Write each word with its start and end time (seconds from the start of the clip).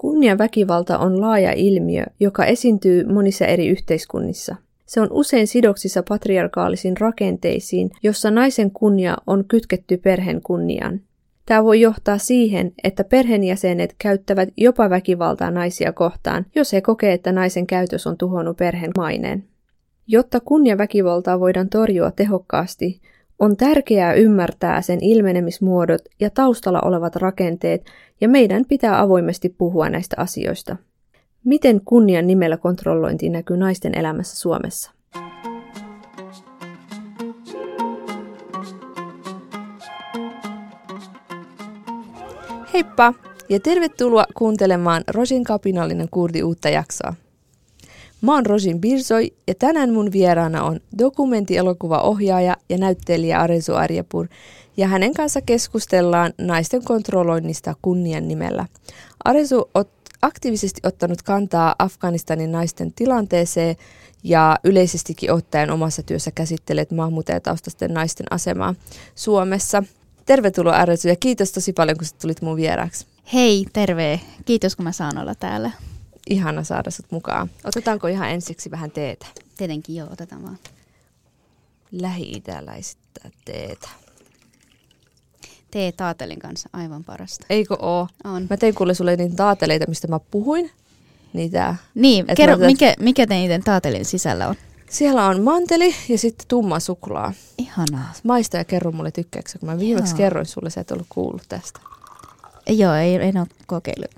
Kunniaväkivalta 0.00 0.98
on 0.98 1.20
laaja 1.20 1.52
ilmiö, 1.52 2.04
joka 2.20 2.44
esiintyy 2.44 3.06
monissa 3.06 3.46
eri 3.46 3.68
yhteiskunnissa. 3.68 4.56
Se 4.86 5.00
on 5.00 5.08
usein 5.10 5.46
sidoksissa 5.46 6.02
patriarkaalisiin 6.08 6.96
rakenteisiin, 6.96 7.90
jossa 8.02 8.30
naisen 8.30 8.70
kunnia 8.70 9.16
on 9.26 9.44
kytketty 9.44 9.96
perheen 9.96 10.42
kunniaan. 10.42 11.00
Tämä 11.46 11.64
voi 11.64 11.80
johtaa 11.80 12.18
siihen, 12.18 12.72
että 12.84 13.04
perheenjäsenet 13.04 13.94
käyttävät 13.98 14.48
jopa 14.56 14.90
väkivaltaa 14.90 15.50
naisia 15.50 15.92
kohtaan, 15.92 16.46
jos 16.54 16.72
he 16.72 16.80
kokee, 16.80 17.12
että 17.12 17.32
naisen 17.32 17.66
käytös 17.66 18.06
on 18.06 18.16
tuhonnut 18.16 18.56
perheen 18.56 18.92
maineen. 18.96 19.44
Jotta 20.06 20.40
kunniaväkivaltaa 20.40 21.40
voidaan 21.40 21.68
torjua 21.68 22.10
tehokkaasti, 22.10 23.00
on 23.40 23.56
tärkeää 23.56 24.14
ymmärtää 24.14 24.82
sen 24.82 24.98
ilmenemismuodot 25.02 26.02
ja 26.20 26.30
taustalla 26.30 26.80
olevat 26.84 27.16
rakenteet, 27.16 27.84
ja 28.20 28.28
meidän 28.28 28.64
pitää 28.68 29.00
avoimesti 29.00 29.48
puhua 29.48 29.90
näistä 29.90 30.16
asioista. 30.18 30.76
Miten 31.44 31.80
kunnian 31.84 32.26
nimellä 32.26 32.56
kontrollointi 32.56 33.28
näkyy 33.28 33.56
naisten 33.56 33.98
elämässä 33.98 34.36
Suomessa? 34.36 34.90
Heippa 42.74 43.14
ja 43.48 43.60
tervetuloa 43.60 44.24
kuuntelemaan 44.34 45.02
Rosin 45.08 45.44
kapinallinen 45.44 46.08
kurdi 46.10 46.42
uutta 46.42 46.68
jaksoa. 46.68 47.14
Mä 48.20 48.34
oon 48.34 48.46
Rosin 48.46 48.80
Birsoi 48.80 49.32
ja 49.46 49.54
tänään 49.54 49.92
mun 49.92 50.12
vieraana 50.12 50.64
on 50.64 50.80
dokumenttielokuvaohjaaja 50.98 52.56
ja 52.68 52.78
näyttelijä 52.78 53.40
Aresu 53.40 53.74
Arjapur 53.74 54.28
ja 54.76 54.88
hänen 54.88 55.14
kanssa 55.14 55.40
keskustellaan 55.40 56.32
naisten 56.38 56.84
kontrolloinnista 56.84 57.74
kunnian 57.82 58.28
nimellä. 58.28 58.66
Aresu 59.24 59.70
on 59.74 59.84
aktiivisesti 60.22 60.80
ottanut 60.84 61.22
kantaa 61.22 61.74
Afganistanin 61.78 62.52
naisten 62.52 62.92
tilanteeseen 62.92 63.76
ja 64.24 64.56
yleisestikin 64.64 65.32
ottaen 65.32 65.70
omassa 65.70 66.02
työssä 66.02 66.30
käsittelet 66.30 66.90
maahanmuuttajataustaisten 66.90 67.94
naisten 67.94 68.26
asemaa 68.30 68.74
Suomessa. 69.14 69.82
Tervetuloa 70.26 70.76
Aresu 70.76 71.08
ja 71.08 71.16
kiitos 71.16 71.52
tosi 71.52 71.72
paljon, 71.72 71.98
kun 71.98 72.06
tulit 72.20 72.42
mun 72.42 72.56
vieraaksi. 72.56 73.06
Hei, 73.32 73.66
terve. 73.72 74.20
Kiitos, 74.44 74.76
kun 74.76 74.84
mä 74.84 74.92
saan 74.92 75.18
olla 75.18 75.34
täällä. 75.34 75.70
Ihana 76.30 76.64
saada 76.64 76.90
sut 76.90 77.06
mukaan. 77.12 77.50
Otetaanko 77.64 78.06
ihan 78.06 78.30
ensiksi 78.30 78.70
vähän 78.70 78.90
teetä? 78.90 79.26
Tietenkin 79.56 79.96
joo, 79.96 80.08
otetaan 80.12 80.42
vaan. 80.42 80.58
Lähi-itäläistä 81.92 83.30
teetä. 83.44 83.88
Tee 85.70 85.92
taatelin 85.92 86.38
kanssa 86.38 86.68
aivan 86.72 87.04
parasta. 87.04 87.46
Eikö 87.50 87.76
oo? 87.78 88.08
On. 88.24 88.46
Mä 88.50 88.56
tein 88.56 88.74
kuule 88.74 88.94
sulle 88.94 89.16
niitä 89.16 89.36
taateleita, 89.36 89.84
mistä 89.88 90.08
mä 90.08 90.20
puhuin. 90.30 90.70
Niitä, 91.32 91.74
Niin, 91.94 92.24
Et 92.28 92.36
kerro, 92.36 92.54
tätä- 92.56 92.66
mikä, 92.66 92.94
mikä 93.00 93.26
niiden 93.28 93.62
taatelin 93.64 94.04
sisällä 94.04 94.48
on? 94.48 94.54
siellä 94.90 95.26
on 95.26 95.42
manteli 95.42 95.94
ja 96.08 96.18
sitten 96.18 96.48
tumma 96.48 96.80
suklaa. 96.80 97.32
Ihanaa. 97.58 98.12
Maista 98.22 98.56
ja 98.56 98.64
kerro 98.64 98.92
mulle 98.92 99.10
tykkääksä, 99.10 99.58
kun 99.58 99.68
mä 99.68 99.78
viimeksi 99.78 100.12
Joo. 100.12 100.16
kerroin 100.16 100.46
sulle, 100.46 100.70
sä 100.70 100.80
et 100.80 100.90
ollut 100.90 101.06
kuullut 101.08 101.42
tästä. 101.48 101.80
Joo, 102.68 102.94
ei, 102.94 103.14
en 103.14 103.36
ole 103.38 103.46
kokeillut. 103.66 104.10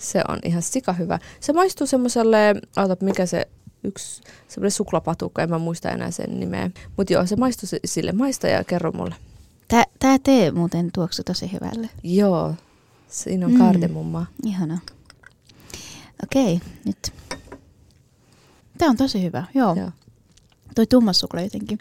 Se 0.00 0.22
on 0.28 0.38
ihan 0.44 0.62
sika 0.62 0.92
hyvä. 0.92 1.18
Se 1.40 1.52
maistuu 1.52 1.86
semmoiselle, 1.86 2.54
ota 2.76 2.96
mikä 3.04 3.26
se 3.26 3.48
yksi, 3.84 4.22
semmoinen 4.48 4.70
suklapatukka, 4.70 5.42
en 5.42 5.50
mä 5.50 5.58
muista 5.58 5.90
enää 5.90 6.10
sen 6.10 6.40
nimeä. 6.40 6.70
Mutta 6.96 7.12
joo, 7.12 7.26
se 7.26 7.36
maistuu 7.36 7.66
si- 7.66 7.80
sille. 7.84 8.12
Maista 8.12 8.48
ja 8.48 8.64
kerro 8.64 8.92
mulle. 8.92 9.14
Tää, 9.68 9.84
tää 9.98 10.18
tee 10.18 10.50
muuten 10.50 10.90
tuoksu 10.94 11.22
tosi 11.24 11.52
hyvälle. 11.52 11.88
Joo, 12.02 12.54
siinä 13.08 13.46
on 13.46 13.52
Mm. 13.52 13.58
mm. 13.58 13.64
kardemummaa. 13.64 14.26
Ihanaa. 14.46 14.78
Okei, 16.22 16.60
nyt. 16.84 17.12
Tää 18.78 18.88
on 18.88 18.96
tosi 18.96 19.22
hyvä, 19.22 19.44
joo. 19.54 19.74
Joo. 19.74 19.90
Toi 20.74 20.86
tumma 20.86 21.12
suklaa 21.12 21.42
jotenkin 21.44 21.78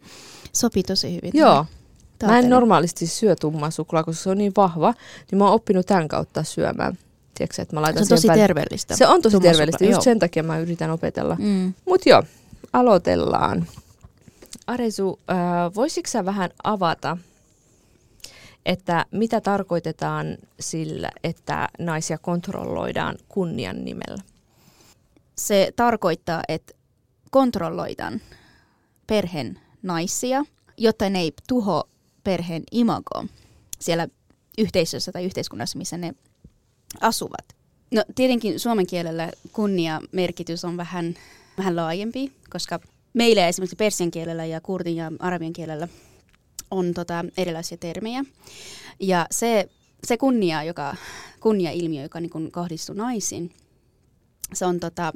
sopii 0.53 0.83
tosi 0.83 1.15
hyvin. 1.15 1.31
Joo, 1.33 1.65
tähän 2.19 2.35
mä 2.35 2.39
en 2.39 2.49
normaalisti 2.49 3.07
syö 3.07 3.35
tummaa 3.35 3.71
suklaa, 3.71 4.03
koska 4.03 4.23
se 4.23 4.29
on 4.29 4.37
niin 4.37 4.53
vahva, 4.57 4.93
niin 5.31 5.39
mä 5.39 5.45
oon 5.45 5.53
oppinut 5.53 5.85
tämän 5.85 6.07
kautta 6.07 6.43
syömään. 6.43 6.97
Tiedätkö, 7.39 7.61
että 7.61 7.75
mä 7.75 7.79
Se 7.79 7.81
laitan 7.81 8.01
on 8.01 8.05
siihen 8.05 8.17
tosi 8.17 8.27
päälle- 8.27 8.41
terveellistä. 8.43 8.95
Se 8.95 9.07
on 9.07 9.21
tosi 9.21 9.31
tumma 9.33 9.49
terveellistä, 9.49 9.77
suklaa, 9.77 9.89
just 9.89 10.05
joo. 10.05 10.11
sen 10.13 10.19
takia 10.19 10.43
mä 10.43 10.59
yritän 10.59 10.91
opetella. 10.91 11.35
Mm. 11.39 11.73
Mut 11.85 12.05
joo, 12.05 12.23
aloitellaan. 12.73 13.67
Aresu, 14.67 15.19
äh, 15.29 15.37
voisitko 15.75 16.09
sä 16.11 16.25
vähän 16.25 16.49
avata, 16.63 17.17
että 18.65 19.05
mitä 19.11 19.41
tarkoitetaan 19.41 20.37
sillä, 20.59 21.09
että 21.23 21.69
naisia 21.79 22.17
kontrolloidaan 22.17 23.15
kunnian 23.29 23.85
nimellä? 23.85 24.23
se 25.39 25.73
tarkoittaa, 25.75 26.41
että 26.47 26.73
kontrolloidaan 27.31 28.21
perheen 29.07 29.59
naisia, 29.81 30.45
jotta 30.77 31.09
ne 31.09 31.19
ei 31.19 31.33
tuho 31.47 31.89
perheen 32.23 32.63
imago 32.71 33.25
siellä 33.79 34.07
yhteisössä 34.57 35.11
tai 35.11 35.25
yhteiskunnassa, 35.25 35.77
missä 35.77 35.97
ne 35.97 36.13
asuvat. 37.01 37.55
No 37.91 38.03
tietenkin 38.15 38.59
suomen 38.59 38.87
kielellä 38.87 39.31
kunnia-merkitys 39.51 40.65
on 40.65 40.77
vähän, 40.77 41.15
vähän 41.57 41.75
laajempi, 41.75 42.31
koska 42.49 42.79
meillä 43.13 43.47
esimerkiksi 43.47 43.75
persian 43.75 44.11
kielellä 44.11 44.45
ja 44.45 44.61
kurdin 44.61 44.95
ja 44.95 45.11
arabian 45.19 45.53
kielellä 45.53 45.87
on 46.71 46.93
tota 46.93 47.25
erilaisia 47.37 47.77
termejä. 47.77 48.25
Ja 48.99 49.27
se, 49.31 49.69
se 50.03 50.17
kunnia, 50.17 50.63
joka, 50.63 50.95
kunnia-ilmiö, 51.39 52.03
joka 52.03 52.19
niin 52.19 52.51
kohdistuu 52.51 52.95
naisiin, 52.95 53.51
se 54.53 54.65
on 54.65 54.79
tota, 54.79 55.13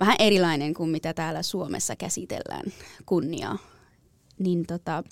vähän 0.00 0.16
erilainen 0.18 0.74
kuin 0.74 0.90
mitä 0.90 1.14
täällä 1.14 1.42
Suomessa 1.42 1.96
käsitellään 1.96 2.72
kunniaa. 3.06 3.58
Niin 4.38 4.66
tota, 4.66 5.04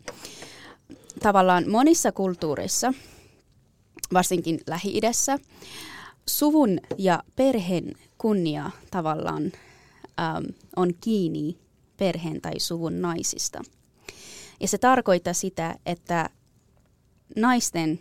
tavallaan 1.22 1.70
monissa 1.70 2.12
kulttuureissa, 2.12 2.94
varsinkin 4.12 4.60
Lähi-idässä, 4.66 5.38
suvun 6.26 6.78
ja 6.98 7.22
perheen 7.36 7.94
kunnia 8.18 8.70
tavallaan 8.90 9.44
äm, 9.44 10.44
on 10.76 10.94
kiinni 11.00 11.58
perheen 11.96 12.40
tai 12.40 12.60
suvun 12.60 13.02
naisista. 13.02 13.62
Ja 14.60 14.68
se 14.68 14.78
tarkoittaa 14.78 15.32
sitä, 15.32 15.74
että 15.86 16.30
naisten 17.36 17.98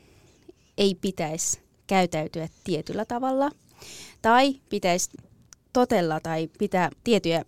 ei 0.77 0.95
pitäisi 0.95 1.59
käytäytyä 1.87 2.47
tietyllä 2.63 3.05
tavalla 3.05 3.51
tai 4.21 4.55
pitäisi 4.69 5.09
totella 5.73 6.19
tai 6.19 6.49
pitää 6.59 6.89
tiettyjä 7.03 7.45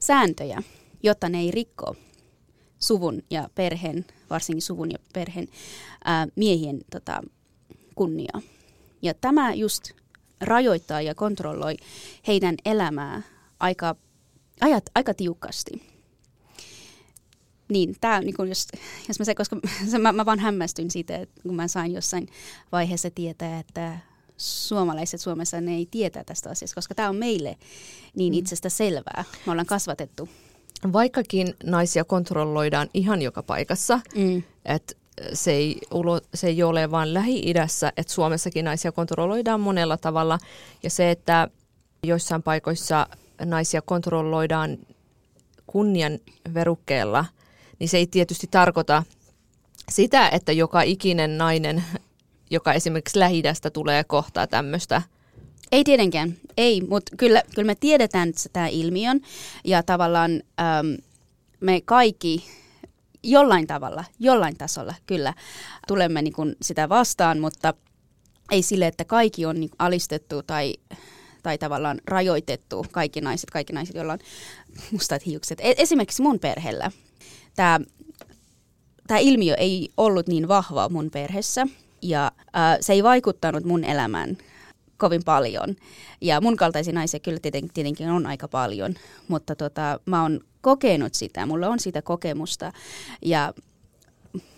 sääntöjä, 0.00 0.62
jotta 1.02 1.28
ne 1.28 1.40
ei 1.40 1.50
rikko 1.50 1.96
suvun 2.78 3.22
ja 3.30 3.50
perheen, 3.54 4.06
varsinkin 4.30 4.62
suvun 4.62 4.90
ja 4.90 4.98
perheen 5.12 5.48
ää, 6.04 6.26
miehien 6.36 6.80
tota, 6.90 7.22
kunniaa. 7.98 8.40
Ja 9.02 9.14
tämä 9.14 9.54
just 9.54 9.90
rajoittaa 10.40 11.00
ja 11.00 11.14
kontrolloi 11.14 11.76
heidän 12.26 12.54
elämää 12.64 13.22
aika, 13.60 13.96
ajat, 14.60 14.84
aika 14.94 15.14
tiukasti. 15.14 15.82
Niin, 17.68 17.96
tämä, 18.00 18.20
niin 18.20 18.34
kun 18.36 18.48
jos, 18.48 18.66
jos 19.08 19.18
mä 19.18 19.24
se, 19.24 19.34
koska 19.34 19.56
mä, 20.02 20.12
mä 20.12 20.26
vaan 20.26 20.38
hämmästyin 20.38 20.90
siitä, 20.90 21.16
että 21.16 21.40
kun 21.42 21.54
mä 21.56 21.68
sain 21.68 21.92
jossain 21.92 22.28
vaiheessa 22.72 23.10
tietää, 23.10 23.58
että 23.60 23.98
suomalaiset 24.36 25.20
Suomessa 25.20 25.60
ne 25.60 25.74
ei 25.74 25.88
tietää 25.90 26.24
tästä 26.24 26.50
asiasta, 26.50 26.74
koska 26.74 26.94
tämä 26.94 27.08
on 27.08 27.16
meille 27.16 27.56
niin 28.16 28.32
Mm. 28.32 28.38
itsestä 28.38 28.68
selvää. 28.68 29.24
Me 29.46 29.52
ollaan 29.52 29.66
kasvatettu. 29.66 30.28
Vaikkakin 30.92 31.54
naisia 31.64 32.04
kontrolloidaan 32.04 32.88
ihan 32.94 33.22
joka 33.22 33.42
paikassa, 33.42 34.00
Mm. 34.14 34.42
että 34.64 34.94
se 35.32 35.50
ei, 35.50 35.80
ulo, 35.90 36.20
se 36.34 36.46
ei 36.46 36.62
ole 36.62 36.90
vain 36.90 37.14
Lähi-idässä, 37.14 37.92
että 37.96 38.12
Suomessakin 38.12 38.64
naisia 38.64 38.92
kontrolloidaan 38.92 39.60
monella 39.60 39.96
tavalla. 39.96 40.38
Ja 40.82 40.90
se, 40.90 41.10
että 41.10 41.48
joissain 42.02 42.42
paikoissa 42.42 43.06
naisia 43.44 43.82
kontrolloidaan 43.82 44.78
kunnian 45.66 46.18
verukkeella, 46.54 47.24
niin 47.78 47.88
se 47.88 47.96
ei 47.96 48.06
tietysti 48.06 48.46
tarkoita 48.50 49.02
sitä, 49.88 50.28
että 50.28 50.52
joka 50.52 50.82
ikinen 50.82 51.38
nainen, 51.38 51.84
joka 52.50 52.72
esimerkiksi 52.72 53.18
lähi 53.18 53.42
tulee 53.72 54.04
kohtaa 54.04 54.46
tämmöistä. 54.46 55.02
Ei 55.72 55.84
tietenkään, 55.84 56.36
ei, 56.56 56.80
mutta 56.80 57.16
kyllä, 57.16 57.42
kyllä 57.54 57.66
me 57.66 57.74
tiedetään 57.74 58.32
tämä 58.52 58.66
ilmiön 58.68 59.20
ja 59.64 59.82
tavallaan 59.82 60.30
äm, 60.32 60.96
me 61.60 61.80
kaikki 61.80 62.44
jollain 63.30 63.66
tavalla, 63.66 64.04
jollain 64.18 64.56
tasolla 64.56 64.94
kyllä 65.06 65.34
tulemme 65.86 66.22
niin 66.22 66.32
kuin 66.32 66.56
sitä 66.62 66.88
vastaan, 66.88 67.38
mutta 67.38 67.74
ei 68.50 68.62
sille, 68.62 68.86
että 68.86 69.04
kaikki 69.04 69.46
on 69.46 69.60
niin 69.60 69.70
alistettu 69.78 70.42
tai, 70.42 70.74
tai 71.42 71.58
tavallaan 71.58 72.00
rajoitettu, 72.06 72.86
kaikki 72.92 73.20
naiset, 73.20 73.50
kaikki 73.50 73.72
naiset, 73.72 73.94
joilla 73.94 74.12
on 74.12 74.18
mustat 74.92 75.26
hiukset. 75.26 75.60
E- 75.60 75.74
esimerkiksi 75.78 76.22
mun 76.22 76.38
perheellä 76.38 76.90
tämä 77.56 77.80
tämä 79.08 79.18
ilmiö 79.18 79.54
ei 79.54 79.88
ollut 79.96 80.26
niin 80.26 80.48
vahva 80.48 80.88
mun 80.88 81.10
perheessä 81.10 81.66
ja 82.02 82.32
äh, 82.56 82.76
se 82.80 82.92
ei 82.92 83.02
vaikuttanut 83.02 83.64
mun 83.64 83.84
elämään 83.84 84.38
kovin 84.96 85.24
paljon. 85.24 85.76
Ja 86.20 86.40
mun 86.40 86.56
kaltaisia 86.56 86.92
naisia 86.92 87.20
kyllä 87.20 87.38
tietenkin, 87.40 87.70
tietenkin 87.74 88.10
on 88.10 88.26
aika 88.26 88.48
paljon, 88.48 88.94
mutta 89.28 89.56
tota, 89.56 90.00
mä 90.06 90.22
oon 90.22 90.40
kokenut 90.60 91.14
sitä, 91.14 91.46
mulla 91.46 91.68
on 91.68 91.80
sitä 91.80 92.02
kokemusta 92.02 92.72
ja 93.22 93.54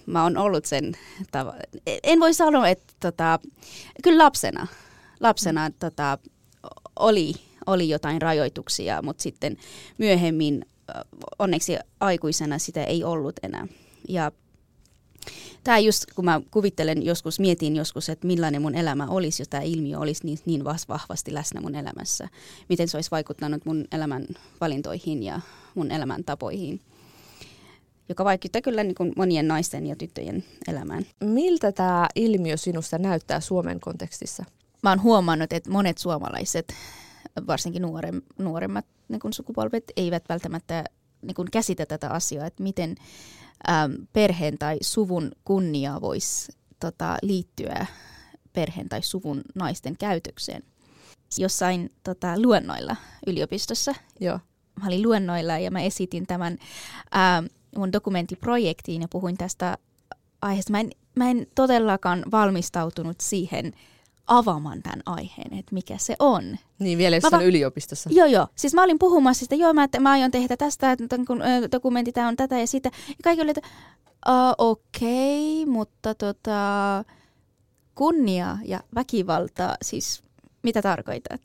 mä 0.06 0.22
oon 0.22 0.36
ollut 0.36 0.64
sen, 0.64 0.96
tava- 1.20 1.80
en 2.02 2.20
voi 2.20 2.34
sanoa, 2.34 2.68
että 2.68 2.94
tota, 3.00 3.38
kyllä 4.02 4.24
lapsena, 4.24 4.66
lapsena 5.20 5.68
mm. 5.68 5.74
tota, 5.78 6.18
oli, 6.96 7.34
oli 7.66 7.88
jotain 7.88 8.22
rajoituksia, 8.22 9.02
mutta 9.02 9.22
sitten 9.22 9.56
myöhemmin 9.98 10.64
onneksi 11.38 11.76
aikuisena 12.00 12.58
sitä 12.58 12.84
ei 12.84 13.04
ollut 13.04 13.36
enää. 13.42 13.66
Ja 14.08 14.32
tämä 15.64 15.78
just, 15.78 16.04
kun 16.14 16.24
mä 16.24 16.40
kuvittelen 16.50 17.02
joskus, 17.02 17.40
mietin 17.40 17.76
joskus, 17.76 18.08
että 18.08 18.26
millainen 18.26 18.62
mun 18.62 18.74
elämä 18.74 19.06
olisi, 19.06 19.42
jos 19.42 19.48
tämä 19.48 19.62
ilmiö 19.62 19.98
olisi 19.98 20.26
niin, 20.26 20.38
niin 20.44 20.64
vahvasti 20.64 21.34
läsnä 21.34 21.60
mun 21.60 21.74
elämässä. 21.74 22.28
Miten 22.68 22.88
se 22.88 22.96
olisi 22.96 23.10
vaikuttanut 23.10 23.64
mun 23.64 23.84
elämän 23.92 24.26
valintoihin 24.60 25.22
ja 25.22 25.40
mun 25.74 25.90
elämän 25.90 26.24
tapoihin 26.24 26.80
joka 28.10 28.24
vaikuttaa 28.24 28.62
kyllä 28.62 28.84
niin 28.84 28.94
kuin 28.94 29.12
monien 29.16 29.48
naisten 29.48 29.86
ja 29.86 29.96
tyttöjen 29.96 30.44
elämään. 30.68 31.06
Miltä 31.24 31.72
tämä 31.72 32.08
ilmiö 32.14 32.56
sinusta 32.56 32.98
näyttää 32.98 33.40
Suomen 33.40 33.80
kontekstissa? 33.80 34.44
Mä 34.82 34.90
oon 34.90 35.02
huomannut, 35.02 35.52
että 35.52 35.70
monet 35.70 35.98
suomalaiset, 35.98 36.74
varsinkin 37.46 37.82
nuorem, 37.82 38.22
nuoremmat 38.38 38.86
niin 39.08 39.20
kuin 39.20 39.32
sukupolvet, 39.32 39.84
eivät 39.96 40.24
välttämättä 40.28 40.84
niin 41.22 41.34
kuin 41.34 41.50
käsitä 41.50 41.86
tätä 41.86 42.10
asiaa, 42.10 42.46
että 42.46 42.62
miten 42.62 42.96
äm, 43.68 44.06
perheen 44.12 44.58
tai 44.58 44.78
suvun 44.80 45.32
kunnia 45.44 46.00
voisi 46.00 46.52
tota, 46.80 47.16
liittyä 47.22 47.86
perheen 48.52 48.88
tai 48.88 49.02
suvun 49.02 49.42
naisten 49.54 49.96
käytökseen. 49.98 50.62
Jossain 51.38 51.92
tota, 52.04 52.40
luennoilla 52.40 52.96
yliopistossa. 53.26 53.94
Joo. 54.20 54.38
Mä 54.80 54.86
olin 54.86 55.02
luennoilla 55.02 55.58
ja 55.58 55.70
mä 55.70 55.80
esitin 55.80 56.26
tämän 56.26 56.58
ää, 57.10 57.42
mun 57.76 57.92
dokumenttiprojektiin 57.92 59.02
ja 59.02 59.08
puhuin 59.08 59.36
tästä 59.36 59.78
aiheesta. 60.42 60.72
Mä 60.72 60.80
en, 60.80 60.90
mä 61.16 61.30
en 61.30 61.46
todellakaan 61.54 62.24
valmistautunut 62.30 63.16
siihen 63.20 63.72
avaamaan 64.26 64.82
tämän 64.82 65.02
aiheen, 65.06 65.58
että 65.58 65.74
mikä 65.74 65.98
se 65.98 66.16
on. 66.18 66.58
Niin, 66.78 66.98
vielä 66.98 67.16
jossain 67.16 67.40
va- 67.40 67.46
yliopistossa. 67.46 68.10
Joo, 68.12 68.26
joo. 68.26 68.46
Siis 68.56 68.74
mä 68.74 68.82
olin 68.82 68.98
puhumassa 68.98 69.44
sitä, 69.44 69.54
joo, 69.54 69.72
mä, 69.72 69.84
että 69.84 70.00
mä 70.00 70.10
aion 70.10 70.30
tehdä 70.30 70.56
tästä, 70.56 70.92
että 70.92 71.18
kun, 71.26 71.42
dokumentti, 71.72 72.12
tämä 72.12 72.28
on 72.28 72.36
tätä 72.36 72.58
ja 72.58 72.66
sitä. 72.66 72.90
Ja 73.08 73.14
kaikki 73.24 73.42
oli, 73.42 73.50
että 73.50 73.68
uh, 74.28 74.54
okei, 74.58 75.62
okay, 75.62 75.72
mutta 75.72 76.14
tota, 76.14 77.04
kunnia 77.94 78.58
ja 78.64 78.80
väkivalta, 78.94 79.76
siis 79.82 80.22
mitä 80.62 80.82
tarkoitat? 80.82 81.40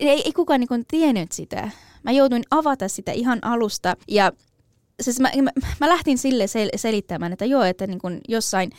Ei, 0.00 0.22
ei 0.24 0.32
kukaan 0.32 0.60
niin 0.60 0.84
tiennyt 0.88 1.32
sitä. 1.32 1.70
Mä 2.02 2.10
jouduin 2.10 2.42
avata 2.50 2.88
sitä 2.88 3.12
ihan 3.12 3.38
alusta 3.42 3.96
ja 4.08 4.32
siis 5.02 5.20
mä, 5.20 5.30
mä, 5.42 5.50
mä 5.80 5.88
lähtin 5.88 6.18
sille 6.18 6.46
sel, 6.46 6.68
selittämään, 6.76 7.32
että 7.32 7.44
joo, 7.44 7.62
että 7.62 7.86
niin 7.86 7.98
kun 7.98 8.20
jossain 8.28 8.70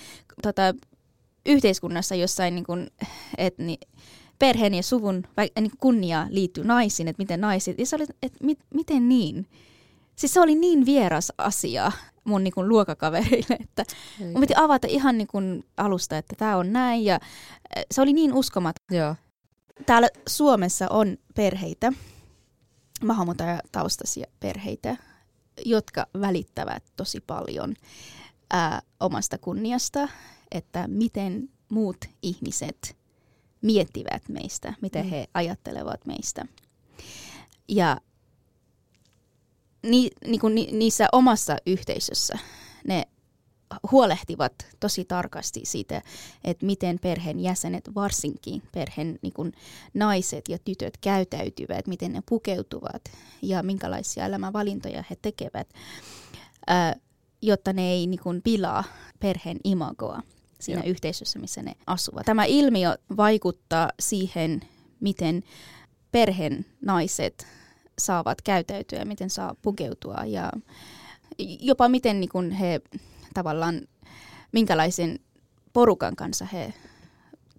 tota, 0.41 0.73
yhteiskunnassa 1.45 2.15
jossain, 2.15 2.55
niin 2.55 2.65
kun, 2.65 2.87
että 3.37 3.63
niin, 3.63 3.79
perheen 4.39 4.73
ja 4.73 4.83
suvun 4.83 5.23
niin 5.59 5.71
kunnia 5.79 6.27
liittyy 6.29 6.63
naisiin, 6.63 7.07
että 7.07 7.21
miten 7.21 7.41
naiset, 7.41 7.79
ja 7.79 7.85
se 7.85 7.95
oli, 7.95 8.05
että 8.23 8.43
mit, 8.43 8.59
miten 8.73 9.09
niin? 9.09 9.47
Siis 10.15 10.33
se 10.33 10.41
oli 10.41 10.55
niin 10.55 10.85
vieras 10.85 11.31
asia 11.37 11.91
mun 12.23 12.43
niin 12.43 12.53
kun, 12.53 12.69
luokakavereille, 12.69 13.57
että 13.59 13.83
Eikä. 14.19 14.31
mun 14.31 14.41
piti 14.41 14.53
avata 14.57 14.87
ihan 14.89 15.17
niin 15.17 15.27
kun, 15.27 15.63
alusta, 15.77 16.17
että 16.17 16.35
tämä 16.37 16.57
on 16.57 16.73
näin, 16.73 17.05
ja 17.05 17.19
se 17.91 18.01
oli 18.01 18.13
niin 18.13 18.33
uskomaton. 18.33 18.97
Joo. 18.97 19.15
Täällä 19.85 20.07
Suomessa 20.27 20.87
on 20.89 21.17
perheitä, 21.35 21.93
maahanmuuttajataustaisia 23.03 24.27
perheitä, 24.39 24.97
jotka 25.65 26.07
välittävät 26.21 26.83
tosi 26.95 27.19
paljon 27.27 27.73
ää, 28.51 28.81
omasta 28.99 29.37
kunniasta, 29.37 30.09
että 30.51 30.87
miten 30.87 31.49
muut 31.69 31.97
ihmiset 32.21 32.97
miettivät 33.61 34.29
meistä, 34.29 34.73
miten 34.81 35.05
mm. 35.05 35.09
he 35.09 35.27
ajattelevat 35.33 36.05
meistä. 36.05 36.45
Ja 37.67 37.97
ni, 39.83 40.09
ni, 40.27 40.37
ni, 40.53 40.69
niissä 40.71 41.07
omassa 41.11 41.57
yhteisössä 41.65 42.37
ne 42.87 43.07
huolehtivat 43.91 44.53
tosi 44.79 45.05
tarkasti 45.05 45.61
siitä, 45.63 46.01
että 46.43 46.65
miten 46.65 46.99
perheen 46.99 47.39
jäsenet, 47.39 47.95
varsinkin 47.95 48.61
perheen 48.71 49.19
niin 49.21 49.33
kuin 49.33 49.53
naiset 49.93 50.49
ja 50.49 50.57
tytöt 50.65 50.97
käytäytyvät, 50.97 51.87
miten 51.87 52.13
ne 52.13 52.23
pukeutuvat 52.29 53.01
ja 53.41 53.63
minkälaisia 53.63 54.25
elämänvalintoja 54.25 55.03
he 55.09 55.17
tekevät, 55.21 55.67
ää, 56.67 56.95
jotta 57.41 57.73
ne 57.73 57.91
ei 57.91 58.07
niin 58.07 58.19
kuin 58.23 58.41
pilaa 58.41 58.83
perheen 59.19 59.57
imagoa 59.63 60.21
siinä 60.59 60.81
Joo. 60.81 60.89
yhteisössä, 60.89 61.39
missä 61.39 61.61
ne 61.61 61.75
asuvat. 61.87 62.25
Tämä 62.25 62.45
ilmiö 62.45 62.97
vaikuttaa 63.17 63.89
siihen, 63.99 64.61
miten 64.99 65.43
perheen 66.11 66.65
naiset 66.81 67.47
saavat 67.99 68.41
käytäytyä, 68.41 69.05
miten 69.05 69.29
saa 69.29 69.55
pukeutua 69.61 70.25
ja 70.25 70.51
jopa 71.39 71.89
miten 71.89 72.19
niin 72.19 72.29
kuin 72.29 72.51
he 72.51 72.81
tavallaan 73.35 73.81
minkälaisen 74.51 75.19
porukan 75.73 76.15
kanssa 76.15 76.45
he 76.53 76.73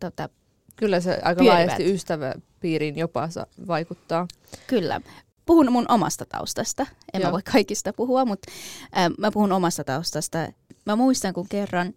tota, 0.00 0.28
Kyllä 0.76 1.00
se 1.00 1.10
aika 1.22 1.42
pyörivät. 1.42 1.54
laajasti 1.54 1.94
ystäväpiiriin 1.94 2.98
jopa 2.98 3.28
vaikuttaa. 3.66 4.26
Kyllä. 4.66 5.00
Puhun 5.46 5.72
mun 5.72 5.86
omasta 5.88 6.24
taustasta. 6.28 6.86
En 7.12 7.20
Joo. 7.20 7.28
mä 7.28 7.32
voi 7.32 7.42
kaikista 7.52 7.92
puhua, 7.92 8.24
mutta 8.24 8.52
äh, 8.98 9.10
mä 9.18 9.30
puhun 9.30 9.52
omasta 9.52 9.84
taustasta. 9.84 10.38
Mä 10.86 10.96
muistan, 10.96 11.34
kun 11.34 11.48
kerran 11.48 11.94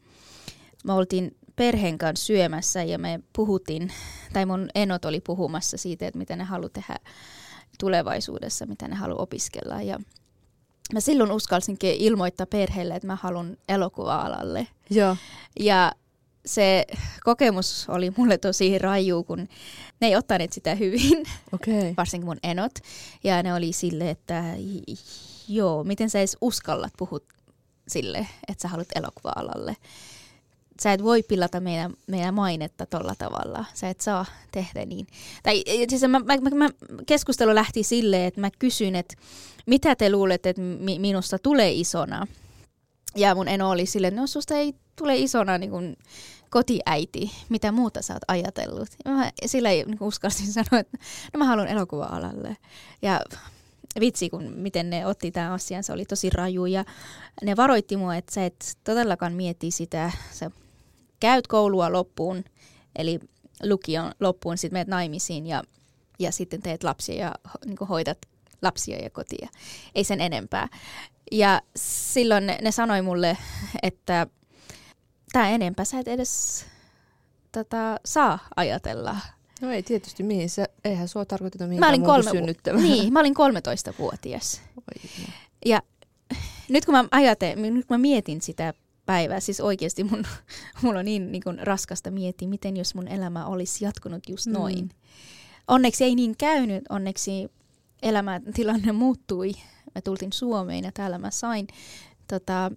mä 0.83 0.93
oltiin 0.93 1.35
perheen 1.55 1.97
kanssa 1.97 2.25
syömässä 2.25 2.83
ja 2.83 2.99
me 2.99 3.19
puhuttiin, 3.33 3.91
tai 4.33 4.45
mun 4.45 4.69
enot 4.75 5.05
oli 5.05 5.21
puhumassa 5.21 5.77
siitä, 5.77 6.07
että 6.07 6.17
mitä 6.17 6.35
ne 6.35 6.43
haluaa 6.43 6.69
tehdä 6.69 6.95
tulevaisuudessa, 7.79 8.65
mitä 8.65 8.87
ne 8.87 8.95
haluaa 8.95 9.23
opiskella. 9.23 9.81
Ja 9.81 9.99
mä 10.94 11.00
silloin 11.00 11.31
uskalsinkin 11.31 11.95
ilmoittaa 11.95 12.45
perheelle, 12.45 12.95
että 12.95 13.07
mä 13.07 13.15
haluan 13.15 13.57
elokuva-alalle. 13.69 14.68
Joo. 14.89 15.18
Ja 15.59 15.91
se 16.45 16.86
kokemus 17.24 17.89
oli 17.89 18.12
mulle 18.18 18.38
tosi 18.38 18.77
raju, 18.77 19.24
kun 19.24 19.47
ne 20.01 20.07
ei 20.07 20.15
ottaneet 20.15 20.53
sitä 20.53 20.75
hyvin, 20.75 21.25
okay. 21.51 21.94
varsinkin 21.97 22.28
mun 22.28 22.40
enot. 22.44 22.71
Ja 23.23 23.44
ne 23.44 23.54
oli 23.54 23.73
sille, 23.73 24.09
että 24.09 24.44
joo, 25.47 25.83
miten 25.83 26.09
sä 26.09 26.19
edes 26.19 26.37
uskallat 26.42 26.94
puhua 26.97 27.19
sille, 27.87 28.28
että 28.47 28.61
sä 28.61 28.68
haluat 28.68 28.87
elokuva-alalle. 28.95 29.75
Sä 30.81 30.94
et 30.94 31.04
voi 31.04 31.24
pilata 31.24 31.59
meidän, 31.59 31.94
meidän 32.07 32.33
mainetta 32.33 32.86
tolla 32.86 33.16
tavalla. 33.18 33.66
Sä 33.74 33.90
et 33.90 34.02
saa 34.02 34.26
tehdä 34.52 34.86
niin. 34.86 35.07
Tai 35.44 35.64
siis 35.90 36.02
mä, 36.02 36.19
mä, 36.19 36.56
mä, 36.56 36.69
keskustelu 37.06 37.56
lähti 37.56 37.83
silleen, 37.83 38.26
että 38.26 38.42
mä 38.42 38.50
kysyin, 38.59 38.95
että 38.95 39.16
mitä 39.66 39.95
te 39.95 40.12
luulette, 40.12 40.50
että 40.50 40.62
mi- 40.62 41.00
minusta 41.00 41.40
tulee 41.40 41.71
isona? 41.71 42.28
Ja 43.16 43.36
mun 43.36 43.48
eno 43.48 43.69
oli 43.69 43.86
silleen, 43.86 44.16
no 44.16 44.28
susta 44.28 44.56
ei 44.56 44.74
tule 44.95 45.18
isona 45.18 45.57
niin 45.57 45.69
kuin 45.69 45.98
kotiäiti, 46.50 47.31
mitä 47.50 47.71
muuta 47.71 48.02
sä 48.02 48.14
oot 48.14 48.24
ajatellut. 48.28 48.90
Ja 49.06 49.12
mä 49.12 49.31
sillä 49.45 49.69
niin 49.69 49.98
uskalsin 50.00 50.54
sanoa, 50.54 50.80
että 50.80 50.98
no 51.33 51.38
mä 51.38 51.45
haluan 51.45 51.68
elokuva-alalle. 51.68 52.57
Ja 53.02 53.21
vitsi, 54.00 54.30
kun 54.30 54.44
miten 54.44 54.90
ne 54.90 55.06
otti 55.06 55.31
tämän 55.31 55.52
asian, 55.52 55.83
se 55.83 55.94
oli 55.94 56.06
tosi 56.06 56.30
raju. 56.30 56.66
Ja 56.66 56.86
ne 57.44 57.56
varoitti 57.56 57.98
mua, 57.98 58.16
että 58.16 58.33
sä 58.33 58.45
et 58.45 58.78
todellakaan 58.83 59.33
mieti 59.33 59.71
sitä, 59.71 60.12
sä 60.31 60.52
käyt 61.19 61.47
koulua 61.47 61.92
loppuun, 61.92 62.44
eli 62.95 63.19
lukion 63.64 64.11
loppuun, 64.19 64.57
sitten 64.57 64.76
menet 64.76 64.88
naimisiin 64.88 65.47
ja, 65.47 65.64
ja 66.19 66.31
sitten 66.31 66.61
teet 66.61 66.83
lapsia 66.83 67.16
ja 67.16 67.35
niin 67.66 67.88
hoidat 67.90 68.18
lapsia 68.61 68.97
ja 68.97 69.09
kotia. 69.09 69.49
Ei 69.95 70.04
sen 70.04 70.21
enempää. 70.21 70.68
Ja 71.31 71.61
silloin 71.76 72.47
ne, 72.47 72.57
ne 72.61 72.71
sanoi 72.71 73.02
mulle, 73.02 73.38
että 73.83 74.28
tämä 75.31 75.49
enempää 75.49 75.85
sä 75.85 75.99
et 75.99 76.07
edes 76.07 76.66
tota, 77.52 77.99
saa 78.06 78.40
ajatella. 78.56 79.18
No 79.61 79.71
ei 79.71 79.83
tietysti, 79.83 80.23
mihin 80.23 80.49
se, 80.49 80.66
eihän 80.83 81.07
sua 81.07 81.26
tarkoiteta 81.26 81.68
mihinkään 81.68 81.92
mä 81.92 81.95
olin 81.95 82.06
kolme, 82.06 82.31
synnyttämään. 82.31 82.83
Niin, 82.83 83.14
mä 83.14 83.19
olin 83.19 83.35
13-vuotias. 83.35 84.61
Oi. 84.78 85.09
Ja 85.66 85.81
nyt 86.69 86.85
kun 86.85 86.92
mä, 86.92 87.06
ajattelen, 87.11 87.73
nyt 87.73 87.85
kun 87.85 87.97
mä 87.97 88.02
mietin 88.02 88.42
sitä 88.42 88.73
päivää, 89.09 89.39
siis 89.39 89.61
oikeasti 89.61 90.04
mun, 90.04 90.23
mulla 90.81 90.99
on 90.99 91.06
niin, 91.06 91.31
niin 91.31 91.44
kuin 91.44 91.59
raskasta 91.68 92.11
miettiä, 92.11 92.47
miten 92.47 92.78
jos 92.78 92.95
mun 92.95 93.07
elämä 93.07 93.45
olisi 93.45 93.85
jatkunut 93.85 94.30
just 94.30 94.45
mm. 94.45 94.54
noin. 94.54 94.80
Mm. 94.80 94.89
Onneksi 95.68 96.04
ei 96.04 96.16
niin 96.16 96.37
käynyt, 96.37 96.83
onneksi 96.89 97.51
elämäntilanne 98.01 98.92
muuttui. 98.92 99.51
Mä 99.95 100.01
tultiin 100.01 100.33
Suomeen 100.33 100.83
ja 100.83 100.92
täällä 100.94 101.18
mä 101.18 101.31
sain 101.31 101.68
tota, 102.28 102.71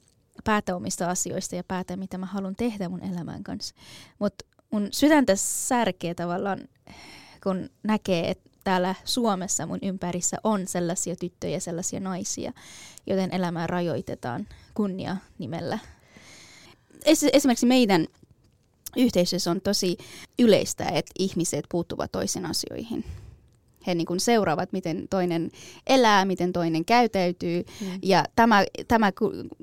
päätä 0.45 0.77
omista 0.77 1.11
asioista 1.11 1.57
ja 1.57 1.65
päätä, 1.65 1.97
mitä 1.97 2.19
mä 2.19 2.27
haluan 2.27 2.57
tehdä 2.57 2.89
mun 2.89 3.03
elämän 3.03 3.43
kanssa. 3.43 3.75
Mutta 4.19 4.45
mun 4.71 4.89
sydäntä 4.93 5.37
särkee 5.37 6.15
tavallaan, 6.15 6.59
kun 7.43 7.71
näkee, 7.83 8.31
että 8.31 8.51
täällä 8.65 8.95
Suomessa 9.05 9.67
mun 9.67 9.79
ympärissä 9.83 10.37
on 10.45 10.67
sellaisia 10.67 11.17
tyttöjä, 11.17 11.61
sellaisia 11.61 12.01
naisia, 12.01 12.53
joten 13.07 13.35
elämää 13.35 13.67
rajoitetaan 13.67 14.47
kunnia 14.75 15.17
nimellä. 15.39 15.79
Es- 17.05 17.31
esimerkiksi 17.33 17.67
meidän 17.67 18.07
yhteisössä 18.97 19.51
on 19.51 19.61
tosi 19.61 19.97
yleistä, 20.39 20.85
että 20.85 21.13
ihmiset 21.19 21.65
puuttuvat 21.69 22.13
toisen 22.13 22.47
asioihin. 22.47 23.05
He 23.87 23.95
niin 23.95 24.07
kuin 24.07 24.21
seuraavat, 24.21 24.73
miten 24.73 25.07
toinen 25.11 25.51
elää, 25.87 26.25
miten 26.25 26.53
toinen 26.53 26.85
käytäytyy. 26.85 27.65
Mm. 27.81 27.87
Ja 28.03 28.25
tämä, 28.37 28.65
tämä 28.89 29.13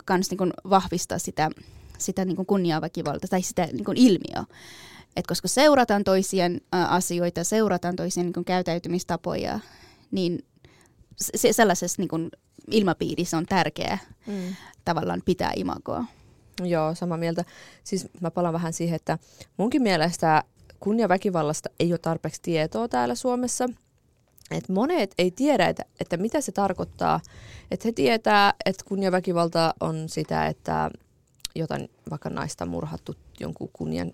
kans 0.06 0.30
niin 0.30 0.38
kuin 0.38 0.54
vahvistaa 0.70 1.20
sitä, 1.20 1.50
sitä 1.98 2.26
niin 2.26 2.36
kuin 2.36 2.46
kunniaväkivalta 2.46 3.28
tai 3.28 3.42
sitä 3.42 3.66
niin 3.66 3.86
kuin 3.86 3.98
ilmiöä. 3.98 4.46
Et 5.16 5.28
koska 5.28 5.48
seurataan 5.48 6.04
toisien 6.04 6.62
asioita, 6.72 7.44
seurataan 7.44 7.96
toisien 7.96 8.26
niin 8.26 8.34
kuin 8.34 8.46
käytäytymistapoja, 8.46 9.60
niin 10.12 10.46
se, 11.18 11.54
sellaisessa 11.54 12.02
niin 12.02 12.10
kuin 12.10 12.30
ilmapiirissä 12.72 13.38
on 13.38 13.46
tärkeää 13.46 13.98
mm. 14.28 14.56
tavallaan 14.86 15.22
pitää 15.26 15.52
imagoa. 15.56 16.06
Joo, 16.64 16.96
samaa 16.96 17.18
mieltä. 17.18 17.46
Siis 17.84 18.08
mä 18.22 18.32
palaan 18.32 18.54
vähän 18.54 18.74
siihen, 18.74 18.96
että 18.96 19.18
munkin 19.58 19.82
mielestä 19.82 20.44
kunniaväkivallasta 20.80 21.70
ei 21.80 21.94
ole 21.94 21.98
tarpeeksi 21.98 22.42
tietoa 22.42 22.88
täällä 22.88 23.16
Suomessa. 23.16 23.70
Et 24.52 24.70
monet 24.70 25.14
ei 25.18 25.32
tiedä, 25.32 25.68
että, 25.68 25.86
että 26.00 26.18
mitä 26.18 26.42
se 26.42 26.52
tarkoittaa. 26.52 27.20
Että 27.72 27.88
he 27.88 27.92
tietää, 27.92 28.54
että 28.66 28.86
kunniaväkivalta 28.88 29.74
on 29.80 30.10
sitä, 30.10 30.48
että 30.48 30.92
jotain 31.56 31.90
vaikka 32.10 32.30
naista 32.30 32.66
murhattu 32.66 33.16
jonkun 33.40 33.70
kunnian 33.74 34.12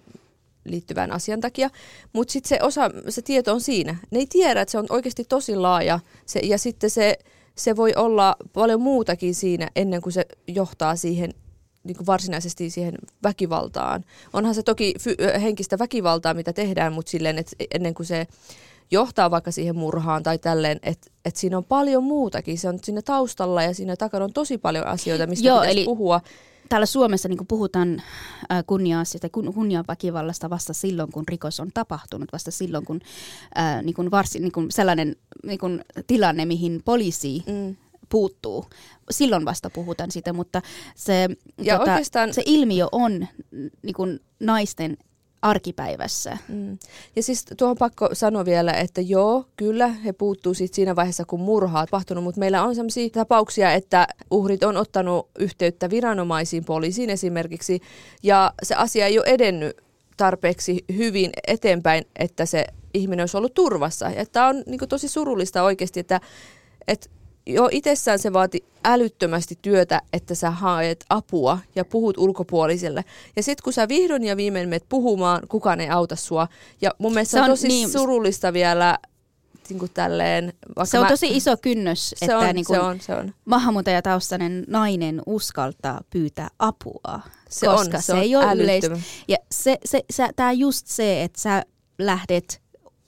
liittyvän 0.66 1.12
asian 1.12 1.42
takia. 1.42 1.70
Mutta 2.14 2.32
sitten 2.32 2.50
se 2.50 2.64
osa, 2.64 2.90
se 3.10 3.22
tieto 3.22 3.54
on 3.54 3.62
siinä. 3.62 3.96
Ne 4.12 4.20
ei 4.20 4.28
tiedä, 4.28 4.62
että 4.62 4.72
se 4.72 4.78
on 4.78 4.86
oikeasti 4.90 5.24
tosi 5.24 5.56
laaja. 5.56 6.00
Se, 6.26 6.40
ja 6.44 6.58
sitten 6.58 6.90
se, 6.90 7.18
se 7.56 7.76
voi 7.76 7.94
olla 7.96 8.36
paljon 8.54 8.82
muutakin 8.82 9.36
siinä 9.36 9.70
ennen 9.76 10.02
kuin 10.02 10.14
se 10.14 10.26
johtaa 10.48 10.96
siihen 10.96 11.34
niin 11.86 11.98
kuin 11.98 12.08
varsinaisesti 12.08 12.70
siihen 12.70 12.94
väkivaltaan. 13.24 14.04
Onhan 14.34 14.56
se 14.56 14.64
toki 14.64 14.94
fy- 15.00 15.18
henkistä 15.42 15.80
väkivaltaa, 15.80 16.34
mitä 16.34 16.54
tehdään, 16.54 16.94
mutta 16.94 17.10
silleen, 17.10 17.38
että 17.38 17.56
ennen 17.72 17.94
kuin 17.94 18.08
se 18.08 18.28
johtaa 18.92 19.32
vaikka 19.32 19.52
siihen 19.52 19.76
murhaan 19.76 20.24
tai 20.24 20.38
tälleen, 20.38 20.80
että 20.84 21.12
et 21.26 21.36
siinä 21.36 21.58
on 21.58 21.64
paljon 21.64 22.04
muutakin. 22.04 22.58
Se 22.58 22.70
on 22.70 22.80
siinä 22.84 23.02
taustalla 23.02 23.64
ja 23.64 23.74
siinä 23.74 23.96
takana 23.96 24.26
on 24.26 24.34
tosi 24.34 24.58
paljon 24.58 24.88
asioita, 24.88 25.28
mistä 25.28 25.48
Joo, 25.48 25.60
pitäisi 25.60 25.78
eli 25.80 25.86
puhua. 25.86 26.22
Täällä 26.70 26.86
Suomessa 26.86 27.30
niin 27.30 27.48
puhutaan 27.48 28.02
kunnia-asioista 28.68 29.30
kun, 29.30 29.54
kunniaväkivallasta 29.54 30.50
vasta 30.50 30.74
silloin, 30.74 31.12
kun 31.12 31.24
rikos 31.28 31.60
on 31.60 31.70
tapahtunut, 31.74 32.34
vasta 32.34 32.52
silloin, 32.52 32.86
kun 32.86 33.00
äh, 33.58 33.84
niin 33.84 33.94
kuin 33.94 34.12
varsin, 34.12 34.42
niin 34.42 34.52
kuin 34.52 34.72
sellainen 34.72 35.16
niin 35.44 35.60
kuin 35.60 35.82
tilanne, 36.08 36.46
mihin 36.46 36.82
poliisi 36.86 37.44
mm 37.48 37.76
puuttuu. 38.10 38.66
Silloin 39.12 39.46
vasta 39.46 39.70
puhutaan 39.70 40.12
sitä, 40.12 40.34
mutta 40.34 40.62
se, 40.96 41.30
ja 41.62 41.78
tota, 41.78 41.92
oikeastaan... 41.92 42.34
se 42.34 42.44
ilmiö 42.46 42.88
on 42.92 43.28
niin 43.82 43.94
kuin 43.96 44.20
naisten 44.40 44.98
arkipäivässä. 45.42 46.38
Mm. 46.48 46.78
Ja 47.16 47.24
siis 47.24 47.46
tuohon 47.58 47.78
pakko 47.78 48.10
sanoa 48.14 48.46
vielä, 48.46 48.74
että 48.74 49.02
joo, 49.02 49.46
kyllä 49.58 49.88
he 49.88 50.14
puuttuu 50.14 50.54
sit 50.54 50.74
siinä 50.74 50.96
vaiheessa, 50.96 51.26
kun 51.26 51.40
murhaa 51.40 51.82
on 51.82 51.88
tapahtunut, 51.88 52.24
mutta 52.24 52.40
meillä 52.40 52.64
on 52.64 52.76
sellaisia 52.76 53.10
tapauksia, 53.10 53.74
että 53.74 54.08
uhrit 54.32 54.64
on 54.64 54.78
ottanut 54.78 55.30
yhteyttä 55.40 55.90
viranomaisiin, 55.90 56.66
poliisiin 56.66 57.10
esimerkiksi, 57.10 57.80
ja 58.24 58.54
se 58.64 58.76
asia 58.76 59.06
ei 59.06 59.20
ole 59.20 59.28
edennyt 59.28 59.78
tarpeeksi 60.18 60.86
hyvin 60.98 61.32
eteenpäin, 61.48 62.06
että 62.16 62.46
se 62.46 62.66
ihminen 62.94 63.24
olisi 63.24 63.38
ollut 63.38 63.54
turvassa. 63.54 64.10
Ja 64.10 64.26
tämä 64.26 64.48
on 64.48 64.64
niin 64.66 64.80
tosi 64.90 65.08
surullista 65.08 65.64
oikeasti, 65.64 66.00
että, 66.00 66.22
että 66.88 67.10
jo 67.48 67.70
itsessään 67.72 68.20
se 68.20 68.34
vaati 68.34 68.64
älyttömästi 68.84 69.60
työtä, 69.62 70.02
että 70.14 70.36
sä 70.36 70.52
haet 70.52 71.06
apua 71.10 71.60
ja 71.76 71.86
puhut 71.86 72.18
ulkopuoliselle. 72.18 73.06
Ja 73.36 73.44
sitten 73.44 73.64
kun 73.64 73.74
sä 73.74 73.88
vihdoin 73.88 74.24
ja 74.24 74.38
viimein 74.38 74.70
menet 74.70 74.86
puhumaan, 74.90 75.42
kukaan 75.48 75.82
ei 75.82 75.90
auta 75.90 76.16
sua. 76.16 76.48
Ja 76.82 76.92
mun 76.98 77.14
mielestä 77.14 77.32
se 77.32 77.38
on, 77.38 77.44
on 77.44 77.50
tosi 77.50 77.68
niin, 77.68 77.90
surullista 77.90 78.54
vielä 78.54 78.98
niin 79.70 79.80
kuin 79.80 79.92
tälleen, 79.94 80.54
se 80.84 81.00
on 81.00 81.06
mä, 81.06 81.10
tosi 81.10 81.38
iso 81.38 81.58
kynnys, 81.58 82.10
se 82.10 82.26
että 82.26 82.38
on, 82.38 82.56
niin 82.56 82.66
kuin 82.66 82.78
se 82.78 82.82
on, 82.82 83.00
se 83.02 83.16
on. 83.16 83.34
maahanmuuttajataustainen 83.46 84.64
nainen 84.68 85.22
uskaltaa 85.26 86.02
pyytää 86.10 86.48
apua, 86.60 87.20
se 87.50 87.66
koska 87.66 87.98
on, 87.98 88.04
se, 88.04 88.06
se 88.06 88.20
ei 88.20 88.36
ole 88.36 88.54
yleistä. 88.54 88.98
Ja 89.28 89.38
se, 89.52 89.78
se, 89.86 90.04
se, 90.10 90.30
tämä 90.36 90.52
just 90.52 90.88
se, 90.88 91.24
että 91.24 91.42
sä 91.42 91.64
lähdet 92.00 92.62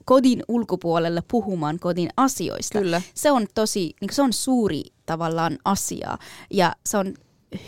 kodin 0.08 0.44
ulkopuolelle 0.48 1.24
puhumaan 1.28 1.80
kodin 1.80 2.10
asioista. 2.18 2.80
Kyllä. 2.80 3.02
Se 3.14 3.32
on 3.32 3.48
tosi, 3.56 3.94
niin 4.02 4.14
se 4.14 4.22
on 4.22 4.34
suuri 4.34 4.84
tavallaan 5.06 5.58
asia 5.66 6.18
ja 6.52 6.76
se 6.86 6.98
on 6.98 7.14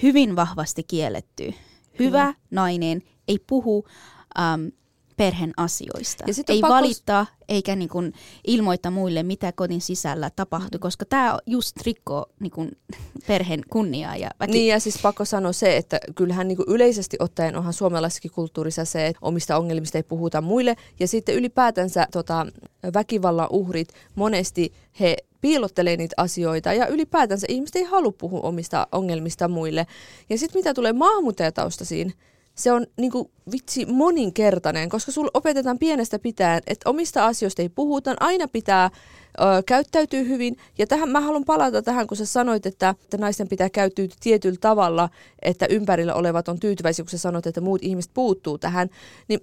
hyvin 0.03 0.36
vahvasti 0.36 0.84
kielletty. 0.84 1.53
Hyvä 2.00 2.24
Kyllä. 2.24 2.34
nainen 2.51 3.01
ei 3.27 3.39
puhu 3.48 3.77
um, 3.77 4.72
perheen 5.19 5.53
asioista. 5.57 6.23
Ja 6.27 6.33
ei 6.47 6.61
pakko... 6.61 6.75
valittaa 6.75 7.25
eikä 7.49 7.75
niin 7.75 7.89
kuin 7.89 8.13
ilmoita 8.47 8.91
muille, 8.91 9.23
mitä 9.23 9.51
kodin 9.51 9.81
sisällä 9.81 10.29
tapahtuu, 10.35 10.77
mm. 10.77 10.81
koska 10.81 11.05
tämä 11.05 11.39
just 11.45 11.81
rikkoo 11.85 12.25
niin 12.39 12.51
kuin 12.51 12.77
perheen 13.27 13.61
kunniaa. 13.69 14.15
Ja 14.15 14.29
väki... 14.39 14.51
Niin 14.51 14.67
ja 14.67 14.79
siis 14.79 14.99
pakko 15.01 15.25
sanoa 15.25 15.51
se, 15.51 15.77
että 15.77 15.99
kyllähän 16.15 16.47
niin 16.47 16.55
kuin 16.55 16.69
yleisesti 16.69 17.17
ottaen 17.19 17.55
onhan 17.55 17.73
suomalaisessakin 17.73 18.31
kulttuurissa 18.31 18.85
se, 18.85 19.07
että 19.07 19.19
omista 19.21 19.57
ongelmista 19.57 19.97
ei 19.97 20.03
puhuta 20.03 20.41
muille. 20.41 20.75
Ja 20.99 21.07
sitten 21.07 21.35
ylipäätänsä 21.35 22.07
tota, 22.11 22.47
väkivallan 22.93 23.47
uhrit 23.51 23.89
monesti 24.15 24.73
he 24.99 25.17
piilottelee 25.41 25.97
niitä 25.97 26.13
asioita 26.17 26.73
ja 26.73 26.88
ylipäätänsä 26.88 27.47
ihmiset 27.49 27.75
ei 27.75 27.83
halua 27.83 28.13
puhua 28.17 28.39
omista 28.39 28.88
ongelmista 28.91 29.47
muille. 29.47 29.88
Ja 30.29 30.38
sitten 30.38 30.59
mitä 30.59 30.73
tulee 30.73 30.93
maahanmuuttajataustaisiin, 30.93 32.13
se 32.59 32.71
on 32.71 32.87
niin 32.97 33.11
kuin, 33.11 33.31
vitsi 33.51 33.85
moninkertainen, 33.85 34.89
koska 34.89 35.11
sulla 35.11 35.31
opetetaan 35.33 35.79
pienestä 35.79 36.19
pitäen, 36.19 36.61
että 36.67 36.89
omista 36.89 37.25
asioista 37.25 37.61
ei 37.61 37.69
puhuta, 37.69 38.15
aina 38.19 38.47
pitää 38.47 38.85
ö, 38.85 39.43
käyttäytyy 39.65 40.27
hyvin. 40.27 40.57
Ja 40.77 40.87
tähän 40.87 41.09
mä 41.09 41.21
haluan 41.21 41.45
palata 41.45 41.81
tähän, 41.81 42.07
kun 42.07 42.17
sä 42.17 42.25
sanoit, 42.25 42.65
että, 42.65 42.95
että 43.03 43.17
naisten 43.17 43.47
pitää 43.47 43.69
käyttäytyä 43.69 44.17
tietyllä 44.19 44.57
tavalla, 44.61 45.09
että 45.41 45.65
ympärillä 45.69 46.13
olevat 46.13 46.47
on 46.47 46.59
tyytyväisiä, 46.59 47.05
kun 47.05 47.09
sä 47.09 47.17
sanoit, 47.17 47.47
että 47.47 47.61
muut 47.61 47.83
ihmiset 47.83 48.11
puuttuu 48.13 48.57
tähän. 48.57 48.89
Niin 49.27 49.39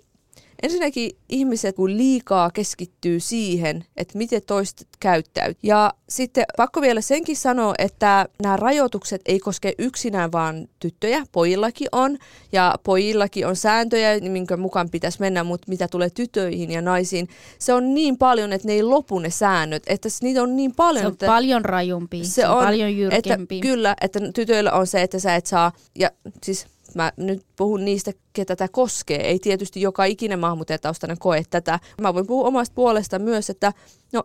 Ensinnäkin 0.62 1.10
ihmiset 1.28 1.76
kun 1.76 1.96
liikaa 1.96 2.50
keskittyy 2.50 3.20
siihen, 3.20 3.84
että 3.96 4.18
miten 4.18 4.42
toiset 4.46 4.86
käyttäytyy. 5.00 5.60
Ja 5.62 5.94
sitten 6.08 6.44
pakko 6.56 6.80
vielä 6.80 7.00
senkin 7.00 7.36
sanoa, 7.36 7.74
että 7.78 8.26
nämä 8.42 8.56
rajoitukset 8.56 9.20
ei 9.26 9.38
koske 9.38 9.72
yksinään 9.78 10.32
vaan 10.32 10.68
tyttöjä, 10.80 11.24
pojillakin 11.32 11.88
on. 11.92 12.18
Ja 12.52 12.74
pojillakin 12.82 13.46
on 13.46 13.56
sääntöjä, 13.56 14.20
minkä 14.20 14.56
mukaan 14.56 14.90
pitäisi 14.90 15.20
mennä, 15.20 15.44
mutta 15.44 15.68
mitä 15.68 15.88
tulee 15.88 16.10
tytöihin 16.10 16.70
ja 16.70 16.82
naisiin, 16.82 17.28
se 17.58 17.72
on 17.72 17.94
niin 17.94 18.18
paljon, 18.18 18.52
että 18.52 18.68
ne 18.68 18.74
ei 18.74 18.82
lopu 18.82 19.18
ne 19.18 19.30
säännöt. 19.30 19.82
Että 19.86 20.08
niitä 20.22 20.42
on 20.42 20.56
niin 20.56 20.72
paljon. 20.76 21.02
Se 21.02 21.06
on 21.06 21.12
että 21.12 21.26
paljon 21.26 21.64
rajumpi, 21.64 22.24
se, 22.24 22.48
on 22.48 22.64
paljon 22.64 22.96
jyrkempi. 22.96 23.56
Että, 23.56 23.68
kyllä, 23.68 23.96
että 24.00 24.20
tytöillä 24.34 24.72
on 24.72 24.86
se, 24.86 25.02
että 25.02 25.18
sä 25.18 25.34
et 25.34 25.46
saa, 25.46 25.72
ja 25.94 26.10
siis 26.42 26.66
Mä 26.96 27.12
nyt 27.16 27.46
puhun 27.56 27.84
niistä, 27.84 28.12
ketä 28.32 28.56
tämä 28.56 28.68
koskee. 28.68 29.28
Ei 29.28 29.38
tietysti 29.38 29.80
joka 29.80 30.04
ikinen 30.04 30.38
maahanmuuttajataustainen 30.38 31.18
koe 31.18 31.42
tätä. 31.50 31.80
Mä 32.00 32.14
voin 32.14 32.26
puhua 32.26 32.46
omasta 32.48 32.74
puolesta 32.74 33.18
myös, 33.18 33.50
että 33.50 33.72
no, 34.12 34.22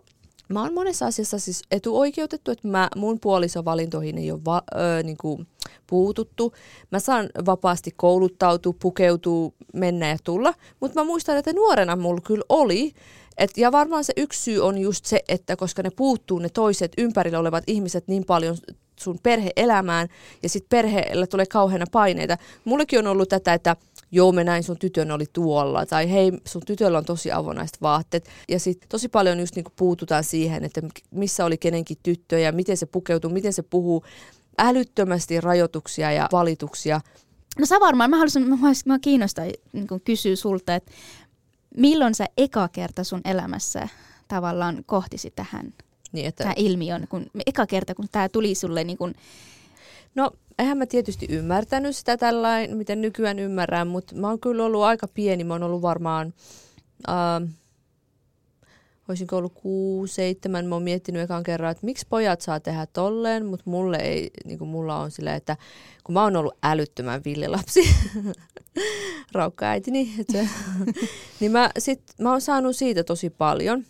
mä 0.50 0.62
oon 0.62 0.74
monessa 0.74 1.06
asiassa 1.06 1.40
siis 1.40 1.62
etuoikeutettu, 1.72 2.52
että 2.52 2.68
mä, 2.68 2.90
mun 2.96 3.20
puolisovalintoihin 3.20 4.18
ei 4.18 4.32
ole 4.32 4.46
va, 4.46 4.62
ö, 4.72 5.04
niin 5.04 5.18
kuin 5.18 5.48
puututtu. 5.88 6.54
Mä 6.92 7.00
saan 7.00 7.30
vapaasti 7.46 7.92
kouluttautua, 7.96 8.74
pukeutua, 8.82 9.52
mennä 9.74 10.10
ja 10.10 10.18
tulla, 10.24 10.54
mutta 10.80 11.00
mä 11.00 11.06
muistan, 11.06 11.38
että 11.38 11.54
nuorena 11.54 11.96
mulla 11.96 12.22
kyllä 12.22 12.44
oli, 12.50 12.94
et, 13.38 13.58
ja 13.58 13.72
varmaan 13.72 14.04
se 14.04 14.14
yksi 14.18 14.44
syy 14.44 14.60
on 14.60 14.78
just 14.78 15.06
se, 15.06 15.24
että 15.28 15.56
koska 15.56 15.84
ne 15.84 15.90
puuttuu 15.90 16.40
ne 16.40 16.50
toiset 16.50 16.92
ympärillä 16.98 17.40
olevat 17.40 17.64
ihmiset 17.68 18.08
niin 18.08 18.26
paljon 18.26 18.58
sun 19.02 19.20
perheelämään 19.24 20.08
ja 20.44 20.50
sitten 20.50 20.70
perheellä 20.70 21.28
tulee 21.28 21.46
kauheana 21.46 21.86
paineita. 21.92 22.38
Mullekin 22.66 23.00
on 23.00 23.08
ollut 23.08 23.30
tätä, 23.30 23.54
että 23.54 23.76
joo 24.12 24.32
me 24.32 24.44
näin 24.44 24.64
sun 24.64 24.78
tytön 24.78 25.12
oli 25.12 25.26
tuolla 25.34 25.86
tai 25.86 26.12
hei 26.12 26.32
sun 26.46 26.62
tytöllä 26.66 26.98
on 26.98 27.06
tosi 27.06 27.32
avonaiset 27.32 27.82
vaatteet. 27.82 28.30
Ja 28.50 28.60
sitten 28.60 28.90
tosi 28.90 29.10
paljon 29.10 29.40
just 29.40 29.56
niinku 29.56 29.72
puututaan 29.76 30.24
siihen, 30.24 30.64
että 30.64 30.82
missä 31.12 31.46
oli 31.46 31.58
kenenkin 31.58 31.98
tyttö 32.04 32.40
ja 32.40 32.52
miten 32.52 32.78
se 32.78 32.86
pukeutuu, 32.86 33.30
miten 33.30 33.54
se 33.54 33.62
puhuu. 33.62 34.06
Älyttömästi 34.58 35.42
rajoituksia 35.42 36.12
ja 36.12 36.30
valituksia. 36.32 37.02
No 37.60 37.66
sä 37.66 37.80
varmaan, 37.80 38.10
mä 38.10 38.16
haluaisin, 38.16 38.50
mä, 38.50 38.58
mä 38.86 39.00
kiinnostaa 39.00 39.46
niin 39.74 39.88
kysyä 40.06 40.36
sulta, 40.36 40.76
että 40.76 40.92
milloin 41.78 42.16
sä 42.16 42.26
eka 42.38 42.68
kerta 42.68 43.04
sun 43.04 43.22
elämässä 43.26 43.88
tavallaan 44.28 44.84
kohtisi 44.86 45.32
tähän 45.32 45.74
niin, 46.12 46.26
että... 46.26 46.44
tämä 46.44 46.54
ilmiön, 46.58 47.08
kun 47.10 47.26
eka 47.46 47.68
kerta 47.68 47.96
kun 47.96 48.08
tämä 48.12 48.30
tuli 48.30 48.56
sulle 48.56 48.84
niin 48.84 48.98
kun... 48.98 49.14
No 50.16 50.32
eihän 50.60 50.78
mä 50.78 50.86
tietysti 50.86 51.26
ymmärtänyt 51.30 51.96
sitä 51.96 52.18
tällainen, 52.18 52.78
miten 52.78 53.02
nykyään 53.02 53.40
ymmärrän, 53.40 53.88
mutta 53.88 54.16
mä 54.16 54.28
oon 54.28 54.40
kyllä 54.40 54.66
ollut 54.66 54.84
aika 54.84 55.08
pieni. 55.08 55.44
Mä 55.44 55.54
oon 55.54 55.64
ollut 55.64 55.82
varmaan, 55.82 56.34
äh, 57.10 57.50
olisinko 59.10 59.38
ollut 59.38 59.54
kuusi, 59.54 60.14
seitsemän. 60.14 60.66
Mä 60.66 60.76
oon 60.76 60.84
miettinyt 60.84 61.22
ekan 61.22 61.44
kerran, 61.44 61.72
että 61.72 61.86
miksi 61.86 62.06
pojat 62.10 62.42
saa 62.42 62.60
tehdä 62.60 62.86
tolleen, 62.86 63.46
mutta 63.46 63.70
mulle 63.70 63.98
ei, 63.98 64.32
niin 64.46 64.58
kuin 64.58 64.70
mulla 64.70 65.00
on 65.00 65.12
silleen, 65.12 65.36
että 65.36 65.58
kun 66.04 66.14
mä 66.14 66.24
oon 66.24 66.36
ollut 66.36 66.58
älyttömän 66.64 67.22
villilapsi, 67.26 67.82
raukka-äitini, 69.32 70.14
että, 70.20 70.48
niin 71.40 71.52
mä, 71.52 71.70
sit, 71.78 72.02
mä 72.20 72.32
oon 72.32 72.42
saanut 72.42 72.76
siitä 72.76 73.04
tosi 73.04 73.30
paljon. 73.30 73.86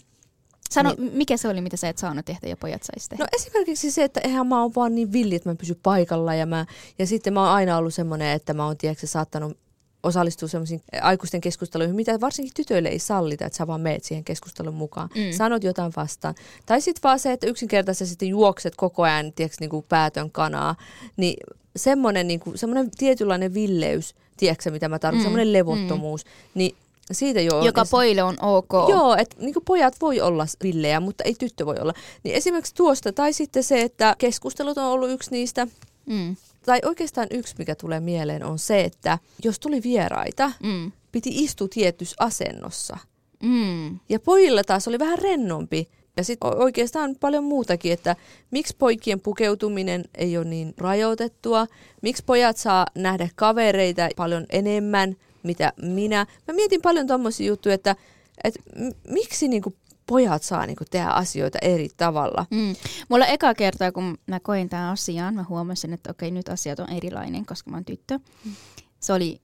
Sano, 0.72 0.96
niin, 0.98 1.12
mikä 1.14 1.38
se 1.38 1.48
oli, 1.48 1.62
mitä 1.62 1.78
sä 1.78 1.90
et 1.90 1.98
saanut 1.98 2.26
tehdä 2.26 2.48
ja 2.48 2.58
pojat 2.58 2.84
saisi 2.84 3.10
tehdä? 3.10 3.24
No 3.24 3.28
esimerkiksi 3.36 3.92
se, 3.92 4.04
että 4.04 4.20
eihän 4.24 4.48
mä 4.48 4.62
oon 4.62 4.72
vaan 4.76 4.96
niin 4.96 5.12
villi, 5.12 5.36
että 5.36 5.50
mä 5.50 5.56
pysyn 5.56 5.78
paikalla 5.84 6.36
ja, 6.36 6.46
mä, 6.46 6.66
ja 7.00 7.08
sitten 7.08 7.34
mä 7.34 7.42
oon 7.42 7.50
aina 7.50 7.78
ollut 7.78 7.94
semmoinen, 7.94 8.32
että 8.32 8.54
mä 8.54 8.66
oon 8.66 8.78
tiedätkö, 8.78 9.08
saattanut 9.08 9.58
osallistua 10.04 10.48
semmoisiin 10.48 10.82
aikuisten 11.02 11.42
keskusteluihin, 11.42 11.96
mitä 11.96 12.22
varsinkin 12.22 12.54
tytöille 12.56 12.90
ei 12.90 13.00
sallita, 13.00 13.46
että 13.46 13.58
sä 13.58 13.68
vaan 13.68 13.82
meet 13.82 14.04
siihen 14.04 14.24
keskustelun 14.24 14.74
mukaan. 14.74 15.10
Mm. 15.16 15.38
Sanot 15.38 15.64
jotain 15.64 15.94
vastaan. 15.96 16.36
Tai 16.66 16.82
sitten 16.82 17.04
vaan 17.04 17.20
se, 17.20 17.32
että 17.32 17.48
yksinkertaisesti 17.48 18.30
juokset 18.30 18.76
koko 18.76 19.04
ajan 19.04 19.34
tiedätkö, 19.34 19.58
niin 19.60 19.70
kuin 19.70 19.86
päätön 19.90 20.32
kanaa. 20.32 20.76
Niin 21.18 21.38
semmoinen, 21.76 22.28
niin 22.28 22.40
kuin, 22.40 22.58
semmoinen 22.58 22.92
tietynlainen 22.98 23.54
villeys, 23.54 24.16
tiedätkö 24.38 24.72
mitä 24.72 24.90
mä 24.90 25.00
tarvitsen, 25.00 25.22
mm. 25.22 25.26
semmoinen 25.26 25.54
levottomuus, 25.54 26.26
mm. 26.26 26.32
niin 26.54 26.76
siitä 27.14 27.42
jo 27.42 27.66
Joka 27.66 27.86
pojille 27.92 28.24
on 28.24 28.38
ok. 28.42 28.90
Joo, 28.90 29.16
että 29.16 29.36
niin 29.40 29.56
pojat 29.66 29.96
voi 30.02 30.22
olla 30.22 30.46
villejä, 30.64 31.00
mutta 31.00 31.24
ei 31.24 31.36
tyttö 31.40 31.66
voi 31.66 31.76
olla. 31.82 31.94
Niin 32.24 32.36
esimerkiksi 32.36 32.76
tuosta, 32.76 33.14
tai 33.14 33.34
sitten 33.34 33.64
se, 33.64 33.82
että 33.82 34.16
keskustelut 34.18 34.78
on 34.78 34.86
ollut 34.86 35.10
yksi 35.10 35.32
niistä. 35.32 35.68
Mm. 36.06 36.36
Tai 36.66 36.80
oikeastaan 36.86 37.28
yksi, 37.32 37.56
mikä 37.58 37.76
tulee 37.76 38.00
mieleen, 38.00 38.46
on 38.46 38.60
se, 38.60 38.82
että 38.82 39.20
jos 39.44 39.60
tuli 39.60 39.84
vieraita, 39.84 40.52
mm. 40.64 40.92
piti 41.12 41.44
istua 41.44 41.68
tietyssä 41.68 42.16
asennossa. 42.20 42.98
Mm. 43.44 44.00
Ja 44.10 44.20
pojilla 44.20 44.64
taas 44.64 44.88
oli 44.88 45.00
vähän 45.00 45.20
rennompi. 45.20 45.88
Ja 46.18 46.24
sitten 46.24 46.58
oikeastaan 46.58 47.16
paljon 47.20 47.44
muutakin, 47.44 47.94
että 47.94 48.16
miksi 48.52 48.76
poikien 48.80 49.20
pukeutuminen 49.20 50.06
ei 50.16 50.38
ole 50.38 50.46
niin 50.46 50.74
rajoitettua, 50.78 51.68
miksi 52.02 52.24
pojat 52.26 52.58
saa 52.58 52.86
nähdä 52.96 53.30
kavereita 53.36 54.10
paljon 54.16 54.46
enemmän, 54.50 55.16
mitä 55.44 55.74
minä. 55.82 56.26
Mä 56.48 56.54
mietin 56.54 56.82
paljon 56.82 57.08
tommosia 57.08 57.48
juttuja, 57.48 57.76
että, 57.76 57.96
että 58.44 58.60
miksi 59.08 59.48
niinku 59.48 59.74
pojat 60.06 60.44
saa 60.44 60.66
niinku 60.66 60.84
tehdä 60.92 61.08
asioita 61.08 61.58
eri 61.62 61.90
tavalla. 61.98 62.46
Mm. 62.52 62.76
Mulla 63.10 63.26
eka 63.26 63.54
kertaa, 63.54 63.92
kun 63.92 64.18
mä 64.28 64.40
koin 64.40 64.70
tämän 64.70 64.92
asian, 64.92 65.34
mä 65.36 65.46
huomasin, 65.50 65.94
että 65.94 66.12
okei, 66.12 66.32
nyt 66.32 66.50
asiat 66.50 66.80
on 66.80 66.90
erilainen, 66.90 67.46
koska 67.46 67.72
mä 67.72 67.78
oon 67.78 67.86
tyttö. 67.86 68.20
Mm. 68.46 68.56
Se 69.00 69.14
oli 69.14 69.42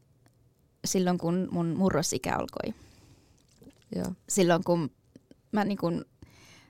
silloin, 0.85 1.17
kun 1.17 1.47
mun 1.51 1.75
murrosikä 1.77 2.35
alkoi. 2.35 2.73
Joo. 3.95 4.13
Silloin, 4.29 4.63
kun 4.63 4.91
mä 5.51 5.65
niin 5.65 5.77
kun 5.77 6.05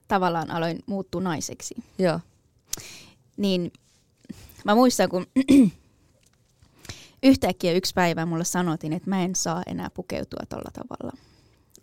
tavallaan 0.08 0.52
aloin 0.52 0.80
muuttua 0.86 1.22
naiseksi. 1.22 1.76
Joo. 2.00 2.20
Niin 3.38 3.72
mä 4.66 4.76
muistan, 4.76 5.10
kun 5.10 5.28
yhtäkkiä 7.24 7.74
yksi 7.74 7.94
päivä 7.94 8.26
mulle 8.26 8.46
sanottiin, 8.46 8.94
että 8.94 9.10
mä 9.10 9.24
en 9.24 9.36
saa 9.36 9.64
enää 9.66 9.90
pukeutua 9.94 10.40
tolla 10.50 10.72
tavalla. 10.74 11.18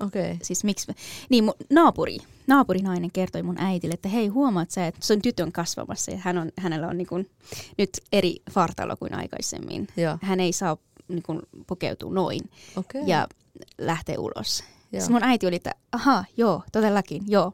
Okei. 0.01 0.23
Okay. 0.23 0.37
Siis 0.43 0.65
miksi? 0.65 0.93
Niin 1.31 1.45
mun 1.45 1.55
naapuri, 1.71 2.19
naapurinainen 2.47 3.11
kertoi 3.11 3.43
mun 3.43 3.61
äitille, 3.61 3.95
että 3.95 4.09
hei 4.09 4.29
huomaat 4.29 4.71
sä, 4.71 4.87
että 4.87 5.07
sun 5.07 5.23
tytön 5.23 5.53
kasvamassa 5.53 6.11
ja 6.11 6.19
hän 6.21 6.39
on, 6.39 6.53
hänellä 6.59 6.89
on 6.89 6.99
niin 6.99 7.07
kun, 7.07 7.27
nyt 7.79 7.91
eri 8.13 8.37
vartalo 8.57 8.97
kuin 8.97 9.15
aikaisemmin. 9.15 9.89
Ja. 9.97 10.19
Hän 10.23 10.41
ei 10.41 10.53
saa 10.53 10.77
niin 11.09 11.23
kun, 11.23 11.43
pukeutua 11.67 12.13
noin 12.13 12.51
okay. 12.77 13.03
ja 13.07 13.29
lähteä 13.79 14.19
ulos. 14.19 14.65
Siis 14.91 15.11
mun 15.11 15.25
äiti 15.25 15.47
oli, 15.47 15.57
että 15.57 15.75
aha, 15.93 16.25
joo, 16.37 16.63
todellakin, 16.73 17.23
joo. 17.27 17.53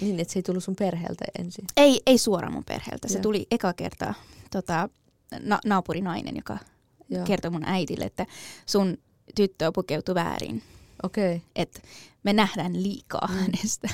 Niin, 0.00 0.20
että 0.20 0.32
se 0.32 0.38
ei 0.38 0.42
tullut 0.42 0.64
sun 0.64 0.76
perheeltä 0.76 1.24
ensin? 1.38 1.64
Ei, 1.76 2.00
ei 2.06 2.18
suoraan 2.18 2.52
mun 2.52 2.64
perheeltä. 2.64 3.08
Se 3.08 3.14
Joo. 3.14 3.22
tuli 3.22 3.46
eka 3.50 3.72
kertaa 3.72 4.14
tota, 4.50 4.88
na- 5.40 5.60
naapurinainen, 5.64 6.36
joka 6.36 6.58
Joo. 7.08 7.24
kertoi 7.24 7.50
mun 7.50 7.64
äitille, 7.64 8.04
että 8.04 8.26
sun 8.66 8.98
tyttö 9.34 9.72
pukeutui 9.74 10.14
väärin. 10.14 10.62
Okei. 11.02 11.36
Okay. 11.36 11.48
Että 11.56 11.80
me 12.22 12.32
nähdään 12.32 12.82
liikaa 12.82 13.28
mm. 13.28 13.34
hänestä. 13.34 13.88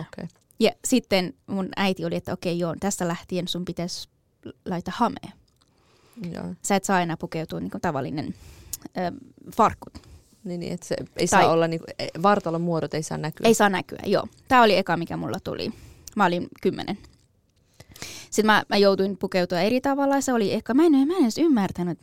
Okay. 0.00 0.28
Ja 0.60 0.72
sitten 0.84 1.34
mun 1.46 1.68
äiti 1.76 2.04
oli, 2.04 2.16
että 2.16 2.32
okei 2.32 2.52
okay, 2.52 2.60
joo, 2.60 2.74
tästä 2.80 3.08
lähtien 3.08 3.48
sun 3.48 3.64
pitäisi 3.64 4.08
laittaa 4.64 4.94
hamea. 4.96 5.32
Joo. 6.32 6.54
Sä 6.62 6.76
et 6.76 6.84
saa 6.84 7.00
enää 7.00 7.16
pukeutua 7.16 7.60
niin 7.60 7.70
kuin 7.70 7.80
tavallinen 7.80 8.34
äh, 8.98 9.12
farkkut. 9.56 9.92
Niin, 10.44 10.60
niin 10.60 10.72
että 10.72 10.86
se 10.86 10.96
ei 10.98 11.26
tai, 11.26 11.26
saa 11.26 11.52
olla, 11.52 11.68
niin 11.68 11.80
kuin, 11.80 11.90
e, 11.98 12.08
vartalon 12.22 12.60
muodot 12.60 12.94
ei 12.94 13.02
saa 13.02 13.18
näkyä. 13.18 13.46
Ei 13.46 13.54
saa 13.54 13.68
näkyä, 13.68 13.98
joo. 14.06 14.26
Tämä 14.48 14.62
oli 14.62 14.76
eka, 14.76 14.96
mikä 14.96 15.16
mulla 15.16 15.40
tuli. 15.40 15.70
Mä 16.16 16.26
olin 16.26 16.48
kymmenen. 16.62 16.98
Sitten 18.30 18.46
mä, 18.46 18.62
mä 18.68 18.76
joutuin 18.76 19.16
pukeutua 19.16 19.60
eri 19.60 19.80
tavalla. 19.80 20.20
Se 20.20 20.32
oli 20.32 20.52
ehkä, 20.52 20.74
mä 20.74 20.84
en, 20.86 20.92
mä 20.92 21.16
en 21.16 21.22
edes 21.22 21.38
ymmärtänyt. 21.38 21.98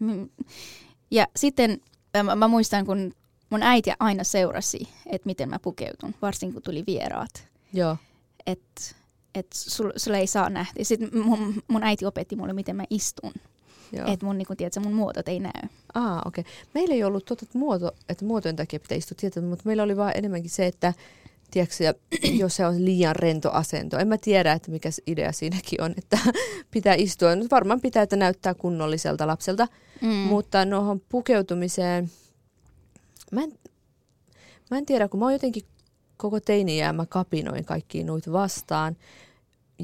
Ja 1.12 1.28
sitten 1.36 1.82
mä, 2.24 2.36
mä 2.36 2.48
muistan, 2.48 2.86
kun 2.86 3.14
mun 3.50 3.64
äiti 3.64 3.92
aina 4.00 4.24
seurasi, 4.24 4.88
että 5.06 5.26
miten 5.26 5.50
mä 5.50 5.60
pukeutun, 5.60 6.16
varsinkin 6.22 6.54
kun 6.54 6.64
tuli 6.64 6.84
vieraat. 6.88 7.48
Joo. 7.74 7.98
Että 8.48 8.82
et 9.36 9.48
sul, 9.54 9.92
sulle 9.96 10.20
ei 10.20 10.28
saa 10.28 10.50
nähdä. 10.50 10.72
Sitten 10.82 11.10
mun, 11.24 11.64
mun 11.68 11.84
äiti 11.84 12.06
opetti 12.06 12.36
mulle, 12.36 12.54
miten 12.54 12.76
mä 12.76 12.84
istun. 12.90 13.34
Että 14.08 14.26
mun, 14.26 14.38
niin 14.38 14.46
kun, 14.46 14.58
tiedät, 14.58 14.84
mun 14.84 14.94
muotot 14.94 15.28
ei 15.28 15.40
näy. 15.40 15.70
Aa, 15.94 16.22
okei. 16.26 16.42
Okay. 16.42 16.54
Meillä 16.74 16.96
ei 16.96 17.04
ollut 17.04 17.26
tuota, 17.26 17.46
että, 17.46 17.58
muoto, 17.58 17.92
että 18.10 18.26
muotojen 18.26 18.56
takia 18.56 18.80
pitää 18.80 18.98
istua 18.98 19.18
tietää, 19.20 19.44
mutta 19.44 19.64
meillä 19.66 19.84
oli 19.84 19.98
vaan 19.98 20.12
enemmänkin 20.16 20.52
se, 20.52 20.66
että 20.66 20.94
tiedätkö, 21.54 21.94
jos 22.42 22.56
se 22.56 22.66
on 22.66 22.86
liian 22.86 23.16
rento 23.16 23.52
asento. 23.52 23.98
En 23.98 24.08
mä 24.08 24.18
tiedä, 24.18 24.54
että 24.54 24.72
mikä 24.72 24.90
idea 25.08 25.32
siinäkin 25.32 25.82
on, 25.82 25.94
että 25.98 26.18
pitää 26.72 26.94
istua. 26.94 27.36
Nyt 27.36 27.52
varmaan 27.52 27.82
pitää, 27.82 28.04
että 28.04 28.16
näyttää 28.16 28.54
kunnolliselta 28.54 29.28
lapselta, 29.28 29.68
mm. 30.02 30.08
mutta 30.10 30.66
nohon 30.66 31.02
pukeutumiseen, 31.10 32.12
mä 33.32 33.44
en, 33.44 33.54
mä 34.72 34.78
en 34.78 34.86
tiedä, 34.86 35.08
kun 35.08 35.20
mä 35.20 35.26
oon 35.26 35.34
jotenkin 35.34 35.64
koko 36.18 36.40
teiniä 36.40 36.94
mä 36.94 37.06
kapinoin 37.06 37.66
kaikkiin 37.66 38.06
noita 38.06 38.32
vastaan. 38.32 38.98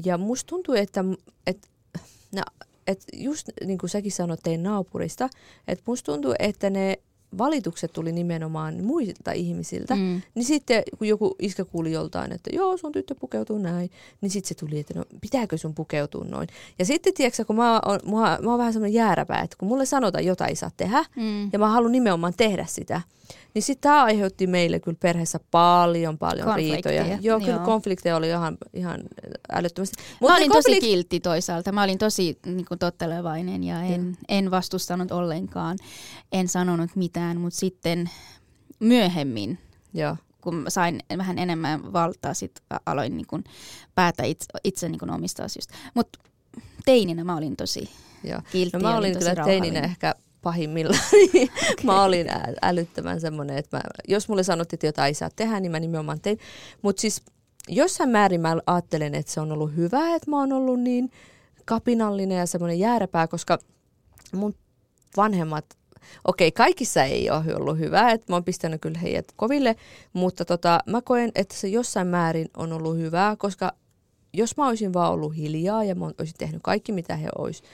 Ja 0.04 0.18
musta 0.18 0.48
tuntuu, 0.48 0.74
että, 0.74 1.04
että, 1.46 1.68
no, 2.32 2.42
että 2.86 3.06
just 3.12 3.48
niin 3.64 3.78
kuin 3.78 3.90
säkin 3.90 4.12
sanoit 4.12 4.40
teidän 4.42 4.62
naapurista, 4.62 5.28
että 5.68 5.84
musta 5.86 6.12
tuntuu, 6.12 6.34
että 6.38 6.70
ne 6.70 6.98
valitukset 7.38 7.92
tuli 7.92 8.12
nimenomaan 8.12 8.84
muilta 8.84 9.32
ihmisiltä, 9.32 9.96
mm. 9.96 10.22
niin 10.34 10.44
sitten 10.44 10.82
kun 10.98 11.08
joku 11.08 11.36
iskä 11.38 11.64
kuuli 11.64 11.92
joltain, 11.92 12.32
että 12.32 12.50
joo, 12.52 12.76
sun 12.76 12.92
tyttö 12.92 13.14
pukeutuu 13.14 13.58
näin, 13.58 13.90
niin 14.20 14.30
sitten 14.30 14.48
se 14.48 14.54
tuli, 14.54 14.78
että 14.78 14.94
no 14.94 15.04
pitääkö 15.20 15.58
sun 15.58 15.74
pukeutua 15.74 16.24
noin. 16.24 16.48
Ja 16.78 16.84
sitten 16.84 17.14
tiedätkö, 17.14 17.44
kun 17.44 17.56
mä 17.56 17.80
oon, 17.86 18.00
mä, 18.04 18.38
mä 18.42 18.50
oon 18.50 18.58
vähän 18.58 18.72
semmoinen 18.72 18.94
jääräpää, 18.94 19.42
että 19.42 19.56
kun 19.58 19.68
mulle 19.68 19.86
sanotaan 19.86 20.24
jotain 20.24 20.48
ei 20.48 20.56
saa 20.56 20.70
tehdä, 20.76 21.04
mm. 21.16 21.50
ja 21.52 21.58
mä 21.58 21.68
haluan 21.68 21.92
nimenomaan 21.92 22.34
tehdä 22.36 22.66
sitä, 22.68 23.00
niin 23.54 23.62
sitten 23.62 23.90
tämä 23.90 24.04
aiheutti 24.04 24.46
meille 24.46 24.80
kyllä 24.80 24.98
perheessä 25.00 25.40
paljon, 25.50 26.18
paljon 26.18 26.56
riitoja. 26.56 27.06
Joo, 27.06 27.18
Joo, 27.20 27.40
kyllä 27.40 27.58
konflikteja 27.58 28.16
oli 28.16 28.28
ihan, 28.28 28.58
ihan 28.72 29.00
älyttömästi. 29.52 30.02
Mutta 30.20 30.32
mä 30.32 30.36
olin 30.36 30.50
konflikt... 30.50 30.80
tosi 30.80 30.90
kiltti 30.90 31.20
toisaalta. 31.20 31.72
Mä 31.72 31.82
olin 31.82 31.98
tosi 31.98 32.38
niin 32.46 32.64
kuin, 32.64 32.78
tottelevainen 32.78 33.64
ja 33.64 33.82
en, 33.82 34.16
en 34.28 34.50
vastustanut 34.50 35.12
ollenkaan. 35.12 35.78
En 36.32 36.48
sanonut 36.48 36.96
mitään, 36.96 37.40
mutta 37.40 37.58
sitten 37.58 38.10
myöhemmin, 38.80 39.58
Joo. 39.94 40.16
kun 40.40 40.64
sain 40.68 41.00
vähän 41.18 41.38
enemmän 41.38 41.92
valtaa, 41.92 42.34
sit 42.34 42.62
aloin 42.86 43.16
niin 43.16 43.26
kuin, 43.26 43.44
päätä 43.94 44.22
itse, 44.24 44.46
itse 44.64 44.88
niin 44.88 44.98
kuin, 44.98 45.10
omista 45.10 45.44
asioista. 45.44 45.74
Mutta 45.94 46.18
teininä 46.84 47.24
mä 47.24 47.36
olin 47.36 47.56
tosi 47.56 47.90
Joo. 48.24 48.40
kiltti. 48.52 48.76
No 48.76 48.82
mä 48.82 48.96
olin, 48.96 49.16
olin 49.16 49.18
kyllä 49.18 49.44
teininä 49.44 49.80
ehkä 49.80 50.14
pahimmillaan. 50.42 51.00
okay. 51.28 51.46
mä 51.84 52.02
olin 52.02 52.26
älyttömän 52.62 53.20
semmoinen, 53.20 53.58
että 53.58 53.76
mä, 53.76 53.82
jos 54.08 54.28
mulle 54.28 54.42
sanottiin, 54.42 54.76
että 54.76 54.86
jotain 54.86 55.08
ei 55.08 55.14
saa 55.14 55.30
tehdä, 55.36 55.60
niin 55.60 55.72
mä 55.72 55.80
nimenomaan 55.80 56.20
tein. 56.20 56.38
Mutta 56.82 57.00
siis 57.00 57.22
jossain 57.68 58.10
määrin 58.10 58.40
mä 58.40 58.56
ajattelen, 58.66 59.14
että 59.14 59.32
se 59.32 59.40
on 59.40 59.52
ollut 59.52 59.76
hyvä, 59.76 60.14
että 60.14 60.30
mä 60.30 60.38
oon 60.38 60.52
ollut 60.52 60.80
niin 60.80 61.10
kapinallinen 61.64 62.38
ja 62.38 62.46
semmoinen 62.46 62.78
jääräpää, 62.78 63.28
koska 63.28 63.58
mun 64.32 64.54
vanhemmat, 65.16 65.64
okei, 66.24 66.48
okay, 66.48 66.66
kaikissa 66.66 67.04
ei 67.04 67.30
ole 67.30 67.54
ollut 67.54 67.78
hyvä, 67.78 68.10
että 68.10 68.26
mä 68.28 68.36
oon 68.36 68.44
pistänyt 68.44 68.80
kyllä 68.80 68.98
heidät 68.98 69.32
koville, 69.36 69.76
mutta 70.12 70.44
tota, 70.44 70.80
mä 70.86 71.02
koen, 71.02 71.32
että 71.34 71.54
se 71.54 71.68
jossain 71.68 72.06
määrin 72.06 72.48
on 72.56 72.72
ollut 72.72 72.96
hyvää, 72.96 73.36
koska 73.36 73.72
jos 74.32 74.56
mä 74.56 74.68
olisin 74.68 74.92
vaan 74.92 75.12
ollut 75.12 75.36
hiljaa 75.36 75.84
ja 75.84 75.94
mä 75.94 76.10
olisin 76.18 76.36
tehnyt 76.38 76.60
kaikki, 76.62 76.92
mitä 76.92 77.16
he 77.16 77.28
olisivat 77.38 77.70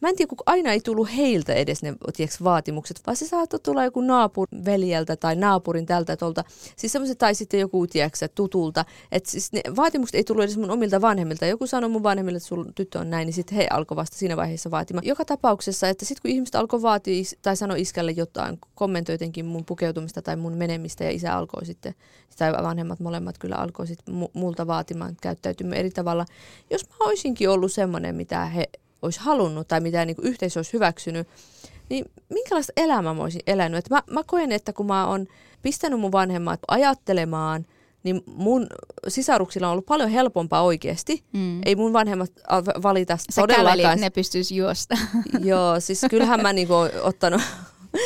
mä 0.00 0.08
en 0.08 0.16
tiedä, 0.16 0.28
kun 0.28 0.38
aina 0.46 0.72
ei 0.72 0.80
tullut 0.80 1.08
heiltä 1.16 1.54
edes 1.54 1.82
ne 1.82 1.94
tiiäks, 2.16 2.44
vaatimukset, 2.44 3.00
vaan 3.06 3.16
se 3.16 3.28
saattoi 3.28 3.60
tulla 3.60 3.84
joku 3.84 4.00
naapurin 4.00 4.64
veljeltä 4.64 5.16
tai 5.16 5.36
naapurin 5.36 5.86
tältä 5.86 6.16
tolta. 6.16 6.44
Siis 6.76 6.92
semmoiset, 6.92 7.18
tai 7.18 7.34
sitten 7.34 7.60
joku 7.60 7.86
tiiäks, 7.86 8.20
tutulta. 8.34 8.84
Että 9.12 9.30
siis 9.30 9.52
ne 9.52 9.60
vaatimukset 9.76 10.14
ei 10.14 10.24
tullut 10.24 10.44
edes 10.44 10.56
mun 10.56 10.70
omilta 10.70 11.00
vanhemmilta. 11.00 11.46
Joku 11.46 11.66
sanoi 11.66 11.90
mun 11.90 12.02
vanhemmille, 12.02 12.36
että 12.36 12.48
sun 12.48 12.72
tyttö 12.74 12.98
on 12.98 13.10
näin, 13.10 13.26
niin 13.26 13.34
sitten 13.34 13.56
he 13.56 13.66
alkoi 13.70 13.96
vasta 13.96 14.16
siinä 14.16 14.36
vaiheessa 14.36 14.70
vaatimaan. 14.70 15.06
Joka 15.06 15.24
tapauksessa, 15.24 15.88
että 15.88 16.04
sitten 16.04 16.22
kun 16.22 16.30
ihmiset 16.30 16.54
alkoi 16.54 16.82
vaatia 16.82 17.22
tai 17.42 17.56
sanoi 17.56 17.80
iskälle 17.80 18.10
jotain, 18.10 18.58
kommentoi 18.74 19.14
jotenkin 19.14 19.46
mun 19.46 19.64
pukeutumista 19.64 20.22
tai 20.22 20.36
mun 20.36 20.52
menemistä 20.52 21.04
ja 21.04 21.10
isä 21.10 21.36
alkoi 21.36 21.66
sitten, 21.66 21.94
tai 22.38 22.52
vanhemmat 22.52 23.00
molemmat 23.00 23.38
kyllä 23.38 23.56
alkoi 23.56 23.86
sitten 23.86 24.28
multa 24.32 24.66
vaatimaan 24.66 25.16
käyttäytymään 25.22 25.78
eri 25.78 25.90
tavalla. 25.90 26.26
Jos 26.70 26.88
mä 26.88 26.96
olisinkin 27.00 27.50
ollut 27.50 27.72
semmoinen, 27.72 28.14
mitä 28.14 28.46
he 28.46 28.68
olisi 29.02 29.20
halunnut 29.20 29.68
tai 29.68 29.80
mitä 29.80 30.04
niin 30.04 30.16
kuin 30.16 30.26
yhteisö 30.26 30.58
olisi 30.58 30.72
hyväksynyt, 30.72 31.28
niin 31.88 32.04
minkälaista 32.28 32.72
elämää 32.76 33.14
mä 33.14 33.22
olisin 33.22 33.42
elänyt? 33.46 33.78
Et 33.78 33.90
mä, 33.90 34.02
mä 34.10 34.22
koen, 34.26 34.52
että 34.52 34.72
kun 34.72 34.86
mä 34.86 35.06
oon 35.06 35.26
pistänyt 35.62 36.00
mun 36.00 36.12
vanhemmat 36.12 36.60
ajattelemaan, 36.68 37.66
niin 38.02 38.22
mun 38.26 38.66
sisaruksilla 39.08 39.66
on 39.66 39.72
ollut 39.72 39.86
paljon 39.86 40.10
helpompaa 40.10 40.62
oikeasti. 40.62 41.24
Mm. 41.32 41.60
Ei 41.64 41.76
mun 41.76 41.92
vanhemmat 41.92 42.32
valita 42.82 43.16
Sä 43.16 43.42
todellakaan. 43.42 43.78
Kävelit, 43.78 44.00
ne 44.00 44.10
pystyisi 44.10 44.56
juosta. 44.56 44.98
Joo, 45.44 45.80
siis 45.80 46.06
kyllähän 46.10 46.42
mä 46.42 46.52
niinku 46.52 46.74
ottanut, 47.02 47.42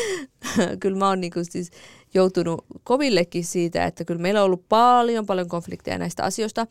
kyllä 0.81 0.99
mä 0.99 1.09
oon 1.09 1.21
niinku 1.21 1.41
siis 1.51 1.71
joutunut 2.15 2.65
kovillekin 2.85 3.45
siitä, 3.45 3.85
että 3.85 4.05
kyllä 4.05 4.21
meillä 4.21 4.41
on 4.41 4.47
ollut 4.47 4.69
paljon 4.69 5.27
paljon 5.27 5.49
konflikteja 5.49 5.99
näistä 5.99 6.25
asioista, 6.25 6.67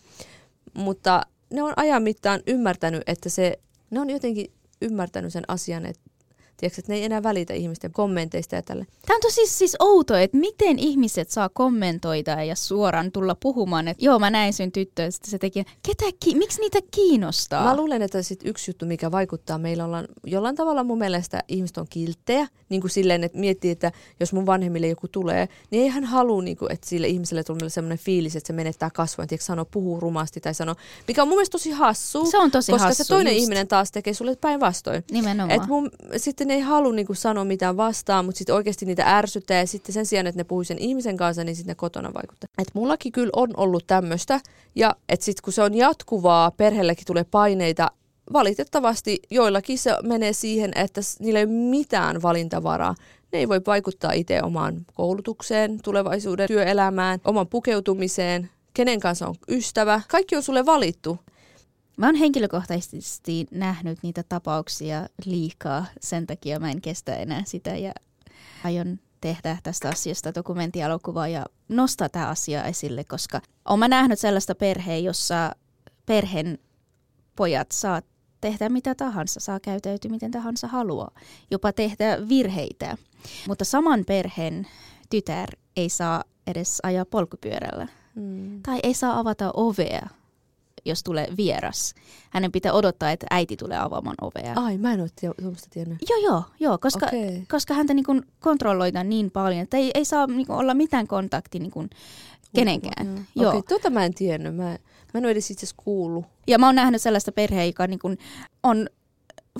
mutta 0.73 1.25
ne 1.49 1.63
on 1.63 1.73
ajan 1.75 2.03
mittaan 2.03 2.41
ymmärtänyt, 2.47 3.03
että 3.07 3.29
se 3.29 3.59
ne 3.91 3.99
on 3.99 4.09
jotenkin 4.09 4.53
ymmärtänyt 4.81 5.33
sen 5.33 5.43
asian, 5.47 5.85
että 5.85 6.10
Tiedätkö, 6.61 6.81
että 6.81 6.91
ne 6.91 6.97
ei 6.97 7.03
enää 7.03 7.23
välitä 7.23 7.53
ihmisten 7.53 7.91
kommenteista 7.91 8.55
ja 8.55 8.61
tälle. 8.61 8.85
Tämä 9.07 9.15
on 9.15 9.21
tosi 9.21 9.47
siis 9.47 9.75
outo, 9.79 10.15
että 10.15 10.37
miten 10.37 10.79
ihmiset 10.79 11.29
saa 11.29 11.49
kommentoida 11.49 12.43
ja 12.43 12.55
suoraan 12.55 13.11
tulla 13.11 13.35
puhumaan, 13.35 13.87
että 13.87 14.05
joo 14.05 14.19
mä 14.19 14.29
näin 14.29 14.53
sen 14.53 14.71
tyttö, 14.71 15.01
ja 15.01 15.11
se 15.11 15.37
teki, 15.37 15.63
ketä, 15.87 16.05
ki- 16.19 16.35
miksi 16.35 16.61
niitä 16.61 16.79
kiinnostaa? 16.91 17.63
Mä 17.63 17.75
luulen, 17.77 18.01
että 18.01 18.21
sit 18.21 18.39
yksi 18.45 18.71
juttu, 18.71 18.85
mikä 18.85 19.11
vaikuttaa, 19.11 19.57
meillä 19.57 19.85
ollaan 19.85 20.07
jollain 20.25 20.55
tavalla 20.55 20.83
mun 20.83 20.97
mielestä 20.97 21.43
ihmiset 21.47 21.77
on 21.77 21.87
kilttejä, 21.89 22.47
niin 22.69 22.81
kuin 22.81 22.91
silleen, 22.91 23.23
että 23.23 23.37
miettii, 23.37 23.71
että 23.71 23.91
jos 24.19 24.33
mun 24.33 24.45
vanhemmille 24.45 24.87
joku 24.87 25.07
tulee, 25.07 25.49
niin 25.71 25.83
ei 25.83 25.89
hän 25.89 26.03
halua, 26.03 26.41
niin 26.41 26.57
kuin, 26.57 26.71
että 26.71 26.89
sille 26.89 27.07
ihmiselle 27.07 27.43
tulee 27.43 27.69
sellainen 27.69 27.97
fiilis, 27.97 28.35
että 28.35 28.47
se 28.47 28.53
menettää 28.53 28.89
kasvoin, 28.89 29.27
että 29.31 29.45
sanoo, 29.45 29.65
puhuu 29.65 29.99
rumasti 29.99 30.39
tai 30.39 30.53
sanoo, 30.53 30.75
mikä 31.07 31.21
on 31.21 31.27
mun 31.27 31.37
mielestä 31.37 31.51
tosi 31.51 31.71
hassu. 31.71 32.25
Se 32.31 32.37
on 32.37 32.51
tosi 32.51 32.71
koska 32.71 32.87
hassu, 32.87 33.03
se 33.03 33.07
toinen 33.07 33.33
just. 33.33 33.43
ihminen 33.43 33.67
taas 33.67 33.91
tekee 33.91 34.13
sulle 34.13 34.35
päinvastoin. 34.35 35.03
Nimenomaan. 35.11 35.51
Et 35.51 35.67
mun, 35.67 35.91
sitten 36.17 36.50
ei 36.51 36.59
halua 36.59 36.93
niinku 36.93 37.13
sanoa 37.13 37.45
mitään 37.45 37.77
vastaan, 37.77 38.25
mutta 38.25 38.37
sitten 38.37 38.55
oikeasti 38.55 38.85
niitä 38.85 39.17
ärsyttää 39.17 39.59
ja 39.59 39.67
sitten 39.67 39.93
sen 39.93 40.05
sijaan, 40.05 40.27
että 40.27 40.39
ne 40.39 40.43
puhuisi 40.43 40.67
sen 40.67 40.77
ihmisen 40.77 41.17
kanssa, 41.17 41.43
niin 41.43 41.55
sitten 41.55 41.71
ne 41.71 41.75
kotona 41.75 42.13
vaikuttaa. 42.13 42.47
Et 42.57 42.67
mullakin 42.73 43.11
kyllä 43.11 43.29
on 43.35 43.49
ollut 43.57 43.87
tämmöistä 43.87 44.39
ja 44.75 44.95
että 45.09 45.25
sitten 45.25 45.43
kun 45.43 45.53
se 45.53 45.63
on 45.63 45.73
jatkuvaa, 45.73 46.51
perheellekin 46.51 47.05
tulee 47.05 47.23
paineita, 47.23 47.91
valitettavasti 48.33 49.19
joillakin 49.29 49.77
se 49.77 49.91
menee 50.03 50.33
siihen, 50.33 50.71
että 50.75 51.01
niillä 51.19 51.39
ei 51.39 51.45
ole 51.45 51.53
mitään 51.53 52.21
valintavaraa. 52.21 52.95
Ne 53.31 53.39
ei 53.39 53.49
voi 53.49 53.61
vaikuttaa 53.67 54.11
itse 54.11 54.43
omaan 54.43 54.85
koulutukseen, 54.93 55.79
tulevaisuuden 55.83 56.47
työelämään, 56.47 57.19
oman 57.25 57.47
pukeutumiseen, 57.47 58.49
kenen 58.73 58.99
kanssa 58.99 59.27
on 59.27 59.35
ystävä. 59.49 60.01
Kaikki 60.07 60.35
on 60.35 60.43
sulle 60.43 60.65
valittu. 60.65 61.19
Mä 62.01 62.07
oon 62.07 62.15
henkilökohtaisesti 62.15 63.45
nähnyt 63.51 63.99
niitä 64.03 64.23
tapauksia 64.29 65.07
liikaa, 65.25 65.85
sen 65.99 66.27
takia 66.27 66.59
mä 66.59 66.71
en 66.71 66.81
kestä 66.81 67.15
enää 67.15 67.43
sitä 67.45 67.69
ja 67.69 67.93
aion 68.63 68.99
tehdä 69.21 69.57
tästä 69.63 69.89
asiasta 69.89 70.35
dokumenttialokuvaa 70.35 71.27
ja 71.27 71.45
nostaa 71.69 72.09
tämä 72.09 72.27
asia 72.27 72.63
esille, 72.63 73.03
koska 73.03 73.41
oon 73.69 73.79
mä 73.79 73.87
nähnyt 73.87 74.19
sellaista 74.19 74.55
perheä, 74.55 74.97
jossa 74.97 75.55
perheen 76.05 76.57
pojat 77.35 77.71
saa 77.71 78.01
tehdä 78.41 78.69
mitä 78.69 78.95
tahansa, 78.95 79.39
saa 79.39 79.59
käytäytyä 79.59 80.11
miten 80.11 80.31
tahansa 80.31 80.67
haluaa, 80.67 81.11
jopa 81.51 81.73
tehdä 81.73 82.17
virheitä. 82.29 82.97
Mutta 83.47 83.65
saman 83.65 84.05
perheen 84.05 84.67
tytär 85.09 85.49
ei 85.75 85.89
saa 85.89 86.23
edes 86.47 86.79
ajaa 86.83 87.05
polkupyörällä. 87.05 87.87
Mm. 88.15 88.61
Tai 88.61 88.79
ei 88.83 88.93
saa 88.93 89.19
avata 89.19 89.51
ovea 89.53 90.09
jos 90.85 91.03
tulee 91.03 91.27
vieras. 91.37 91.95
Hänen 92.29 92.51
pitää 92.51 92.73
odottaa, 92.73 93.11
että 93.11 93.27
äiti 93.29 93.57
tulee 93.57 93.77
avaamaan 93.77 94.15
ovea. 94.21 94.53
Ai, 94.55 94.77
mä 94.77 94.93
en 94.93 95.01
ole 95.01 95.09
tuommoista 95.41 95.67
tiennyt. 95.69 95.97
Joo, 96.09 96.19
joo, 96.19 96.43
joo 96.59 96.77
koska, 96.77 97.05
okay. 97.05 97.41
koska 97.51 97.73
häntä 97.73 97.93
niin 97.93 98.05
kuin 98.05 98.21
kontrolloidaan 98.39 99.09
niin 99.09 99.31
paljon, 99.31 99.61
että 99.61 99.77
ei, 99.77 99.91
ei 99.93 100.05
saa 100.05 100.27
niin 100.27 100.47
kuin, 100.47 100.59
olla 100.59 100.73
mitään 100.73 101.07
kontakti 101.07 101.59
niin 101.59 101.71
kuin, 101.71 101.89
kenenkään. 102.55 103.27
Okei, 103.35 103.47
okay, 103.47 103.61
tuota 103.67 103.89
mä 103.89 104.05
en 104.05 104.13
tiennyt. 104.13 104.55
Mä, 104.55 104.63
mä 104.63 104.77
en 105.17 105.25
ole 105.25 105.31
edes 105.31 105.51
itse 105.51 105.67
kuullut. 105.77 106.25
Ja 106.47 106.59
mä 106.59 106.65
oon 106.65 106.75
nähnyt 106.75 107.01
sellaista 107.01 107.31
perheä, 107.31 107.65
joka 107.65 107.87
niin 107.87 107.99
kuin, 107.99 108.17
on 108.63 108.87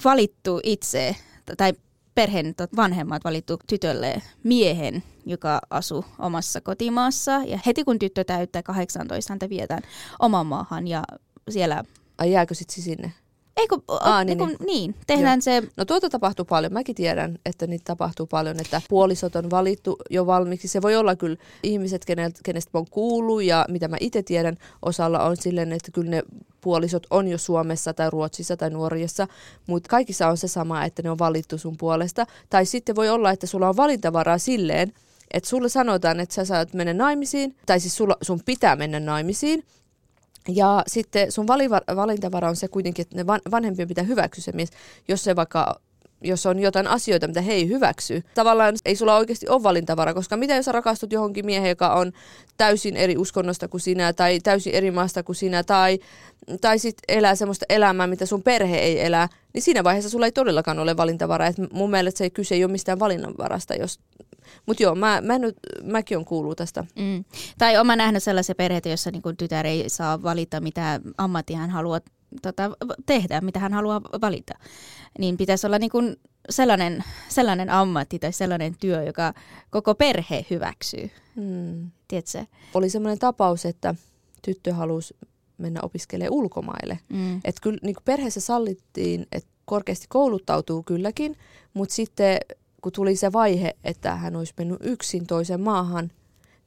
valittu 0.04 0.60
itse, 0.64 1.16
tai 1.58 1.74
perheen 2.16 2.56
vanhemmat 2.76 3.24
valittu 3.24 3.58
tytölle 3.68 4.22
miehen, 4.44 5.04
joka 5.26 5.60
asuu 5.70 6.06
omassa 6.20 6.62
kotimaassa. 6.62 7.32
Ja 7.32 7.60
heti 7.66 7.84
kun 7.84 8.00
tyttö 8.00 8.24
täyttää 8.24 8.64
18, 8.64 9.34
häntä 9.34 9.50
vietään 9.50 9.82
omaan 10.20 10.46
maahan 10.46 10.88
ja 10.88 11.04
siellä... 11.50 11.84
Ai 12.18 12.32
jääkö 12.32 12.54
sitten 12.54 12.84
sinne? 12.84 13.12
Eikö, 13.58 13.78
Aa, 13.88 14.24
niin, 14.24 14.38
niin, 14.38 14.58
niin, 14.66 14.96
tehdään 15.08 15.38
Joo. 15.38 15.62
se... 15.62 15.68
No 15.78 15.86
tuota 15.86 16.10
tapahtuu 16.10 16.46
paljon. 16.46 16.74
Mäkin 16.74 16.96
tiedän, 16.96 17.38
että 17.46 17.68
niitä 17.68 17.84
tapahtuu 17.86 18.26
paljon, 18.26 18.60
että 18.60 18.82
puolisot 18.90 19.36
on 19.36 19.50
valittu 19.50 19.98
jo 20.10 20.26
valmiiksi. 20.26 20.68
Se 20.68 20.82
voi 20.82 20.96
olla 20.96 21.16
kyllä 21.16 21.38
ihmiset, 21.64 22.06
kenestä 22.44 22.78
on 22.78 22.86
kuullut 22.90 23.44
ja 23.44 23.66
mitä 23.70 23.88
mä 23.88 23.98
itse 24.00 24.24
tiedän, 24.24 24.58
osalla 24.82 25.24
on 25.24 25.38
silleen, 25.38 25.74
että 25.74 25.92
kyllä 25.92 26.12
ne 26.12 26.24
puolisot 26.62 27.08
on 27.10 27.28
jo 27.28 27.38
Suomessa 27.38 27.94
tai 27.94 28.10
Ruotsissa 28.10 28.58
tai 28.58 28.70
Norjassa, 28.70 29.28
mutta 29.68 29.90
kaikissa 29.90 30.28
on 30.28 30.38
se 30.38 30.48
sama, 30.48 30.86
että 30.86 31.02
ne 31.02 31.10
on 31.10 31.20
valittu 31.20 31.58
sun 31.58 31.78
puolesta. 31.78 32.26
Tai 32.50 32.66
sitten 32.66 32.96
voi 32.96 33.10
olla, 33.10 33.32
että 33.32 33.48
sulla 33.48 33.70
on 33.70 33.78
valintavaraa 33.78 34.38
silleen, 34.38 34.94
että 35.32 35.50
sulle 35.50 35.70
sanotaan, 35.70 36.20
että 36.20 36.36
sä 36.36 36.46
saat 36.46 36.74
mennä 36.74 36.94
naimisiin, 36.94 37.56
tai 37.66 37.80
siis 37.80 37.98
sulla, 37.98 38.18
sun 38.22 38.40
pitää 38.46 38.76
mennä 38.76 39.00
naimisiin, 39.00 39.64
ja 40.48 40.84
sitten 40.88 41.32
sun 41.32 41.48
valintavara 41.96 42.50
on 42.50 42.56
se 42.56 42.68
kuitenkin, 42.68 43.04
että 43.04 43.16
ne 43.16 43.28
vanhempien 43.28 43.88
pitää 43.88 44.04
hyväksyä 44.04 44.44
se 44.44 44.52
mies, 44.52 44.70
jos 45.08 45.24
se 45.24 45.36
vaikka 45.36 45.82
jos 46.24 46.46
on 46.46 46.60
jotain 46.60 46.88
asioita, 46.88 47.28
mitä 47.28 47.42
he 47.42 47.54
ei 47.54 47.68
hyväksy. 47.68 48.24
Tavallaan 48.36 48.76
ei 48.86 48.96
sulla 48.96 49.18
oikeasti 49.18 49.50
ole 49.50 49.64
valintavara, 49.64 50.14
koska 50.14 50.38
mitä 50.38 50.56
jos 50.56 50.68
rakastut 50.68 51.12
johonkin 51.12 51.46
miehen, 51.46 51.70
joka 51.70 51.94
on 51.94 52.12
täysin 52.58 52.98
eri 52.98 53.18
uskonnosta 53.18 53.68
kuin 53.68 53.82
sinä, 53.82 54.14
tai 54.14 54.40
täysin 54.40 54.74
eri 54.74 54.92
maasta 54.92 55.24
kuin 55.24 55.36
sinä, 55.36 55.64
tai, 55.64 56.00
tai 56.62 56.80
sitten 56.80 57.18
elää 57.18 57.36
semmoista 57.36 57.66
elämää, 57.70 58.08
mitä 58.08 58.26
sun 58.26 58.44
perhe 58.44 58.78
ei 58.78 59.06
elä, 59.06 59.30
niin 59.54 59.62
siinä 59.62 59.84
vaiheessa 59.84 60.10
sulla 60.10 60.26
ei 60.26 60.32
todellakaan 60.32 60.80
ole 60.80 60.98
valintavara. 60.98 61.48
Et 61.48 61.56
mun 61.74 61.92
mielestä 61.92 62.18
se 62.18 62.30
kyse 62.30 62.56
ei 62.56 62.64
ole 62.64 62.72
mistään 62.72 63.00
valinnanvarasta, 63.00 63.76
jos 63.76 64.00
mutta 64.66 64.84
joo, 64.84 64.96
mä, 64.96 65.22
mä 65.22 65.40
nyt, 65.40 65.56
mäkin 65.84 66.18
on 66.18 66.26
kuullut 66.26 66.58
tästä. 66.58 66.86
Mm. 66.96 67.24
Tai 67.58 67.78
olen 67.78 67.98
nähnyt 67.98 68.24
sellaisia 68.24 68.56
perheitä, 68.56 68.90
joissa 68.90 69.12
niin 69.12 69.38
tytär 69.38 69.68
ei 69.68 69.90
saa 69.90 70.24
valita, 70.24 70.62
mitä 70.62 71.00
ammatti 71.18 71.54
hän 71.54 71.70
haluaa 71.70 72.00
tota, 72.42 72.72
tehdä, 73.06 73.42
mitä 73.42 73.60
hän 73.60 73.74
haluaa 73.74 74.02
valita. 74.22 74.54
Niin 75.20 75.38
pitäisi 75.38 75.68
olla 75.68 75.80
niin 75.80 75.90
kuin 75.90 76.16
sellainen, 76.50 77.04
sellainen 77.30 77.70
ammatti 77.70 78.20
tai 78.20 78.34
sellainen 78.34 78.76
työ, 78.80 79.04
joka 79.04 79.34
koko 79.70 79.96
perhe 79.96 80.46
hyväksyy. 80.50 81.10
Mm. 81.36 81.92
Tiedätkö? 82.08 82.46
Oli 82.74 82.90
sellainen 82.90 83.20
tapaus, 83.20 83.66
että 83.66 83.96
tyttö 84.42 84.74
halusi 84.74 85.18
mennä 85.58 85.80
opiskelemaan 85.84 86.34
ulkomaille. 86.34 87.00
Mm. 87.10 87.40
Et 87.44 87.56
kyllä 87.62 87.78
niin 87.84 87.96
perheessä 88.06 88.40
sallittiin, 88.40 89.26
että 89.32 89.50
korkeasti 89.66 90.06
kouluttautuu 90.10 90.84
kylläkin, 90.84 91.38
mutta 91.74 91.96
sitten 91.96 92.38
kun 92.82 92.92
tuli 92.92 93.16
se 93.16 93.34
vaihe, 93.34 93.76
että 93.84 94.16
hän 94.16 94.36
olisi 94.36 94.54
mennyt 94.58 94.78
yksin 94.82 95.28
toiseen 95.28 95.62
maahan, 95.62 96.12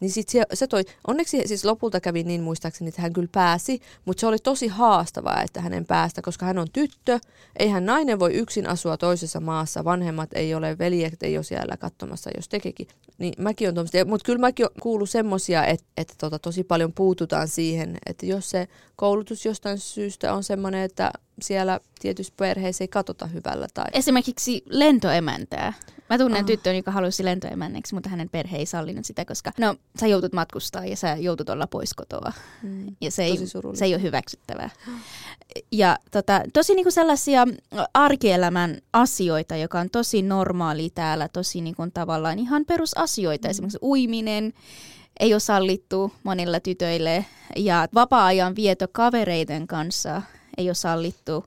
niin 0.00 0.11
sit 0.11 0.29
se, 0.29 0.42
se 0.53 0.66
toi, 0.66 0.83
onneksi 1.07 1.48
siis 1.48 1.64
lopulta 1.64 2.00
kävi 2.00 2.22
niin 2.22 2.42
muistaakseni, 2.42 2.88
että 2.88 3.03
hän 3.03 3.12
kyllä 3.12 3.29
pääsi, 3.33 3.81
mutta 4.05 4.20
se 4.20 4.27
oli 4.27 4.38
tosi 4.38 4.68
haastavaa, 4.68 5.42
että 5.42 5.61
hänen 5.61 5.87
päästä, 5.87 6.22
koska 6.22 6.46
hän 6.46 6.59
on 6.59 6.66
tyttö, 6.72 7.20
eihän 7.59 7.87
nainen 7.87 8.18
voi 8.18 8.35
yksin 8.35 8.68
asua 8.68 8.96
toisessa 8.96 9.40
maassa, 9.40 9.85
vanhemmat 9.85 10.31
ei 10.33 10.55
ole, 10.55 10.79
veljet 10.79 11.22
ei 11.22 11.37
ole 11.37 11.44
siellä 11.44 11.77
katsomassa, 11.77 12.31
jos 12.37 12.48
tekeekin. 12.48 12.88
niin 13.18 13.35
mäkin 13.38 13.68
on 13.68 13.74
tuommoista. 13.74 14.05
Mutta 14.05 14.27
kyllä 14.27 14.38
mäkin 14.38 14.66
kuuluu 14.81 15.07
semmoisia, 15.07 15.66
että, 15.66 15.87
että 15.96 16.14
tota, 16.18 16.38
tosi 16.38 16.64
paljon 16.64 16.92
puututaan 16.92 17.48
siihen, 17.48 17.98
että 18.07 18.27
jos 18.27 18.50
se 18.50 18.68
koulutus 18.96 19.44
jostain 19.44 19.79
syystä 19.79 20.35
on 20.35 20.44
semmoinen, 20.44 20.83
että 20.83 21.11
siellä 21.42 21.81
tietyissä 22.01 22.33
perheissä 22.37 22.85
ei 22.85 22.88
katsota 22.88 23.27
hyvällä. 23.27 23.66
Tai... 23.75 23.85
Esimerkiksi 23.92 24.62
lentoemäntää. 24.66 25.73
Mä 26.11 26.18
tunnen 26.18 26.40
oh. 26.40 26.47
tyttöön, 26.47 26.77
joka 26.77 26.90
halusi 26.90 27.25
lentoemänneksi, 27.25 27.94
mutta 27.94 28.09
hänen 28.09 28.29
perhe 28.29 28.57
ei 28.57 28.66
sallinut 28.66 29.05
sitä, 29.05 29.25
koska 29.25 29.53
no, 29.59 29.77
sä 30.01 30.07
joutut 30.07 30.33
matkustaa 30.33 30.85
ja 30.85 30.97
sä 30.97 31.16
joutut 31.16 31.49
olla 31.49 31.66
pois 31.66 31.94
kotoa. 31.94 32.33
Mm. 32.62 32.97
Ja 33.01 33.11
se 33.11 33.25
ei, 33.25 33.38
se 33.75 33.85
ei 33.85 33.94
ole 33.94 34.03
hyväksyttävää. 34.03 34.70
Ja 35.73 35.99
tota, 36.11 36.40
tosi 36.53 36.75
niinku 36.75 36.90
sellaisia 36.90 37.47
arkielämän 37.94 38.79
asioita, 38.92 39.57
joka 39.57 39.81
on 39.81 39.90
tosi 39.90 40.23
normaali 40.23 40.90
täällä, 40.94 41.29
tosi 41.29 41.61
niinku 41.61 41.83
tavallaan 41.94 42.38
ihan 42.38 42.64
perusasioita. 42.64 43.49
Mm. 43.49 43.51
Esimerkiksi 43.51 43.79
uiminen 43.83 44.53
ei 45.20 45.35
ole 45.35 45.40
sallittu 45.40 46.12
monilla 46.23 46.61
tytöille 46.61 47.25
ja 47.57 47.88
vapaa-ajan 47.94 48.57
vieto 48.57 48.87
kavereiden 48.92 49.66
kanssa 49.66 50.23
ei 50.59 50.69
ole 50.69 50.75
sallittu 50.75 51.45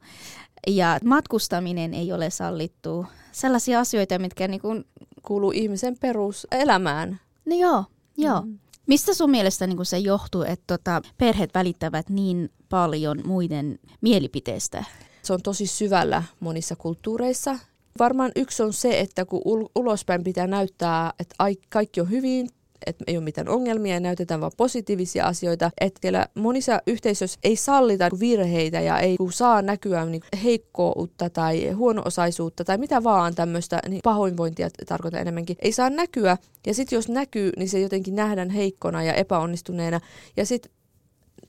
ja 0.67 0.99
matkustaminen 1.05 1.93
ei 1.93 2.11
ole 2.11 2.29
sallittu. 2.29 3.05
Sellaisia 3.31 3.79
asioita, 3.79 4.19
mitkä 4.19 4.47
niin 4.47 4.61
kuin... 4.61 4.85
kuuluu 5.21 5.51
ihmisen 5.51 5.97
peruselämään. 5.97 7.19
No 7.45 7.55
joo, 7.55 7.83
joo. 8.17 8.41
Mm. 8.41 8.59
Mistä 8.87 9.13
sun 9.13 9.31
mielestä 9.31 9.67
niin 9.67 9.85
se 9.85 9.97
johtuu, 9.97 10.41
että 10.41 10.77
tota, 10.77 11.01
perheet 11.17 11.53
välittävät 11.53 12.09
niin 12.09 12.49
paljon 12.69 13.21
muiden 13.25 13.79
mielipiteestä? 14.01 14.83
Se 15.21 15.33
on 15.33 15.41
tosi 15.41 15.67
syvällä 15.67 16.23
monissa 16.39 16.75
kulttuureissa. 16.75 17.59
Varmaan 17.99 18.31
yksi 18.35 18.63
on 18.63 18.73
se, 18.73 18.99
että 18.99 19.25
kun 19.25 19.69
ulospäin 19.75 20.23
pitää 20.23 20.47
näyttää, 20.47 21.13
että 21.19 21.35
kaikki 21.69 22.01
on 22.01 22.09
hyvin, 22.09 22.49
että 22.85 23.03
ei 23.07 23.17
ole 23.17 23.23
mitään 23.23 23.49
ongelmia 23.49 23.93
ja 23.93 23.99
näytetään 23.99 24.41
vain 24.41 24.51
positiivisia 24.57 25.25
asioita. 25.25 25.71
Että 25.81 26.27
monissa 26.33 26.81
yhteisöissä 26.87 27.39
ei 27.43 27.55
sallita 27.55 28.09
virheitä 28.19 28.81
ja 28.81 28.99
ei 28.99 29.17
saa 29.29 29.61
näkyä 29.61 30.05
niin 30.05 30.21
heikkoutta 30.43 31.29
tai 31.29 31.71
huono-osaisuutta 31.71 32.63
tai 32.63 32.77
mitä 32.77 33.03
vaan 33.03 33.35
tämmöistä, 33.35 33.79
niin 33.87 34.01
pahoinvointia 34.03 34.69
tarkoittaa 34.87 35.21
enemmänkin. 35.21 35.55
Ei 35.59 35.71
saa 35.71 35.89
näkyä 35.89 36.37
ja 36.67 36.73
sitten 36.73 36.95
jos 36.95 37.09
näkyy, 37.09 37.51
niin 37.57 37.69
se 37.69 37.79
jotenkin 37.79 38.15
nähdään 38.15 38.49
heikkona 38.49 39.03
ja 39.03 39.13
epäonnistuneena. 39.13 39.99
Ja 40.37 40.45
sitten 40.45 40.71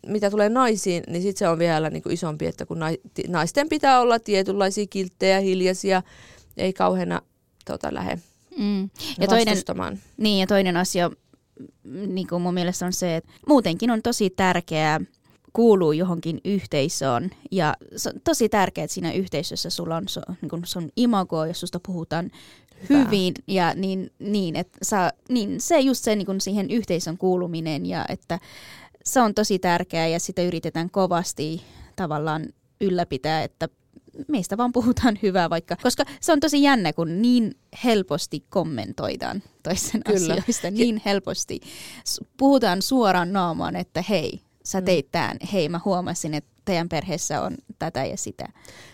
mitä 0.07 0.31
tulee 0.31 0.49
naisiin, 0.49 1.03
niin 1.09 1.23
sitten 1.23 1.39
se 1.39 1.49
on 1.49 1.59
vielä 1.59 1.91
niin 1.91 2.03
kuin 2.03 2.13
isompi, 2.13 2.47
että 2.47 2.67
kun 2.67 2.79
naisten 3.29 3.69
pitää 3.69 4.01
olla 4.01 4.19
tietynlaisia 4.19 4.87
kilttejä, 4.91 5.41
hiljaisia, 5.41 6.03
ei 6.57 6.73
kauheana 6.73 7.23
tota, 7.65 7.95
lähde 7.95 8.19
Mm. 8.59 8.91
Ja 9.21 9.27
toinen, 9.29 9.57
niin, 10.17 10.41
ja 10.41 10.47
toinen 10.47 10.77
asia 10.77 11.11
niin 11.85 12.27
kuin 12.27 12.43
mun 12.43 12.55
mielestä 12.55 12.87
on 12.87 12.93
se, 12.93 13.17
että 13.17 13.33
muutenkin 13.49 13.91
on 13.91 14.03
tosi 14.03 14.31
tärkeää 14.31 15.01
kuuluu 15.53 15.93
johonkin 15.93 16.41
yhteisöön 16.45 17.31
ja 17.51 17.75
se 17.97 18.09
on 18.09 18.21
tosi 18.25 18.49
tärkeää, 18.49 18.85
että 18.85 18.95
siinä 18.95 19.13
yhteisössä 19.13 19.71
sulla 19.71 19.97
on 19.97 20.09
so, 20.09 20.21
niin 20.43 20.49
kuin 20.49 20.63
sun 20.65 20.89
imago 20.97 21.45
ja 21.45 21.55
susta 21.55 21.81
puhutaan 21.87 22.31
Hyvä. 22.89 23.05
hyvin 23.05 23.35
ja 23.47 23.75
niin, 23.75 24.11
niin, 24.19 24.57
että 24.57 24.79
saa, 24.83 25.13
niin 25.29 25.61
se 25.61 25.81
just 25.81 26.05
se 26.05 26.17
niin 26.17 26.27
kuin 26.27 26.41
siihen 26.41 26.71
yhteisön 26.71 27.19
kuuluminen 27.19 27.87
ja 27.87 28.05
että 28.09 28.39
se 29.05 29.21
on 29.21 29.35
tosi 29.35 29.59
tärkeää 29.59 30.07
ja 30.07 30.21
sitä 30.21 30.43
yritetään 30.43 30.91
kovasti 30.91 31.63
tavallaan 31.97 32.47
ylläpitää, 32.81 33.43
että 33.43 33.69
meistä 34.29 34.57
vaan 34.57 34.73
puhutaan 34.73 35.19
hyvää 35.23 35.51
vaikka, 35.51 35.77
koska 35.83 36.05
se 36.21 36.33
on 36.33 36.41
tosi 36.41 36.63
jännä, 36.63 36.93
kun 36.93 37.23
niin 37.23 37.55
helposti 37.85 38.45
kommentoidaan 38.51 39.43
toisen 39.63 40.03
Kyllä. 40.05 40.35
asioista, 40.35 40.71
niin 40.71 41.03
helposti 41.05 41.61
puhutaan 42.37 42.83
suoraan 42.83 43.33
naamaan, 43.33 43.77
että 43.77 44.05
hei, 44.09 44.41
sä 44.65 44.81
mm. 44.81 44.85
teit 44.85 45.09
tämän, 45.13 45.37
hei 45.53 45.69
mä 45.69 45.81
huomasin, 45.85 46.35
että 46.35 46.51
teidän 46.69 46.89
perheessä 46.89 47.43
on 47.43 47.57
tätä 47.79 48.05
ja 48.05 48.17
sitä. 48.17 48.49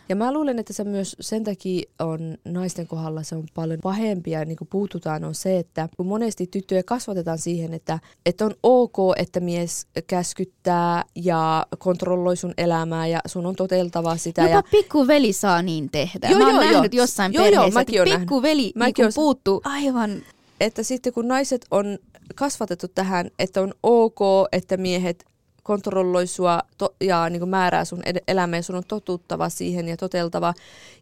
Ja 0.09 0.17
mä 0.17 0.33
luulen, 0.33 0.59
että 0.59 0.73
se 0.73 0.85
myös 0.85 1.17
sen 1.21 1.45
takia 1.45 1.83
on 1.99 2.39
naisten 2.45 2.87
kohdalla 2.87 3.23
se 3.23 3.37
on 3.37 3.45
paljon 3.55 3.81
pahempi 3.83 4.31
ja 4.31 4.45
niin 4.45 4.57
kuin 4.57 4.69
puututaan 4.69 5.25
on 5.25 5.35
se, 5.35 5.59
että 5.59 5.89
kun 5.97 6.07
monesti 6.07 6.47
tyttöjä 6.47 6.83
kasvatetaan 6.83 7.39
siihen, 7.39 7.75
että, 7.75 7.99
että 8.27 8.45
on 8.45 8.55
ok, 8.63 8.97
että 9.17 9.41
mies 9.41 9.87
käskyttää 10.07 11.05
ja 11.15 11.67
kontrolloi 11.79 12.37
sun 12.37 12.55
elämää 12.59 13.07
ja 13.07 13.21
sun 13.27 13.47
on 13.47 13.57
toteltava 13.57 14.17
sitä. 14.17 14.43
Jopa 14.43 14.69
ja... 15.01 15.07
veli 15.07 15.33
saa 15.33 15.63
niin 15.63 15.91
tehdä. 15.93 16.29
Joo, 16.31 16.39
mä 16.39 16.47
oon 16.47 16.55
joo, 16.55 16.73
nähnyt 16.73 16.95
joo. 16.95 17.03
jossain 17.03 17.33
joo, 17.33 17.45
perheessä, 17.45 17.85
joo, 17.89 18.05
että 18.05 18.19
pikkuveli 18.19 18.73
niin 18.77 19.13
puuttuu 19.15 19.61
aivan... 19.65 20.23
Että 20.61 20.83
sitten 20.83 21.13
kun 21.13 21.29
naiset 21.29 21.67
on 21.71 21.99
kasvatettu 22.35 22.89
tähän, 22.89 23.31
että 23.39 23.61
on 23.61 23.75
ok, 23.83 24.19
että 24.53 24.77
miehet 24.77 25.25
kontrolloi 25.65 26.27
sua 26.27 26.61
to- 26.79 26.95
ja 27.01 27.31
niin 27.31 27.41
kuin 27.41 27.49
määrää 27.49 27.85
sun 27.85 28.03
ed- 28.05 28.23
elämää 28.29 28.63
sun 28.63 28.77
on 28.77 28.83
totuttava 28.89 29.49
siihen 29.49 29.89
ja 29.89 29.97
toteltava. 29.97 30.55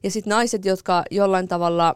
Ja 0.02 0.10
sitten 0.10 0.30
naiset, 0.30 0.64
jotka 0.64 1.02
jollain 1.10 1.48
tavalla 1.48 1.94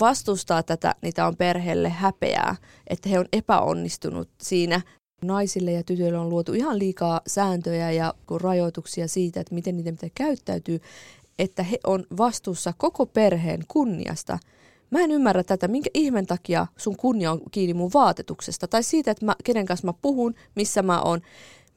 vastustaa 0.00 0.62
tätä, 0.62 0.94
niitä 1.02 1.26
on 1.26 1.36
perheelle 1.36 1.88
häpeää, 1.88 2.56
että 2.86 3.08
he 3.08 3.18
on 3.18 3.26
epäonnistunut 3.32 4.28
siinä. 4.42 4.80
Naisille 5.22 5.72
ja 5.72 5.82
tytöille 5.82 6.18
on 6.18 6.28
luotu 6.28 6.52
ihan 6.52 6.78
liikaa 6.78 7.20
sääntöjä 7.26 7.90
ja 7.90 8.14
rajoituksia 8.40 9.08
siitä, 9.08 9.40
että 9.40 9.54
miten 9.54 9.76
niiden 9.76 9.94
pitää 9.94 10.10
käyttäytyy, 10.14 10.80
että 11.38 11.62
he 11.62 11.78
on 11.86 12.04
vastuussa 12.18 12.72
koko 12.78 13.06
perheen 13.06 13.60
kunniasta. 13.68 14.38
Mä 14.90 15.00
en 15.00 15.10
ymmärrä 15.10 15.44
tätä, 15.44 15.68
minkä 15.68 15.90
ihmen 15.94 16.26
takia 16.26 16.66
sun 16.76 16.96
kunnia 16.96 17.32
on 17.32 17.40
kiinni 17.50 17.74
mun 17.74 17.90
vaatetuksesta 17.94 18.68
tai 18.68 18.82
siitä, 18.82 19.10
että 19.10 19.24
mä, 19.24 19.36
kenen 19.44 19.66
kanssa 19.66 19.86
mä 19.86 19.92
puhun, 20.02 20.34
missä 20.54 20.82
mä 20.82 21.02
oon 21.02 21.20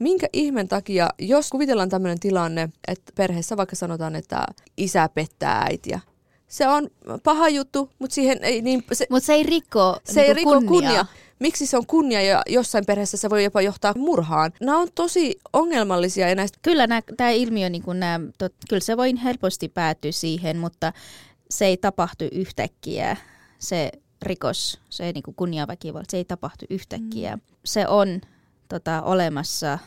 minkä 0.02 0.28
ihmen 0.34 0.68
takia, 0.68 1.10
jos 1.20 1.50
kuvitellaan 1.50 1.90
tämmöinen 1.90 2.20
tilanne, 2.20 2.70
että 2.88 3.12
perheessä 3.16 3.58
vaikka 3.58 3.76
sanotaan, 3.76 4.16
että 4.16 4.46
isä 4.78 5.10
pettää 5.14 5.62
äitiä, 5.62 6.00
se 6.48 6.68
on 6.68 6.88
paha 7.24 7.50
juttu, 7.50 7.90
mutta 8.00 8.14
siihen 8.14 8.40
ei 8.42 8.62
niin... 8.62 8.84
Se, 8.94 9.08
Mut 9.10 9.24
se 9.24 9.34
ei 9.34 9.44
rikko, 9.44 9.98
se 10.04 10.22
ei 10.22 10.34
rikko 10.34 10.52
kunnia. 10.52 10.70
kunnia. 10.70 11.06
Miksi 11.40 11.66
se 11.66 11.78
on 11.78 11.86
kunnia 11.86 12.22
ja 12.22 12.42
jossain 12.48 12.86
perheessä 12.86 13.18
se 13.18 13.30
voi 13.30 13.44
jopa 13.44 13.62
johtaa 13.62 13.94
murhaan? 13.98 14.52
Nämä 14.62 14.78
on 14.78 14.88
tosi 14.96 15.40
ongelmallisia. 15.54 16.30
Ja 16.30 16.36
näistä... 16.36 16.60
Kyllä 16.62 16.88
tämä 17.18 17.30
ilmiö, 17.30 17.70
niin 17.70 17.84
kun 17.84 18.00
nämä, 18.00 18.28
tot, 18.38 18.54
kyllä 18.70 18.80
se 18.80 18.98
voi 18.98 19.14
helposti 19.24 19.70
päätyä 19.70 20.12
siihen, 20.12 20.58
mutta 20.58 20.94
se 21.50 21.66
ei 21.66 21.78
tapahtu 21.78 22.26
yhtäkkiä. 22.32 23.18
Se 23.60 23.92
rikos, 24.22 24.80
se 24.90 25.12
niin 25.12 25.36
kunniaväkivalta, 25.36 26.12
se 26.12 26.18
ei 26.18 26.26
tapahtu 26.26 26.66
yhtäkkiä. 26.70 27.36
Mm. 27.36 27.42
Se 27.66 27.88
on 27.88 28.22
tota, 28.72 29.02
olemassa 29.02 29.80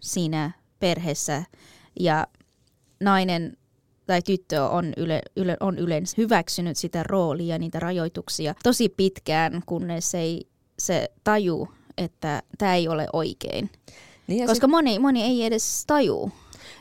siinä 0.00 0.50
perheessä 0.80 1.44
ja 2.00 2.26
nainen 3.00 3.56
tai 4.06 4.22
tyttö 4.22 4.64
on, 4.64 4.92
yle, 4.96 5.22
yle, 5.36 5.56
on 5.60 5.78
yleensä 5.78 6.14
hyväksynyt 6.18 6.76
sitä 6.76 7.02
roolia 7.02 7.54
ja 7.54 7.58
niitä 7.58 7.80
rajoituksia 7.80 8.54
tosi 8.62 8.88
pitkään, 8.88 9.62
kunnes 9.66 10.14
ei, 10.14 10.48
se 10.78 11.08
taju, 11.24 11.68
että 11.98 12.42
tämä 12.58 12.74
ei 12.74 12.88
ole 12.88 13.06
oikein. 13.12 13.70
Niin 14.26 14.46
Koska 14.46 14.66
sit... 14.66 14.70
moni, 14.70 14.98
moni 14.98 15.22
ei 15.22 15.44
edes 15.44 15.84
taju. 15.86 16.32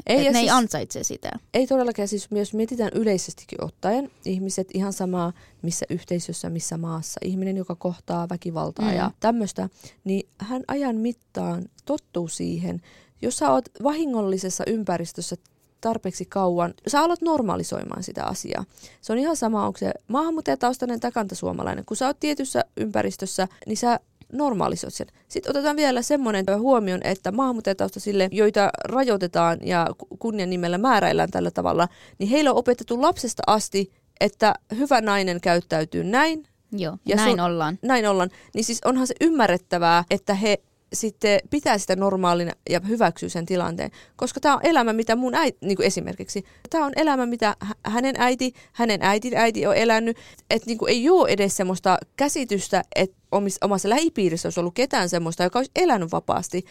Ei, 0.08 0.18
että 0.18 0.32
ne 0.32 0.40
siis, 0.40 0.52
ei 0.52 0.58
ansaitse 0.58 1.04
sitä. 1.04 1.32
Ei 1.54 1.68
todellakaan, 1.68 2.08
siis 2.08 2.28
jos 2.32 2.54
mietitään 2.54 2.92
yleisestikin 2.96 3.64
ottaen, 3.64 4.12
ihmiset 4.26 4.68
ihan 4.74 4.94
samaa 4.94 5.34
missä 5.62 5.86
yhteisössä, 5.90 6.50
missä 6.50 6.78
maassa, 6.78 7.20
ihminen, 7.26 7.58
joka 7.58 7.76
kohtaa 7.76 8.30
väkivaltaa 8.30 8.90
mm. 8.90 8.96
ja 8.96 9.12
tämmöistä, 9.20 9.70
niin 10.04 10.30
hän 10.38 10.64
ajan 10.68 10.96
mittaan 10.96 11.66
tottuu 11.86 12.28
siihen. 12.28 12.82
Jos 13.22 13.38
sä 13.38 13.52
oot 13.52 13.66
vahingollisessa 13.84 14.64
ympäristössä 14.68 15.36
tarpeeksi 15.82 16.26
kauan, 16.26 16.74
sä 16.88 17.02
alat 17.02 17.22
normalisoimaan 17.22 18.04
sitä 18.04 18.24
asiaa. 18.24 18.66
Se 19.02 19.14
on 19.14 19.20
ihan 19.20 19.36
sama, 19.36 19.66
onko 19.66 19.78
se 19.78 19.92
maahanmuuttajataustainen 20.08 21.00
tai 21.00 21.12
kantasuomalainen. 21.12 21.86
Kun 21.86 21.98
sä 21.98 22.08
oot 22.08 22.20
tietyssä 22.20 22.66
ympäristössä, 22.78 23.48
niin 23.68 23.78
sä 23.78 24.00
normaalisoit 24.34 24.94
sen. 24.94 25.08
Sitten 25.28 25.50
otetaan 25.50 25.76
vielä 25.76 26.02
semmoinen 26.02 26.46
huomioon, 26.60 27.02
että 27.04 27.32
maahanmuuttajataustaisille, 27.32 28.30
joita 28.32 28.70
rajoitetaan 28.84 29.60
ja 29.64 29.88
kunnian 30.20 30.50
nimellä 30.50 30.78
määräillään 30.78 31.32
tällä 31.32 31.52
tavalla, 31.52 31.88
niin 32.20 32.30
heillä 32.30 32.52
on 32.52 32.58
opetettu 32.58 33.02
lapsesta 33.02 33.44
asti, 33.48 33.92
että 34.20 34.56
hyvä 34.78 35.02
nainen 35.02 35.42
käyttäytyy 35.42 36.04
näin. 36.04 36.44
Joo, 36.72 36.98
ja 37.06 37.16
näin 37.16 37.32
sun, 37.32 37.40
ollaan. 37.40 37.80
Näin 37.82 38.08
ollaan. 38.08 38.30
Niin 38.56 38.64
siis 38.64 38.82
onhan 38.86 39.08
se 39.08 39.14
ymmärrettävää, 39.22 40.04
että 40.10 40.34
he 40.34 40.58
sitten 40.94 41.40
pitää 41.50 41.78
sitä 41.78 41.96
normaalina 41.96 42.52
ja 42.70 42.80
hyväksyy 42.80 43.30
sen 43.30 43.46
tilanteen. 43.46 43.92
Koska 44.16 44.40
tämä 44.40 44.56
on 44.56 44.62
elämä, 44.64 44.94
mitä 44.94 45.16
mun 45.16 45.36
äiti, 45.36 45.58
niin 45.62 45.76
kuin 45.76 45.86
esimerkiksi, 45.86 46.46
tämä 46.70 46.86
on 46.86 46.92
elämä, 46.96 47.26
mitä 47.26 47.56
hänen 47.86 48.16
äiti, 48.18 48.54
hänen 48.74 49.02
äitin 49.02 49.38
äiti 49.38 49.68
on 49.68 49.76
elänyt. 49.76 50.18
Että 50.50 50.68
niin 50.68 50.80
ei 50.88 51.10
ole 51.10 51.30
edes 51.30 51.58
semmoista 51.58 51.98
käsitystä, 52.16 52.84
että 52.96 53.18
omassa 53.62 53.90
lähipiirissä 53.90 54.48
olisi 54.48 54.60
ollut 54.60 54.74
ketään 54.74 55.10
semmoista, 55.10 55.44
joka 55.44 55.60
olisi 55.60 55.72
elänyt 55.76 56.12
vapaasti. 56.12 56.66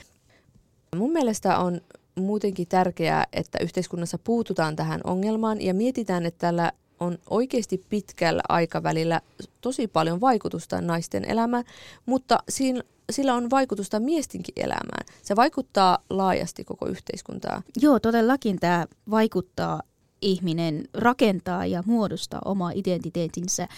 Mun 0.97 1.13
mielestä 1.13 1.59
on 1.59 1.81
muutenkin 2.15 2.69
tärkeää, 2.69 3.27
että 3.33 3.59
yhteiskunnassa 3.63 4.19
puututaan 4.19 4.77
tähän 4.77 5.01
ongelmaan 5.05 5.61
ja 5.61 5.75
mietitään, 5.75 6.27
että 6.27 6.39
tällä 6.39 6.73
on 7.01 7.19
oikeasti 7.31 7.85
pitkällä 7.89 8.43
aikavälillä 8.49 9.21
tosi 9.61 9.87
paljon 9.87 10.21
vaikutusta 10.21 10.81
naisten 10.81 11.25
elämään, 11.25 11.65
mutta 12.07 12.39
siinä, 12.49 12.83
sillä 13.13 13.35
on 13.35 13.51
vaikutusta 13.51 14.01
miestinkin 14.01 14.55
elämään. 14.57 15.07
Se 15.23 15.37
vaikuttaa 15.37 15.99
laajasti 16.11 16.65
koko 16.65 16.87
yhteiskuntaa. 16.87 17.63
Joo, 17.81 18.01
todellakin 18.01 18.59
tämä 18.61 18.87
vaikuttaa 19.11 19.83
ihminen 20.23 20.85
rakentaa 20.95 21.67
ja 21.67 21.83
muodostaa 21.87 22.41
oma 22.45 22.71
identiteetinsä 22.75 23.69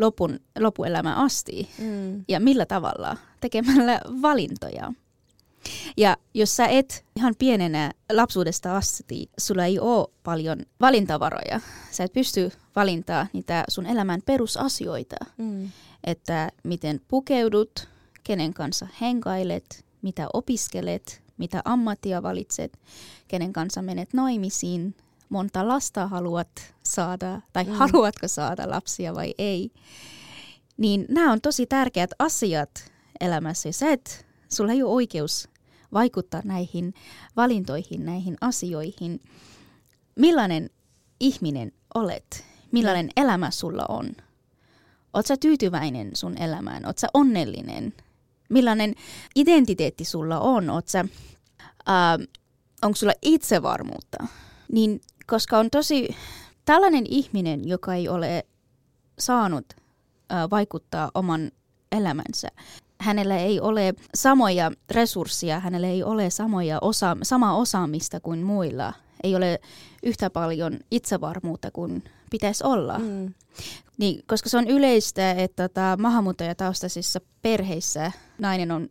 lopun, 0.00 0.40
lopuelämän 0.58 1.14
asti. 1.14 1.68
Mm. 1.78 2.24
Ja 2.28 2.40
millä 2.40 2.66
tavalla? 2.66 3.16
Tekemällä 3.40 4.00
valintoja. 4.22 4.92
Ja 5.96 6.16
jos 6.34 6.56
sä 6.56 6.66
et 6.66 7.04
ihan 7.16 7.34
pienenä 7.38 7.92
lapsuudesta 8.12 8.76
asti, 8.76 9.30
sulla 9.38 9.64
ei 9.64 9.78
ole 9.78 10.08
paljon 10.22 10.58
valintavaroja. 10.80 11.60
Sä 11.90 12.04
et 12.04 12.12
pysty 12.12 12.52
valintaa 12.76 13.26
niitä 13.32 13.64
sun 13.68 13.86
elämän 13.86 14.20
perusasioita. 14.26 15.16
Mm. 15.36 15.70
Että 16.04 16.50
miten 16.64 17.00
pukeudut, 17.08 17.88
kenen 18.28 18.54
kanssa 18.54 18.86
henkailet, 19.00 19.84
mitä 20.02 20.28
opiskelet, 20.32 21.22
mitä 21.38 21.62
ammattia 21.64 22.22
valitset, 22.22 22.78
kenen 23.28 23.52
kanssa 23.52 23.82
menet 23.82 24.14
naimisiin, 24.14 24.94
monta 25.28 25.68
lasta 25.68 26.06
haluat 26.06 26.74
saada 26.82 27.40
tai 27.52 27.64
mm. 27.64 27.70
haluatko 27.72 28.28
saada 28.28 28.70
lapsia 28.70 29.14
vai 29.14 29.34
ei. 29.38 29.70
Niin 30.76 31.06
nämä 31.08 31.32
on 31.32 31.40
tosi 31.40 31.66
tärkeät 31.66 32.10
asiat 32.18 32.92
elämässä. 33.20 33.72
Sä 33.72 33.90
et, 33.90 34.26
sulla 34.48 34.72
ei 34.72 34.82
ole 34.82 34.92
oikeus 34.92 35.48
vaikuttaa 35.92 36.42
näihin 36.44 36.94
valintoihin, 37.36 38.04
näihin 38.04 38.36
asioihin. 38.40 39.20
Millainen 40.16 40.70
ihminen 41.20 41.72
olet? 41.94 42.44
Millainen 42.72 43.06
mm. 43.06 43.22
elämä 43.22 43.50
sulla 43.50 43.86
on? 43.88 44.10
Oletko 45.12 45.36
tyytyväinen 45.40 46.16
sun 46.16 46.38
elämään? 46.38 46.84
Oletko 46.86 47.06
onnellinen? 47.14 47.94
Millainen 48.48 48.94
identiteetti 49.36 50.04
sulla 50.04 50.40
on? 50.40 50.70
Oletko 50.70 50.90
sä, 50.90 51.00
äh, 51.00 52.28
onko 52.82 52.96
sulla 52.96 53.12
itsevarmuutta? 53.22 54.26
Niin 54.72 55.00
koska 55.26 55.58
on 55.58 55.70
tosi 55.70 56.16
tällainen 56.64 57.04
ihminen, 57.08 57.68
joka 57.68 57.94
ei 57.94 58.08
ole 58.08 58.46
saanut 59.18 59.64
äh, 59.72 60.50
vaikuttaa 60.50 61.10
oman 61.14 61.50
elämänsä. 61.92 62.48
Hänellä 63.00 63.36
ei 63.36 63.60
ole 63.60 63.94
samoja 64.14 64.72
resursseja, 64.90 65.60
hänellä 65.60 65.86
ei 65.86 66.02
ole 66.02 66.30
samoja 66.30 66.78
osa, 66.80 67.16
samaa 67.22 67.56
osaamista 67.56 68.20
kuin 68.20 68.42
muilla. 68.42 68.92
Ei 69.22 69.36
ole 69.36 69.60
yhtä 70.02 70.30
paljon 70.30 70.78
itsevarmuutta 70.90 71.70
kuin 71.70 72.04
pitäisi 72.30 72.64
olla. 72.64 72.98
Mm. 72.98 73.34
Niin, 73.98 74.22
koska 74.26 74.48
se 74.48 74.58
on 74.58 74.68
yleistä, 74.68 75.30
että 75.30 75.68
tota, 75.68 75.96
maahanmuuttajataustaisissa 76.00 77.20
perheissä 77.42 78.12
nainen 78.38 78.70
on 78.70 78.88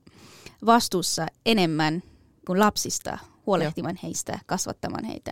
vastuussa 0.65 1.25
enemmän 1.45 2.03
kuin 2.47 2.59
lapsista, 2.59 3.17
huolehtimaan 3.45 3.99
heistä, 4.03 4.39
kasvattamaan 4.45 5.05
heitä. 5.05 5.31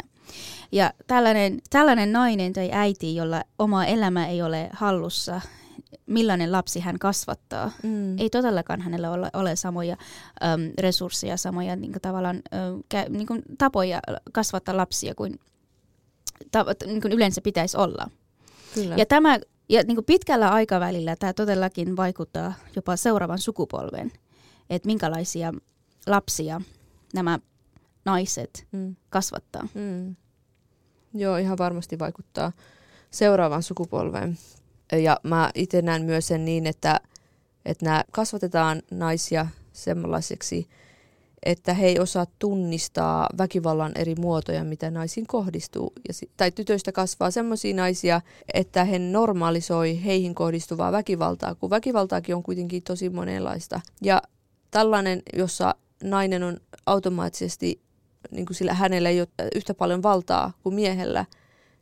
Ja 0.71 0.93
tällainen, 1.07 1.61
tällainen 1.69 2.11
nainen 2.11 2.53
tai 2.53 2.69
äiti, 2.71 3.15
jolla 3.15 3.43
oma 3.59 3.85
elämä 3.85 4.27
ei 4.27 4.41
ole 4.41 4.69
hallussa, 4.73 5.41
millainen 6.05 6.51
lapsi 6.51 6.79
hän 6.79 6.99
kasvattaa. 6.99 7.71
Mm. 7.83 8.19
Ei 8.19 8.29
todellakaan 8.29 8.81
hänellä 8.81 9.11
ole, 9.11 9.29
ole 9.33 9.55
samoja 9.55 9.97
äm, 10.43 10.71
resursseja, 10.79 11.37
samoja 11.37 11.75
niin 11.75 11.91
kuin, 11.91 12.01
tavallaan, 12.01 12.35
ä, 12.35 12.57
kä, 12.89 13.05
niin 13.09 13.27
kuin, 13.27 13.41
tapoja 13.57 13.99
kasvattaa 14.31 14.77
lapsia 14.77 15.15
kuin, 15.15 15.39
ta, 16.51 16.65
niin 16.85 17.01
kuin 17.01 17.13
yleensä 17.13 17.41
pitäisi 17.41 17.77
olla. 17.77 18.09
Kyllä. 18.73 18.95
Ja, 18.95 19.05
tämä, 19.05 19.39
ja 19.69 19.83
niin 19.83 19.95
kuin 19.95 20.05
pitkällä 20.05 20.49
aikavälillä 20.49 21.15
tämä 21.15 21.33
todellakin 21.33 21.97
vaikuttaa 21.97 22.53
jopa 22.75 22.95
seuraavan 22.95 23.39
sukupolven, 23.39 24.11
että 24.69 24.87
minkälaisia 24.87 25.53
lapsia 26.07 26.61
nämä 27.13 27.39
naiset 28.05 28.67
mm. 28.71 28.95
kasvattaa. 29.09 29.67
Mm. 29.73 30.15
Joo, 31.13 31.37
ihan 31.37 31.57
varmasti 31.57 31.99
vaikuttaa 31.99 32.51
seuraavaan 33.11 33.63
sukupolveen. 33.63 34.37
Ja 34.91 35.19
mä 35.23 35.51
itse 35.55 35.81
näen 35.81 36.03
myös 36.03 36.27
sen 36.27 36.45
niin, 36.45 36.67
että, 36.67 36.99
että 37.65 37.85
nämä 37.85 38.03
kasvatetaan 38.11 38.81
naisia 38.91 39.47
semmoiseksi, 39.73 40.67
että 41.45 41.73
he 41.73 41.87
ei 41.87 41.99
osaa 41.99 42.25
tunnistaa 42.39 43.29
väkivallan 43.37 43.91
eri 43.95 44.15
muotoja, 44.15 44.63
mitä 44.63 44.91
naisiin 44.91 45.27
kohdistuu. 45.27 45.93
Ja, 46.07 46.13
tai 46.37 46.51
tytöistä 46.51 46.91
kasvaa 46.91 47.31
semmoisia 47.31 47.75
naisia, 47.75 48.21
että 48.53 48.83
he 48.83 48.99
normalisoi 48.99 50.03
heihin 50.05 50.35
kohdistuvaa 50.35 50.91
väkivaltaa, 50.91 51.55
kun 51.55 51.69
väkivaltaakin 51.69 52.35
on 52.35 52.43
kuitenkin 52.43 52.83
tosi 52.83 53.09
monenlaista. 53.09 53.81
Ja 54.01 54.21
tällainen, 54.71 55.21
jossa 55.33 55.75
nainen 56.03 56.43
on 56.43 56.57
automaattisesti 56.85 57.81
niin 58.31 58.45
kuin 58.45 58.55
sillä 58.55 58.73
hänellä 58.73 59.09
ei 59.09 59.21
ole 59.21 59.49
yhtä 59.55 59.73
paljon 59.73 60.03
valtaa 60.03 60.53
kuin 60.63 60.75
miehellä 60.75 61.25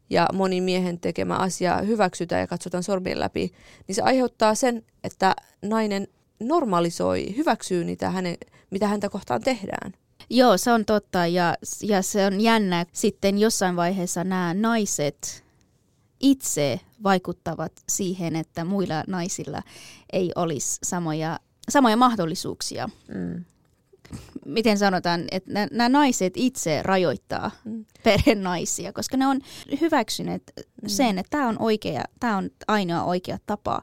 ja 0.10 0.28
moni 0.34 0.62
miehen 0.62 1.00
tekemä 1.00 1.36
asia 1.36 1.78
hyväksytään 1.78 2.42
ja 2.42 2.48
katsotaan 2.48 2.84
sormien 2.84 3.20
läpi, 3.20 3.52
niin 3.88 3.96
se 3.96 4.02
aiheuttaa 4.02 4.56
sen, 4.56 4.86
että 5.04 5.36
nainen 5.62 6.08
normalisoi, 6.40 7.36
hyväksyy 7.38 7.84
niitä, 7.84 8.10
hänen, 8.10 8.38
mitä 8.72 8.88
häntä 8.88 9.10
kohtaan 9.10 9.42
tehdään. 9.42 9.94
Joo, 10.30 10.58
se 10.58 10.72
on 10.72 10.86
totta 10.86 11.26
ja, 11.28 11.56
ja 11.82 12.02
se 12.02 12.26
on 12.26 12.42
jännä. 12.42 12.86
Sitten 12.92 13.38
jossain 13.38 13.76
vaiheessa 13.76 14.24
nämä 14.24 14.54
naiset 14.54 15.44
itse 16.20 16.80
vaikuttavat 17.04 17.72
siihen, 17.90 18.36
että 18.36 18.66
muilla 18.66 19.04
naisilla 19.08 19.62
ei 20.14 20.32
olisi 20.36 20.80
samoja, 20.84 21.40
samoja 21.70 21.98
mahdollisuuksia. 21.98 22.90
Mm 23.08 23.46
miten 24.46 24.78
sanotaan, 24.78 25.26
että 25.32 25.52
nämä 25.72 25.90
naiset 25.90 26.34
itse 26.36 26.84
rajoittaa 26.84 27.52
mm. 27.66 27.86
perheen 28.04 28.44
naisia, 28.44 28.94
koska 28.94 29.18
ne 29.18 29.28
on 29.28 29.42
hyväksyneet 29.82 30.44
mm. 30.56 30.90
sen, 30.90 31.20
että 31.20 31.30
tämä 31.30 31.50
on 31.50 31.56
oikea, 31.60 32.04
tämä 32.20 32.38
on 32.38 32.50
ainoa 32.68 33.04
oikea 33.04 33.38
tapa 33.46 33.82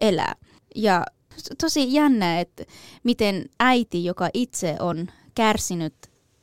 elää. 0.00 0.34
Ja 0.76 1.06
tosi 1.60 1.92
jännä, 1.94 2.40
että 2.40 2.64
miten 3.04 3.44
äiti, 3.60 4.04
joka 4.04 4.28
itse 4.34 4.76
on 4.80 5.06
kärsinyt 5.34 5.94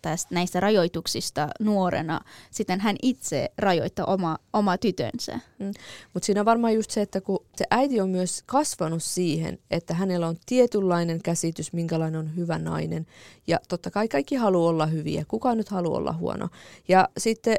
tästä, 0.01 0.36
näistä 0.36 0.60
rajoituksista 0.60 1.47
nuorena, 1.60 2.21
sitten 2.51 2.79
hän 2.79 2.95
itse 3.01 3.51
rajoittaa 3.57 4.05
oma, 4.05 4.38
oma 4.53 4.77
tytönsä. 4.77 5.39
Mm. 5.60 5.71
Mutta 6.13 6.25
siinä 6.25 6.41
on 6.41 6.45
varmaan 6.45 6.73
just 6.73 6.91
se, 6.91 7.01
että 7.01 7.21
kun 7.21 7.45
se 7.55 7.65
äiti 7.71 8.01
on 8.01 8.10
myös 8.10 8.43
kasvanut 8.45 9.03
siihen, 9.03 9.60
että 9.71 9.93
hänellä 9.93 10.27
on 10.27 10.38
tietynlainen 10.45 11.21
käsitys, 11.23 11.73
minkälainen 11.73 12.19
on 12.19 12.36
hyvä 12.36 12.60
nainen. 12.60 13.05
Ja 13.47 13.60
totta 13.69 13.91
kai 13.91 14.07
kaikki 14.07 14.36
haluaa 14.36 14.69
olla 14.69 14.86
hyviä, 14.86 15.25
kukaan 15.27 15.57
nyt 15.57 15.69
haluaa 15.69 15.97
olla 15.97 16.13
huono. 16.13 16.49
Ja 16.88 17.10
sitten 17.17 17.57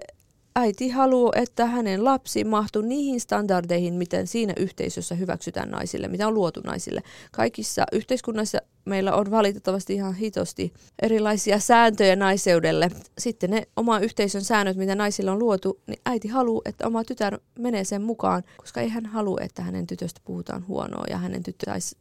äiti 0.59 0.89
haluaa, 0.89 1.33
että 1.35 1.67
hänen 1.67 2.05
lapsi 2.05 2.45
mahtuu 2.45 2.83
niihin 2.83 3.21
standardeihin, 3.21 3.95
miten 3.95 4.27
siinä 4.27 4.53
yhteisössä 4.57 5.15
hyväksytään 5.15 5.71
naisille, 5.71 6.09
mitä 6.09 6.29
on 6.29 6.35
luotu 6.35 6.61
naisille. 6.61 7.03
Kaikissa 7.33 7.87
yhteiskunnassa 7.93 8.59
meillä 8.85 9.15
on 9.15 9.31
valitettavasti 9.31 9.95
ihan 9.95 10.15
hitosti 10.15 10.73
erilaisia 11.03 11.59
sääntöjä 11.59 12.17
naiseudelle. 12.17 12.91
Sitten 13.19 13.51
ne 13.51 13.69
oma 13.77 13.99
yhteisön 13.99 14.45
säännöt, 14.45 14.77
mitä 14.77 14.95
naisille 14.95 15.31
on 15.31 15.39
luotu, 15.39 15.81
niin 15.87 16.01
äiti 16.07 16.29
haluaa, 16.29 16.63
että 16.65 16.87
oma 16.87 17.05
tytär 17.05 17.39
menee 17.59 17.85
sen 17.85 18.03
mukaan, 18.03 18.43
koska 18.57 18.81
ei 18.81 18.89
hän 18.89 19.07
halua, 19.07 19.39
että 19.41 19.63
hänen 19.63 19.87
tytöstä 19.87 20.21
puhutaan 20.25 20.67
huonoa 20.69 21.05
ja 21.11 21.19
hänen 21.19 21.43
tyttö 21.43 21.67
saisi 21.67 21.97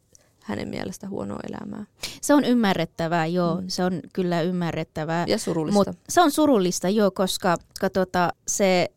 hänen 0.47 0.69
mielestä 0.69 1.09
huonoa 1.09 1.39
elämää. 1.49 1.85
Se 2.21 2.33
on 2.33 2.45
ymmärrettävää, 2.45 3.25
joo. 3.25 3.61
Mm. 3.61 3.67
Se 3.67 3.83
on 3.83 3.99
kyllä 4.13 4.41
ymmärrettävää. 4.41 5.25
Ja 5.27 5.37
surullista. 5.37 5.91
Mut 5.91 5.99
se 6.09 6.21
on 6.21 6.31
surullista, 6.31 6.89
joo, 6.89 7.11
koska, 7.11 7.57
koska 7.67 7.89
tota, 7.89 8.33
se 8.47 8.89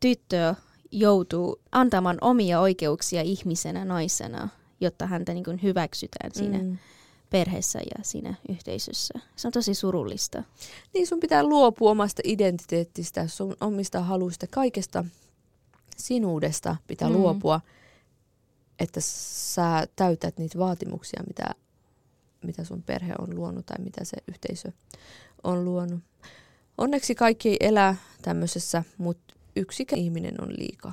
tyttö 0.00 0.54
joutuu 0.90 1.60
antamaan 1.72 2.18
omia 2.20 2.60
oikeuksia 2.60 3.22
ihmisenä, 3.22 3.84
naisena, 3.84 4.48
jotta 4.80 5.06
häntä 5.06 5.34
niin 5.34 5.44
kuin 5.44 5.62
hyväksytään 5.62 6.30
siinä 6.34 6.58
mm. 6.58 6.78
perheessä 7.30 7.78
ja 7.78 8.04
siinä 8.04 8.34
yhteisössä. 8.48 9.14
Se 9.36 9.48
on 9.48 9.52
tosi 9.52 9.74
surullista. 9.74 10.42
Niin 10.94 11.06
sun 11.06 11.20
pitää 11.20 11.42
luopua 11.42 11.90
omasta 11.90 12.22
identiteettistä, 12.24 13.26
sun 13.26 13.56
omista 13.60 14.00
haluista, 14.00 14.46
kaikesta 14.50 15.04
sinuudesta 15.96 16.76
pitää 16.86 17.08
mm. 17.08 17.14
luopua 17.14 17.60
että 18.78 19.00
sä 19.00 19.86
täytät 19.96 20.38
niitä 20.38 20.58
vaatimuksia, 20.58 21.22
mitä, 21.26 21.54
mitä 22.42 22.64
sun 22.64 22.82
perhe 22.82 23.14
on 23.18 23.36
luonut 23.36 23.66
tai 23.66 23.76
mitä 23.84 24.04
se 24.04 24.16
yhteisö 24.28 24.72
on 25.44 25.64
luonut. 25.64 26.00
Onneksi 26.78 27.14
kaikki 27.14 27.48
ei 27.48 27.56
elä 27.60 27.96
tämmöisessä, 28.22 28.84
mutta 28.98 29.34
yksi 29.56 29.86
ihminen 29.96 30.40
on 30.42 30.48
liikaa. 30.58 30.92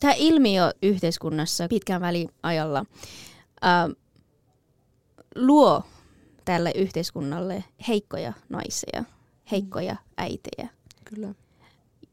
Tämä 0.00 0.14
ilmiö 0.16 0.70
yhteiskunnassa 0.82 1.68
pitkän 1.68 2.00
väliajalla 2.00 2.84
ää, 3.60 3.88
luo 5.34 5.82
tälle 6.44 6.72
yhteiskunnalle 6.74 7.64
heikkoja 7.88 8.32
naisia, 8.48 9.04
heikkoja 9.50 9.96
äitejä, 10.16 10.68
Kyllä. 11.04 11.34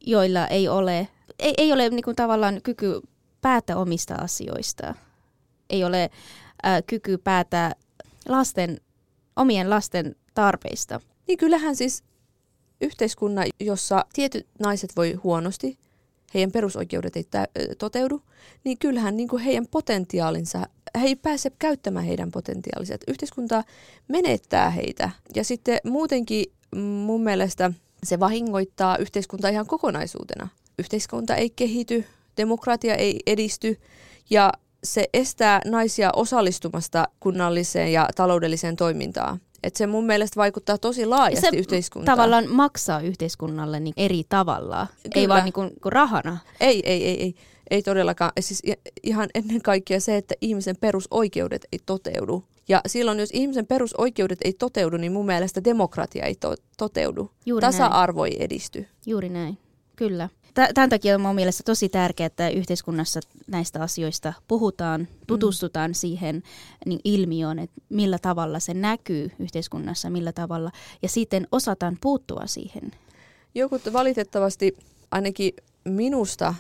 joilla 0.02 0.48
ei 0.48 0.68
ole 0.68 1.08
ei, 1.42 1.54
ei 1.58 1.74
ole 1.74 1.90
niin 1.90 2.04
kuin, 2.04 2.16
tavallaan 2.16 2.62
kyky 2.64 3.02
päättää 3.42 3.78
omista 3.78 4.16
asioista. 4.16 4.96
Ei 5.70 5.84
ole 5.84 6.10
äh, 6.66 6.84
kyky 6.88 7.18
päättää 7.18 7.76
lasten, 8.28 8.82
omien 9.36 9.70
lasten 9.70 10.16
tarpeista. 10.34 11.02
Niin 11.28 11.38
kyllähän 11.38 11.76
siis 11.76 12.04
yhteiskunnan, 12.82 13.48
jossa 13.60 14.06
tietyt 14.14 14.48
naiset 14.60 14.96
voi 14.96 15.14
huonosti, 15.14 15.78
heidän 16.34 16.52
perusoikeudet 16.52 17.16
ei 17.16 17.26
toteudu, 17.78 18.22
niin 18.64 18.78
kyllähän 18.78 19.18
niin 19.18 19.30
kuin 19.30 19.44
heidän 19.44 19.68
potentiaalinsa, 19.68 20.66
he 21.02 21.08
ei 21.08 21.16
pääse 21.16 21.52
käyttämään 21.60 22.06
heidän 22.06 22.32
potentiaalinsa. 22.32 22.96
Yhteiskunta 23.08 23.64
menettää 24.08 24.70
heitä. 24.70 25.10
Ja 25.36 25.44
sitten 25.44 25.80
muutenkin 25.84 26.46
mun 27.06 27.24
mielestä 27.24 27.72
se 28.04 28.20
vahingoittaa 28.20 28.98
yhteiskuntaa 28.98 29.50
ihan 29.50 29.68
kokonaisuutena. 29.68 30.48
Yhteiskunta 30.80 31.36
ei 31.36 31.50
kehity, 31.50 32.06
demokratia 32.42 32.96
ei 32.96 33.20
edisty 33.28 33.80
ja 34.30 34.52
se 34.84 35.06
estää 35.14 35.62
naisia 35.66 36.10
osallistumasta 36.16 37.08
kunnalliseen 37.20 37.94
ja 37.94 38.10
taloudelliseen 38.16 38.76
toimintaan. 38.76 39.40
Et 39.64 39.76
se 39.76 39.88
mun 39.88 40.06
mielestä 40.06 40.36
vaikuttaa 40.36 40.78
tosi 40.78 41.06
laajasti 41.06 41.48
se 41.52 41.58
yhteiskuntaan. 41.58 42.18
tavallaan 42.18 42.50
maksaa 42.50 43.02
yhteiskunnalle 43.02 43.80
niin 43.80 43.94
eri 43.98 44.24
tavalla, 44.30 44.88
Kyllä. 45.04 45.12
ei 45.16 45.28
vaan 45.28 45.44
niin 45.44 45.54
kuin, 45.54 45.72
kuin 45.82 45.94
rahana. 45.94 46.38
Ei, 46.60 46.82
ei, 46.86 47.06
ei, 47.06 47.22
ei, 47.22 47.36
ei 47.70 47.82
todellakaan. 47.84 48.32
Siis 48.40 48.64
ihan 49.04 49.30
ennen 49.36 49.62
kaikkea 49.62 50.00
se, 50.00 50.18
että 50.18 50.36
ihmisen 50.42 50.76
perusoikeudet 50.80 51.68
ei 51.72 51.80
toteudu. 51.86 52.44
Ja 52.70 52.82
silloin, 52.88 53.20
jos 53.20 53.30
ihmisen 53.34 53.68
perusoikeudet 53.68 54.40
ei 54.44 54.54
toteudu, 54.54 54.98
niin 54.98 55.12
mun 55.12 55.26
mielestä 55.26 55.64
demokratia 55.64 56.26
ei 56.26 56.36
to- 56.36 56.56
toteudu. 56.78 57.32
Juuri 57.46 57.62
Tasa-arvo 57.62 58.22
näin. 58.24 58.34
ei 58.34 58.44
edisty. 58.44 58.88
Juuri 59.06 59.30
näin, 59.30 59.58
kyllä. 59.96 60.30
Tämän 60.54 60.90
takia 60.90 61.16
on 61.16 61.22
mun 61.22 61.36
mielestä 61.36 61.64
tosi 61.64 61.90
tärkeää, 61.90 62.28
että 62.28 62.50
yhteiskunnassa 62.50 63.20
näistä 63.48 63.82
asioista 63.82 64.34
puhutaan, 64.48 65.08
tutustutaan 65.28 65.92
mm. 65.92 65.96
siihen 65.96 66.44
niin 66.86 67.00
ilmiöön, 67.04 67.60
että 67.60 67.82
millä 67.90 68.20
tavalla 68.20 68.60
se 68.60 68.74
näkyy 68.74 69.32
yhteiskunnassa, 69.40 70.10
millä 70.10 70.32
tavalla, 70.32 70.72
ja 71.02 71.10
sitten 71.10 71.48
osataan 71.52 71.98
puuttua 72.02 72.42
siihen. 72.46 72.92
Joku 73.56 73.80
valitettavasti 73.94 74.78
ainakin 75.12 75.54
minusta 75.86 76.56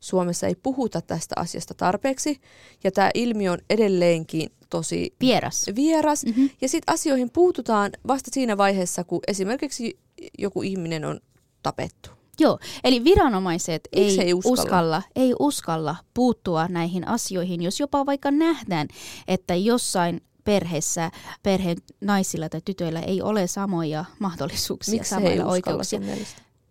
Suomessa 0.00 0.46
ei 0.46 0.54
puhuta 0.62 1.00
tästä 1.00 1.34
asiasta 1.38 1.74
tarpeeksi, 1.74 2.40
ja 2.84 2.92
tämä 2.92 3.10
ilmiö 3.14 3.52
on 3.52 3.58
edelleenkin 3.70 4.50
tosi 4.70 5.14
vieras. 5.20 5.66
vieras. 5.76 6.24
Mm-hmm. 6.24 6.50
Ja 6.60 6.68
sitten 6.68 6.94
asioihin 6.94 7.30
puututaan 7.30 7.92
vasta 8.06 8.30
siinä 8.32 8.56
vaiheessa, 8.56 9.04
kun 9.04 9.20
esimerkiksi 9.26 9.98
joku 10.38 10.62
ihminen 10.62 11.04
on 11.04 11.20
tapettu. 11.62 12.13
Joo, 12.40 12.58
eli 12.84 13.04
viranomaiset 13.04 13.88
ei, 13.92 14.20
ei 14.20 14.34
uskalla? 14.34 14.62
uskalla, 14.62 15.02
ei 15.16 15.34
uskalla 15.38 15.96
puuttua 16.14 16.68
näihin 16.68 17.08
asioihin, 17.08 17.62
jos 17.62 17.80
jopa 17.80 18.06
vaikka 18.06 18.30
nähdään, 18.30 18.88
että 19.28 19.54
jossain 19.54 20.20
perheessä, 20.44 21.10
perheen 21.42 21.76
naisilla 22.00 22.48
tai 22.48 22.60
tytöillä 22.64 23.00
ei 23.00 23.22
ole 23.22 23.46
samoja 23.46 24.04
mahdollisuuksia, 24.18 24.94
Miksi 24.94 25.10
samoja 25.10 25.46
oikeuksia. 25.46 26.00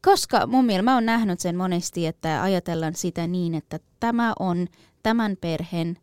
Koska 0.05 0.47
mun 0.47 0.65
mielestä 0.65 0.83
mä 0.83 0.93
oon 0.93 1.05
nähnyt 1.05 1.39
sen 1.39 1.55
monesti, 1.55 2.05
että 2.05 2.43
ajatellaan 2.43 2.95
sitä 2.95 3.27
niin, 3.27 3.55
että 3.55 3.79
tämä 3.99 4.33
on 4.39 4.67
tämän 5.03 5.37
perheen 5.41 5.97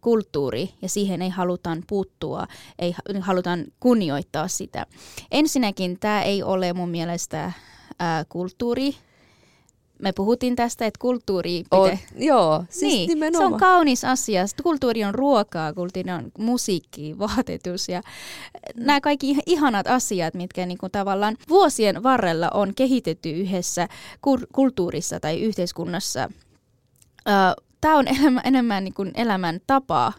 kulttuuri 0.00 0.70
ja 0.82 0.88
siihen 0.88 1.22
ei 1.22 1.28
halutaan 1.28 1.82
puuttua, 1.88 2.46
ei 2.78 2.94
halutaan 3.20 3.64
kunnioittaa 3.80 4.48
sitä. 4.48 4.86
Ensinnäkin 5.30 5.98
tämä 6.00 6.22
ei 6.22 6.42
ole 6.42 6.72
mun 6.72 6.88
mielestä 6.88 7.52
ää, 7.98 8.24
kulttuuri. 8.28 8.94
Me 9.98 10.12
puhuttiin 10.12 10.56
tästä, 10.56 10.86
että 10.86 10.98
kulttuuri 11.00 11.62
pitää... 11.62 11.78
On, 11.78 11.98
joo, 12.16 12.64
siis 12.70 12.92
niin, 12.92 13.08
nimenomaan. 13.08 13.50
se 13.50 13.54
on 13.54 13.60
kaunis 13.60 14.04
asia. 14.04 14.44
Kulttuuri 14.62 15.04
on 15.04 15.14
ruokaa, 15.14 15.72
kulttuuri 15.72 16.10
on 16.10 16.32
musiikki, 16.38 17.18
vaatetus 17.18 17.88
ja 17.88 18.02
nämä 18.76 19.00
kaikki 19.00 19.36
ihanat 19.46 19.86
asiat, 19.86 20.34
mitkä 20.34 20.66
niin 20.66 20.78
kuin 20.78 20.92
tavallaan 20.92 21.36
vuosien 21.48 22.02
varrella 22.02 22.50
on 22.54 22.74
kehitetty 22.74 23.30
yhdessä 23.30 23.88
kulttuurissa 24.52 25.20
tai 25.20 25.40
yhteiskunnassa. 25.40 26.28
Tämä 27.80 27.98
on 27.98 28.08
enemmän, 28.18 28.42
enemmän 28.44 28.84
niin 28.84 28.94
kuin 28.94 29.12
elämän 29.14 29.60
tapa, 29.66 30.12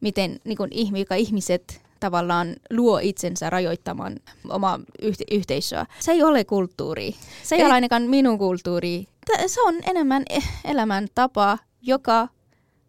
miten 0.00 0.40
niin 0.44 0.56
kuin 0.56 0.70
ihmiset 1.16 1.83
tavallaan 2.00 2.56
luo 2.70 2.98
itsensä 3.02 3.50
rajoittamaan 3.50 4.16
omaa 4.48 4.80
yhte- 5.02 5.34
yhteisöä. 5.34 5.86
Se 6.00 6.12
ei 6.12 6.22
ole 6.22 6.44
kulttuuri. 6.44 7.14
Se 7.42 7.54
ei, 7.54 7.60
ei 7.60 7.66
ole 7.66 7.74
ainakaan 7.74 8.02
minun 8.02 8.38
kulttuuri. 8.38 9.06
Se 9.46 9.62
on 9.62 9.74
enemmän 9.86 10.22
e- 10.30 10.70
elämäntapa, 10.70 11.58
joka 11.82 12.28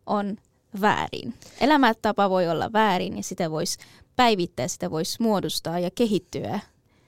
on 0.06 0.38
väärin. 0.82 1.34
Elämäntapa 1.62 2.30
voi 2.30 2.48
olla 2.50 2.74
väärin 2.74 3.18
ja 3.18 3.24
sitä 3.24 3.52
voisi 3.52 3.78
päivittää, 4.16 4.68
sitä 4.68 4.92
voisi 4.92 5.22
muodostaa 5.22 5.80
ja 5.80 5.90
kehittyä 5.96 6.60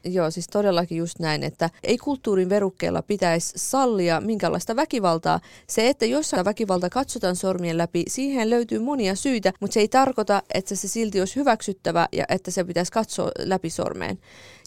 Joo, 0.07 0.31
siis 0.31 0.47
todellakin 0.47 0.97
just 0.97 1.19
näin, 1.19 1.43
että 1.43 1.69
ei 1.83 1.97
kulttuurin 1.97 2.49
verukkeella 2.49 3.01
pitäisi 3.01 3.53
sallia 3.55 4.21
minkälaista 4.21 4.75
väkivaltaa. 4.75 5.39
Se, 5.67 5.89
että 5.89 6.05
jossain 6.05 6.45
väkivalta 6.45 6.89
katsotaan 6.89 7.35
sormien 7.35 7.77
läpi, 7.77 8.03
siihen 8.07 8.49
löytyy 8.49 8.79
monia 8.79 9.15
syitä, 9.15 9.53
mutta 9.59 9.73
se 9.73 9.79
ei 9.79 9.87
tarkoita, 9.87 10.43
että 10.53 10.75
se 10.75 10.87
silti 10.87 11.19
olisi 11.19 11.35
hyväksyttävä 11.35 12.07
ja 12.11 12.25
että 12.29 12.51
se 12.51 12.63
pitäisi 12.63 12.91
katsoa 12.91 13.31
läpi 13.39 13.69
sormeen. 13.69 14.19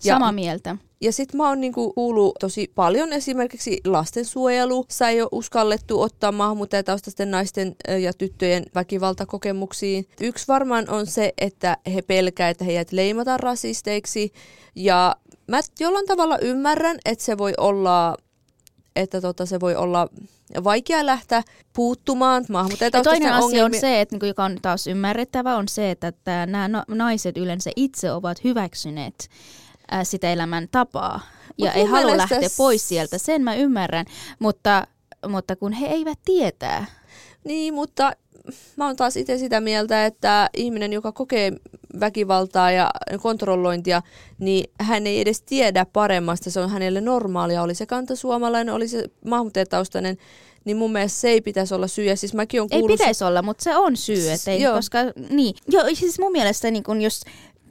Ja, 0.05 0.15
Samaa 0.15 0.33
mieltä. 0.33 0.77
Ja 1.01 1.13
sitten 1.13 1.37
mä 1.37 1.49
oon 1.49 1.61
niinku 1.61 1.93
kuullut 1.93 2.35
tosi 2.41 2.73
paljon 2.75 3.13
esimerkiksi 3.13 3.81
lastensuojelu. 3.87 4.85
Sä 4.89 5.09
ei 5.09 5.23
ole 5.23 5.29
uskallettu 5.33 6.01
ottaa 6.01 6.33
maahanmuuttajataustaisten 6.33 7.31
naisten 7.31 7.77
ja 8.01 8.13
tyttöjen 8.13 8.65
väkivaltakokemuksiin. 8.75 10.07
Yksi 10.21 10.49
varmaan 10.49 10.91
on 10.91 11.07
se, 11.07 11.33
että 11.39 11.77
he 11.95 12.03
pelkää, 12.03 12.49
että 12.49 12.65
heidät 12.65 12.93
leimataan 12.93 13.41
rasisteiksi. 13.41 14.33
Ja 14.75 15.17
mä 15.51 15.61
jollain 15.81 16.07
tavalla 16.07 16.39
ymmärrän, 16.39 16.99
että 17.05 17.25
se 17.25 17.39
voi 17.39 17.55
olla 17.57 18.17
että 18.97 19.21
tota, 19.21 19.47
se 19.47 19.61
voi 19.61 19.77
olla 19.77 20.09
vaikea 20.65 21.07
lähteä 21.07 21.43
puuttumaan 21.73 22.45
maahanmuuttajataustaisten 22.49 23.29
Toinen 23.29 23.45
asia 23.45 23.65
on 23.65 23.75
se, 23.81 24.01
että, 24.01 24.15
niinku, 24.15 24.27
joka 24.27 24.45
on 24.45 24.59
taas 24.63 24.87
ymmärrettävä, 24.87 25.57
on 25.57 25.69
se, 25.69 25.91
että, 25.91 26.09
että 26.09 26.47
nämä 26.47 26.85
naiset 26.89 27.37
yleensä 27.37 27.71
itse 27.77 28.13
ovat 28.13 28.45
hyväksyneet 28.45 29.31
sitä 30.03 30.33
elämän 30.33 30.69
tapaa 30.71 31.21
ja 31.59 31.67
Mut 31.67 31.77
ei 31.77 31.85
halua 31.85 32.17
lähteä 32.17 32.49
pois 32.57 32.89
sieltä. 32.89 33.19
Sen 33.19 33.43
mä 33.43 33.55
ymmärrän, 33.55 34.07
mutta, 34.39 34.87
mutta 35.29 35.57
kun 35.57 35.73
he 35.73 35.87
eivät 35.87 36.19
tietää. 36.25 36.87
Niin, 37.45 37.75
mutta 37.75 38.13
mä 38.77 38.87
oon 38.87 38.97
taas 38.97 39.17
itse 39.17 39.39
sitä 39.39 39.61
mieltä, 39.61 40.07
että 40.07 40.51
ihminen, 40.57 40.93
joka 40.93 41.13
kokee 41.13 41.53
väkivaltaa 42.01 42.71
ja 42.71 42.91
kontrollointia, 43.23 44.03
niin 44.39 44.71
hän 44.81 45.07
ei 45.07 45.21
edes 45.21 45.43
tiedä 45.43 45.87
paremmasta. 45.93 46.51
Se 46.51 46.61
on 46.61 46.71
hänelle 46.71 47.01
normaalia. 47.01 47.63
Oli 47.63 47.75
se 47.75 47.87
kantasuomalainen, 47.87 48.75
oli 48.75 48.89
se 48.89 49.05
maahanmuuttajataustainen, 49.27 50.17
niin 50.65 50.77
mun 50.77 50.93
mielestä 50.93 51.21
se 51.21 51.29
ei 51.29 51.41
pitäisi 51.41 51.75
olla 51.75 51.89
syy. 51.89 52.05
Ja 52.05 52.17
siis 52.17 52.35
mäkin 52.35 52.63
on 52.63 52.69
kuullut... 52.69 52.91
Ei 52.91 52.97
pitäisi 52.97 53.25
olla, 53.25 53.43
mutta 53.43 53.65
se 53.65 53.77
on 53.77 53.97
syy. 53.97 54.31
Että 54.31 54.51
ei, 54.51 54.65
koska, 54.75 54.99
niin. 55.31 55.55
Joo, 55.69 55.85
siis 55.95 56.19
mun 56.19 56.33
mielestä 56.33 56.71
niin 56.71 56.83
kun, 56.85 57.03
jos 57.03 57.23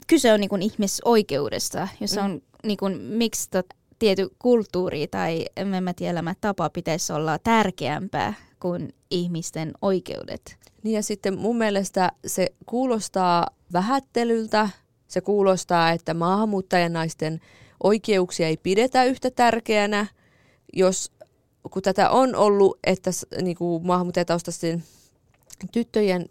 kyse 0.06 0.32
on 0.32 0.40
niin 0.40 0.48
kun, 0.48 0.62
ihmisoikeudesta, 0.62 1.88
jos 2.00 2.16
mm. 2.16 2.24
on 2.24 2.42
niin 2.64 2.76
kun, 2.76 2.92
miksi 3.00 3.50
tot, 3.50 3.66
tietty 4.00 4.28
kulttuuri 4.38 5.06
tai 5.06 5.46
en 5.56 5.84
mä 5.84 5.94
tiedä, 5.94 6.34
tapa 6.40 6.70
pitäisi 6.70 7.12
olla 7.12 7.38
tärkeämpää 7.38 8.34
kuin 8.60 8.94
ihmisten 9.10 9.72
oikeudet. 9.82 10.56
Niin 10.82 10.94
ja 10.94 11.02
sitten 11.02 11.38
mun 11.38 11.56
mielestä 11.56 12.12
se 12.26 12.46
kuulostaa 12.66 13.46
vähättelyltä, 13.72 14.68
se 15.08 15.20
kuulostaa, 15.20 15.90
että 15.90 16.14
maahanmuuttajanaisten 16.14 17.40
oikeuksia 17.82 18.46
ei 18.46 18.56
pidetä 18.56 19.04
yhtä 19.04 19.30
tärkeänä, 19.30 20.06
jos 20.72 21.12
kun 21.70 21.82
tätä 21.82 22.10
on 22.10 22.36
ollut, 22.36 22.78
että 22.84 23.10
niin 23.42 23.56
maahanmuuttajataustaisten 23.82 24.84
tyttöjen 25.72 26.26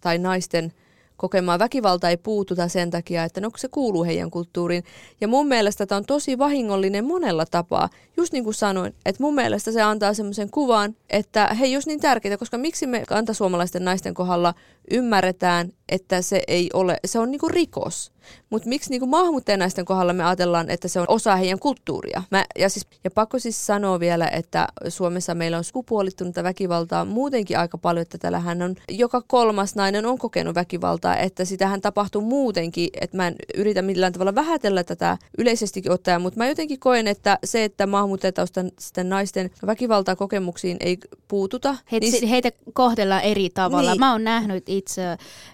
tai 0.00 0.18
naisten– 0.18 0.72
kokemaan 1.16 1.58
väkivalta 1.58 2.10
ei 2.10 2.16
puututa 2.16 2.68
sen 2.68 2.90
takia, 2.90 3.24
että 3.24 3.40
no 3.40 3.50
se 3.56 3.68
kuuluu 3.68 4.04
heidän 4.04 4.30
kulttuuriin. 4.30 4.84
Ja 5.20 5.28
mun 5.28 5.48
mielestä 5.48 5.86
tämä 5.86 5.96
on 5.96 6.04
tosi 6.04 6.38
vahingollinen 6.38 7.04
monella 7.04 7.46
tapaa. 7.46 7.88
Just 8.16 8.32
niin 8.32 8.44
kuin 8.44 8.54
sanoin, 8.54 8.94
että 9.04 9.22
mun 9.22 9.34
mielestä 9.34 9.72
se 9.72 9.82
antaa 9.82 10.14
semmoisen 10.14 10.50
kuvan, 10.50 10.96
että 11.10 11.46
he 11.46 11.66
just 11.66 11.86
niin 11.86 12.00
tärkeitä, 12.00 12.36
koska 12.36 12.58
miksi 12.58 12.86
me 12.86 13.04
kantasuomalaisten 13.08 13.84
naisten 13.84 14.14
kohdalla 14.14 14.54
ymmärretään, 14.90 15.72
että 15.88 16.22
se 16.22 16.42
ei 16.48 16.70
ole, 16.72 17.00
se 17.04 17.18
on 17.18 17.30
niinku 17.30 17.48
rikos. 17.48 18.12
Mutta 18.50 18.68
miksi 18.68 18.90
niinku 18.90 19.06
maahanmuuttajanaisten 19.06 19.84
kohdalla 19.84 20.12
me 20.12 20.24
ajatellaan, 20.24 20.70
että 20.70 20.88
se 20.88 21.00
on 21.00 21.06
osa 21.08 21.36
heidän 21.36 21.58
kulttuuria? 21.58 22.22
Mä, 22.30 22.44
ja, 22.58 22.68
siis, 22.68 22.86
ja 23.04 23.10
pakko 23.10 23.38
siis 23.38 23.66
sanoa 23.66 24.00
vielä, 24.00 24.28
että 24.28 24.68
Suomessa 24.88 25.34
meillä 25.34 25.58
on 25.58 25.64
sukupuolittunutta 25.64 26.42
väkivaltaa 26.42 27.04
muutenkin 27.04 27.58
aika 27.58 27.78
paljon, 27.78 28.02
että 28.02 28.18
tällähän 28.18 28.62
on 28.62 28.74
joka 28.88 29.22
kolmas 29.26 29.74
nainen 29.74 30.06
on 30.06 30.18
kokenut 30.18 30.54
väkivaltaa, 30.54 31.16
että 31.16 31.44
sitähän 31.44 31.80
tapahtuu 31.80 32.22
muutenkin, 32.22 32.88
että 33.00 33.16
mä 33.16 33.26
en 33.26 33.34
yritä 33.54 33.82
millään 33.82 34.12
tavalla 34.12 34.34
vähätellä 34.34 34.84
tätä 34.84 35.18
yleisestikin 35.38 35.92
ottaen, 35.92 36.22
mutta 36.22 36.38
mä 36.38 36.48
jotenkin 36.48 36.80
koen, 36.80 37.06
että 37.06 37.38
se, 37.44 37.64
että 37.64 37.86
maahanmuuttajataustan 37.86 38.70
naisten 39.04 39.50
väkivaltaa 39.66 40.16
kokemuksiin 40.16 40.76
ei 40.80 40.98
puututa. 41.28 41.76
Heitä, 41.92 42.06
niin... 42.06 42.28
heitä 42.28 42.50
kohdellaan 42.72 43.22
eri 43.22 43.50
tavalla. 43.50 43.90
Niin. 43.90 44.00
Mä 44.00 44.12
oon 44.12 44.24
nähnyt 44.24 44.64
itse 44.68 45.02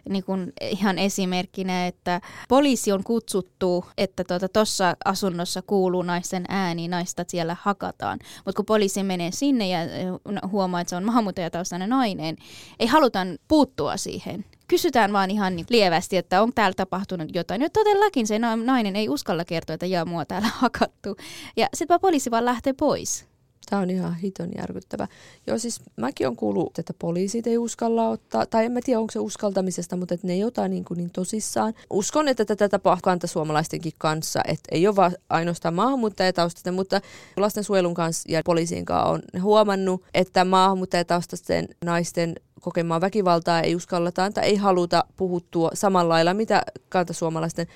niin 0.09 0.22
kun 0.23 0.53
ihan 0.61 0.99
esimerkkinä, 0.99 1.87
että 1.87 2.21
poliisi 2.49 2.93
on 2.93 3.05
kutsuttu, 3.05 3.85
että 3.99 4.25
tuossa 4.53 4.85
tota, 4.85 4.97
asunnossa 5.05 5.63
kuuluu 5.63 6.03
naisten 6.03 6.45
ääni, 6.49 6.89
naista 6.89 7.25
siellä 7.29 7.57
hakataan. 7.61 8.19
Mutta 8.45 8.57
kun 8.57 8.67
poliisi 8.67 9.03
menee 9.03 9.31
sinne 9.33 9.69
ja 9.69 9.79
huomaa, 10.51 10.81
että 10.81 10.91
se 10.91 10.97
on 10.97 11.05
maahanmuuttajataustainen 11.05 11.89
nainen, 11.89 12.37
ei 12.81 12.87
haluta 12.87 13.19
puuttua 13.49 13.97
siihen 13.97 14.45
kysytään 14.69 15.13
vaan 15.13 15.31
ihan 15.31 15.57
niin 15.57 15.67
lievästi, 15.71 16.17
että 16.17 16.43
on 16.43 16.53
täällä 16.55 16.75
tapahtunut 16.75 17.35
jotain. 17.35 17.63
Ja 17.63 17.71
todellakin 17.71 18.27
se 18.27 18.39
nainen 18.39 18.97
ei 18.97 19.09
uskalla 19.09 19.45
kertoa, 19.45 19.75
että 19.75 19.87
jaa, 19.87 20.05
mua 20.05 20.25
täällä 20.25 20.49
hakattu. 20.55 21.17
Ja 21.57 21.69
sitten 21.75 22.01
poliisi 22.01 22.31
vaan 22.31 22.45
lähtee 22.45 22.73
pois. 22.73 23.32
Tämä 23.71 23.83
on 23.83 23.91
ihan 23.91 24.15
hiton 24.15 24.49
järkyttävä. 24.59 25.09
Joo, 25.47 25.59
siis 25.59 25.81
mäkin 25.97 26.29
on 26.29 26.37
kuullut, 26.37 26.79
että 26.79 26.95
poliisit 26.99 27.47
ei 27.47 27.59
uskalla 27.59 28.09
ottaa, 28.09 28.47
tai 28.47 28.65
en 28.65 28.73
mä 28.73 28.81
tiedä 28.85 29.01
onko 29.01 29.11
se 29.11 29.19
uskaltamisesta, 29.19 29.97
mutta 29.97 30.15
että 30.15 30.27
ne 30.27 30.33
ei 30.33 30.45
ota 30.45 30.69
niin, 30.69 30.85
kuin 30.85 30.99
niin 30.99 31.11
tosissaan. 31.11 31.75
Uskon, 31.91 32.29
että 32.29 32.45
tätä 32.45 32.69
tapahtuu 32.69 33.03
kantasuomalaistenkin 33.03 33.93
kanssa, 33.99 34.41
että 34.49 34.69
ei 34.71 34.87
ole 34.87 34.97
vaan 34.97 35.13
ainoastaan 35.31 35.75
maahanmuuttajataustaisten, 35.75 36.75
mutta 36.75 37.01
lastensuojelun 37.37 37.95
kanssa 37.95 38.33
ja 38.33 38.43
poliisin 38.45 38.85
kanssa 38.85 39.11
on 39.11 39.23
huomannut, 39.43 40.05
että 40.15 40.45
maahanmuuttajataustaisten 40.45 41.69
naisten 41.85 42.35
kokemaan 42.63 43.01
väkivaltaa 43.01 43.61
ei 43.61 43.75
uskalleta 43.75 44.31
tai 44.31 44.45
ei 44.45 44.57
haluta 44.57 45.05
puhuttua 45.17 45.71
samalla 45.75 46.15
lailla, 46.15 46.35
mitä 46.35 46.63
kantasuomalaisten. 46.89 47.67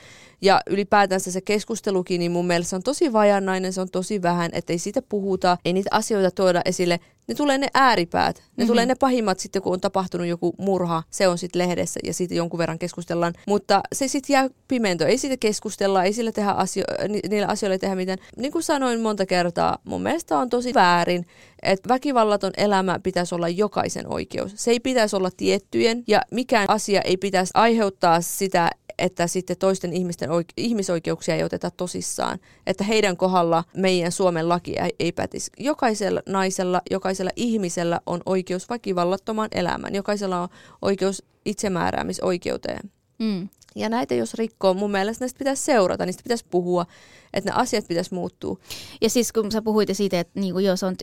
Ja 0.43 0.61
ylipäätänsä 0.67 1.31
se 1.31 1.41
keskustelukin, 1.41 2.19
niin 2.19 2.33
mun 2.33 2.47
mielestä 2.47 2.71
se 2.71 2.77
on 2.77 2.83
tosi 2.83 3.13
vajannainen, 3.13 3.73
se 3.73 3.81
on 3.81 3.91
tosi 3.91 4.23
vähän, 4.23 4.51
että 4.53 4.73
ei 4.73 4.79
siitä 4.79 5.03
puhuta, 5.03 5.59
ei 5.65 5.73
niitä 5.73 5.89
asioita 5.93 6.31
tuoda 6.31 6.63
esille 6.65 7.01
ne 7.29 7.35
tulee 7.35 7.59
ne 7.59 7.67
ääripäät. 7.75 8.37
Ne 8.37 8.43
mm-hmm. 8.43 8.67
tulee 8.67 8.87
ne 8.87 8.95
pahimmat 8.95 9.41
sitten, 9.41 9.63
kun 9.63 9.73
on 9.73 9.81
tapahtunut 9.81 10.27
joku 10.27 10.55
murha. 10.59 11.03
Se 11.11 11.29
on 11.29 11.39
sitten 11.39 11.59
lehdessä 11.59 12.01
ja 12.05 12.15
siitä 12.15 12.35
jonkun 12.35 12.59
verran 12.59 12.79
keskustellaan. 12.79 13.35
Mutta 13.47 13.81
se 13.93 14.09
sitten 14.09 14.35
jää 14.35 14.49
pimento. 14.69 15.07
Ei 15.07 15.19
siitä 15.19 15.37
keskustella, 15.37 16.05
ei 16.05 16.13
sillä 16.13 16.33
tehdä 16.33 16.51
asio- 16.51 17.09
ni- 17.09 17.21
niillä 17.31 17.49
asioilla 17.49 17.79
tehdä 17.79 17.95
mitään. 17.97 18.19
Niin 18.37 18.53
kuin 18.53 18.63
sanoin 18.63 19.01
monta 19.01 19.27
kertaa, 19.27 19.79
mun 19.85 20.03
mielestä 20.03 20.39
on 20.39 20.51
tosi 20.51 20.75
väärin, 20.75 21.27
että 21.63 21.89
väkivallaton 21.89 22.53
elämä 22.57 22.99
pitäisi 23.03 23.35
olla 23.35 23.49
jokaisen 23.49 24.13
oikeus. 24.13 24.53
Se 24.55 24.71
ei 24.71 24.81
pitäisi 24.81 25.17
olla 25.17 25.31
tiettyjen 25.37 26.05
ja 26.07 26.23
mikään 26.31 26.71
asia 26.71 27.01
ei 27.01 27.17
pitäisi 27.17 27.51
aiheuttaa 27.55 28.21
sitä, 28.21 28.71
että 28.99 29.27
sitten 29.27 29.57
toisten 29.57 29.93
ihmisten 29.93 30.31
oike- 30.31 30.53
ihmisoikeuksia 30.57 31.35
ei 31.35 31.45
oteta 31.45 31.71
tosissaan. 31.71 32.39
Että 32.67 32.85
heidän 32.85 33.17
kohdalla 33.17 33.65
meidän 33.77 34.13
Suomen 34.13 34.49
laki 34.49 34.79
ei, 34.79 34.91
ei 34.99 35.13
pätisi. 35.13 35.51
Jokaisella 35.59 36.23
naisella, 36.27 36.83
jokaisella 36.91 37.31
ihmisellä 37.37 38.01
on 38.07 38.21
oikeus 38.27 38.69
väkivallattomaan 38.69 39.49
elämään. 39.53 39.95
Jokaisella 39.95 40.41
on 40.43 40.49
oikeus 40.83 41.23
itsemääräämisoikeuteen. 41.45 42.91
Mm. 43.19 43.49
Ja 43.77 43.89
näitä 43.89 44.15
jos 44.15 44.35
rikkoo, 44.35 44.75
mun 44.75 44.91
mielestä 44.91 45.23
näistä 45.23 45.39
pitäisi 45.39 45.65
seurata, 45.65 46.07
niistä 46.07 46.23
pitäisi 46.23 46.45
puhua, 46.51 46.87
että 47.35 47.51
ne 47.51 47.57
asiat 47.57 47.89
pitäisi 47.89 48.15
muuttua. 48.15 48.57
Ja 49.01 49.11
siis 49.11 49.33
kun 49.33 49.53
sä 49.53 49.63
puhuit 49.63 49.89
siitä, 49.93 50.21
että 50.21 50.41
niin 50.41 50.65
joo, 50.65 50.77
se, 50.77 50.87
on, 50.87 50.95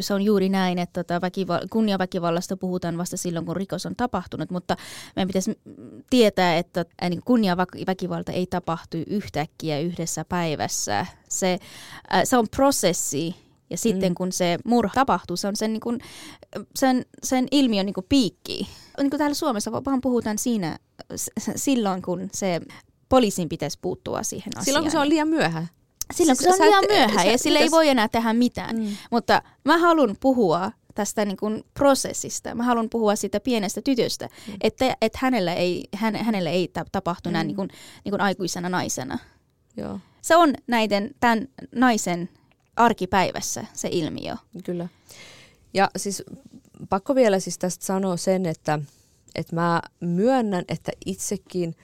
se 0.00 0.14
on 0.14 0.22
juuri 0.22 0.48
näin, 0.48 0.78
että 0.78 1.04
tota 1.04 1.26
väkival- 1.26 1.66
kunniaväkivallasta 1.70 2.56
puhutaan 2.56 2.98
vasta 2.98 3.16
silloin, 3.16 3.46
kun 3.46 3.56
rikos 3.56 3.86
on 3.86 3.96
tapahtunut, 3.96 4.50
mutta 4.50 4.76
meidän 5.16 5.28
pitäisi 5.28 5.58
tietää, 6.10 6.56
että 6.56 6.84
niin 7.08 7.22
kunniaväkivalta 7.24 8.32
ei 8.32 8.46
tapahtu 8.46 8.96
yhtäkkiä 9.06 9.80
yhdessä 9.80 10.24
päivässä. 10.24 11.06
Se, 11.28 11.58
äh, 12.14 12.20
se 12.24 12.36
on 12.36 12.46
prosessi, 12.56 13.34
ja 13.70 13.78
sitten 13.78 14.12
mm. 14.12 14.14
kun 14.14 14.32
se 14.32 14.58
murha 14.64 14.94
tapahtuu, 14.94 15.36
se 15.36 15.48
on 15.48 15.56
sen, 15.56 15.72
niin 15.72 15.80
kuin, 15.80 16.00
sen, 16.76 17.04
sen 17.22 17.46
ilmiön 17.50 17.86
niin 17.86 17.94
kuin 17.94 18.06
piikki. 18.08 18.68
Niin 18.98 19.10
kuin 19.10 19.18
täällä 19.18 19.34
Suomessa 19.34 19.72
vaan 19.72 20.00
puhutaan 20.00 20.38
siinä 20.38 20.78
silloin, 21.56 22.02
kun 22.02 22.28
se 22.32 22.60
poliisin 23.08 23.48
pitäisi 23.48 23.78
puuttua 23.82 24.22
siihen 24.22 24.48
asiaan. 24.48 24.64
Silloin, 24.64 24.84
kun 24.84 24.90
se 24.90 24.98
on 24.98 25.08
liian 25.08 25.28
myöhä. 25.28 25.66
Silloin, 26.14 26.38
kun 26.38 26.44
se 26.44 26.62
on 26.62 26.68
liian 26.68 26.84
myöhä 26.88 27.24
ja 27.24 27.38
sille 27.38 27.58
ei 27.58 27.70
voi 27.70 27.88
enää 27.88 28.08
tehdä 28.08 28.32
mitään. 28.32 28.76
Mm. 28.76 28.96
Mutta 29.10 29.42
mä 29.64 29.78
haluan 29.78 30.16
puhua 30.20 30.72
tästä 30.94 31.24
niin 31.24 31.36
kuin 31.36 31.64
prosessista. 31.74 32.54
Mä 32.54 32.62
haluan 32.62 32.88
puhua 32.90 33.16
siitä 33.16 33.40
pienestä 33.40 33.82
tytöstä, 33.82 34.28
mm. 34.48 34.54
että, 34.60 34.96
että 35.00 35.18
hänelle 35.22 35.52
ei, 35.52 35.84
hän, 35.94 36.16
hänelle 36.16 36.50
ei 36.50 36.70
tapahtu 36.92 37.28
mm. 37.28 37.32
näin 37.32 37.46
niin 37.46 37.56
kuin, 37.56 37.68
niin 38.04 38.10
kuin 38.10 38.20
aikuisena 38.20 38.68
naisena. 38.68 39.18
Joo. 39.76 40.00
Se 40.22 40.36
on 40.36 40.54
näiden, 40.66 41.10
tämän 41.20 41.48
naisen 41.74 42.28
arkipäivässä 42.76 43.64
se 43.72 43.88
ilmiö. 43.92 44.36
Kyllä. 44.64 44.88
Ja 45.74 45.90
siis 45.96 46.22
pakko 46.88 47.14
vielä 47.14 47.40
siis 47.40 47.58
tästä 47.58 47.84
sanoa 47.84 48.16
sen, 48.16 48.46
että, 48.46 48.78
että 49.34 49.54
mä 49.54 49.82
myönnän, 50.00 50.64
että 50.68 50.92
itsekin 51.06 51.76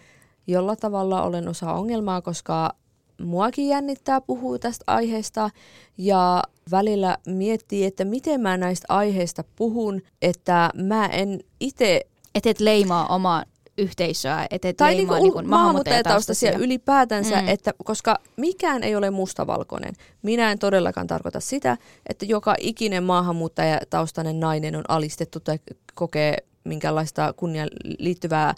jolla 0.46 0.76
tavalla 0.76 1.22
olen 1.22 1.48
osa 1.48 1.72
ongelmaa, 1.72 2.22
koska 2.22 2.74
muakin 3.20 3.68
jännittää 3.68 4.20
puhua 4.20 4.58
tästä 4.58 4.84
aiheesta 4.86 5.50
ja 5.98 6.42
välillä 6.70 7.18
miettii, 7.26 7.84
että 7.84 8.04
miten 8.04 8.40
mä 8.40 8.56
näistä 8.56 8.86
aiheista 8.88 9.44
puhun, 9.56 10.02
että 10.22 10.70
mä 10.74 11.06
en 11.06 11.40
itse... 11.60 12.00
Että 12.34 12.50
et 12.50 12.60
leimaa 12.60 13.06
omaa 13.06 13.44
yhteisöä, 13.78 14.46
että 14.50 14.68
et 14.68 14.80
leimaa 14.80 15.18
niinku 15.18 15.40
niin 15.40 15.50
maahanmuuttajataustaisia 15.50 16.58
ylipäätänsä, 16.58 17.42
mm. 17.42 17.48
että, 17.48 17.74
koska 17.84 18.18
mikään 18.36 18.82
ei 18.82 18.96
ole 18.96 19.10
mustavalkoinen. 19.10 19.94
Minä 20.22 20.52
en 20.52 20.58
todellakaan 20.58 21.06
tarkoita 21.06 21.40
sitä, 21.40 21.76
että 22.08 22.24
joka 22.24 22.54
ikinen 22.60 23.04
maahanmuuttajataustainen 23.04 24.40
nainen 24.40 24.76
on 24.76 24.84
alistettu 24.88 25.40
tai 25.40 25.58
kokee 25.94 26.36
minkälaista 26.64 27.32
kunnian 27.32 27.68
liittyvää 27.98 28.54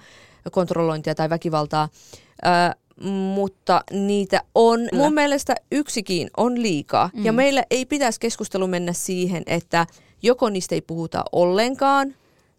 kontrollointia 0.50 1.14
tai 1.14 1.30
väkivaltaa. 1.30 1.88
Ö, 2.46 2.48
mutta 3.34 3.84
niitä 3.90 4.42
on, 4.54 4.80
Kyllä. 4.90 5.02
mun 5.02 5.14
mielestä 5.14 5.54
yksikin 5.72 6.30
on 6.36 6.62
liikaa. 6.62 7.10
Mm. 7.14 7.24
Ja 7.24 7.32
meillä 7.32 7.64
ei 7.70 7.86
pitäisi 7.86 8.20
keskustelu 8.20 8.66
mennä 8.66 8.92
siihen, 8.92 9.42
että 9.46 9.86
joko 10.22 10.48
niistä 10.48 10.74
ei 10.74 10.80
puhuta 10.80 11.24
ollenkaan, 11.32 12.14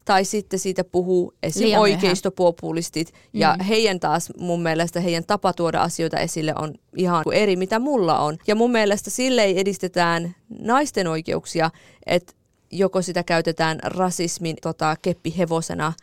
tai 0.05 0.25
sitten 0.25 0.59
siitä 0.59 0.83
puhuu 0.83 1.33
esim. 1.43 1.79
oikeistopopulistit, 1.79 3.13
ja 3.33 3.55
mm. 3.59 3.65
heidän 3.65 3.99
taas 3.99 4.31
mun 4.37 4.61
mielestä 4.61 4.99
heidän 4.99 5.25
tapa 5.25 5.53
tuoda 5.53 5.81
asioita 5.81 6.19
esille 6.19 6.53
on 6.55 6.73
ihan 6.95 7.23
eri, 7.33 7.55
mitä 7.55 7.79
mulla 7.79 8.19
on. 8.19 8.37
Ja 8.47 8.55
mun 8.55 8.71
mielestä 8.71 9.09
sille 9.09 9.43
ei 9.43 9.59
edistetään 9.59 10.35
naisten 10.59 11.07
oikeuksia, 11.07 11.71
että 12.05 12.33
joko 12.71 13.01
sitä 13.01 13.23
käytetään 13.23 13.79
rasismin 13.83 14.55
tota, 14.61 14.95
keppihevosena, 15.01 15.93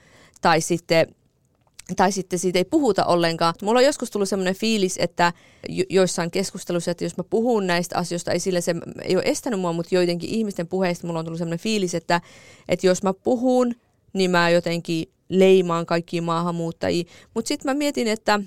tai 0.41 0.61
sitten 0.61 1.07
tai 1.97 2.13
sitten 2.13 2.39
siitä 2.39 2.59
ei 2.59 2.65
puhuta 2.65 3.05
ollenkaan. 3.05 3.55
Mulla 3.63 3.79
on 3.79 3.85
joskus 3.85 4.11
tullut 4.11 4.29
semmoinen 4.29 4.55
fiilis, 4.55 4.97
että 4.99 5.33
jo- 5.69 5.85
joissain 5.91 6.31
keskusteluissa, 6.31 6.91
että 6.91 7.05
jos 7.05 7.17
mä 7.17 7.25
puhun 7.25 7.67
näistä 7.67 7.99
asioista 7.99 8.33
esille, 8.33 8.61
se 8.61 8.75
ei 9.03 9.17
ole 9.17 9.23
estänyt 9.27 9.61
mua, 9.61 9.73
mutta 9.73 9.95
joidenkin 9.95 10.31
ihmisten 10.31 10.67
puheista 10.67 11.07
mulla 11.07 11.19
on 11.19 11.25
tullut 11.25 11.39
semmoinen 11.39 11.59
fiilis, 11.59 11.95
että, 11.95 12.21
että 12.69 12.87
jos 12.87 13.03
mä 13.03 13.15
puhun 13.15 13.75
niin 14.13 14.31
mä 14.31 14.51
jotenkin 14.51 15.09
leimaan 15.29 15.87
kaikkia 15.87 16.23
maahanmuuttajia. 16.23 17.05
Mutta 17.35 17.49
sitten 17.49 17.71
mä 17.71 17.75
mietin, 17.75 18.09
että 18.09 18.41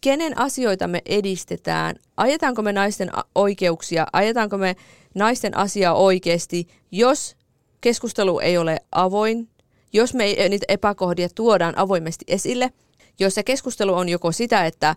kenen 0.00 0.38
asioita 0.38 0.88
me 0.88 1.02
edistetään, 1.06 1.96
ajetaanko 2.16 2.62
me 2.62 2.72
naisten 2.72 3.10
oikeuksia, 3.34 4.06
ajetaanko 4.12 4.58
me 4.58 4.76
naisten 5.14 5.56
asiaa 5.56 5.94
oikeasti, 5.94 6.68
jos 6.90 7.36
keskustelu 7.80 8.38
ei 8.38 8.58
ole 8.58 8.78
avoin, 8.92 9.48
jos 9.92 10.14
me 10.14 10.24
ei, 10.24 10.48
niitä 10.48 10.66
epäkohdia 10.68 11.28
tuodaan 11.34 11.78
avoimesti 11.78 12.24
esille, 12.28 12.72
jos 13.18 13.34
se 13.34 13.42
keskustelu 13.42 13.94
on 13.94 14.08
joko 14.08 14.32
sitä, 14.32 14.66
että 14.66 14.96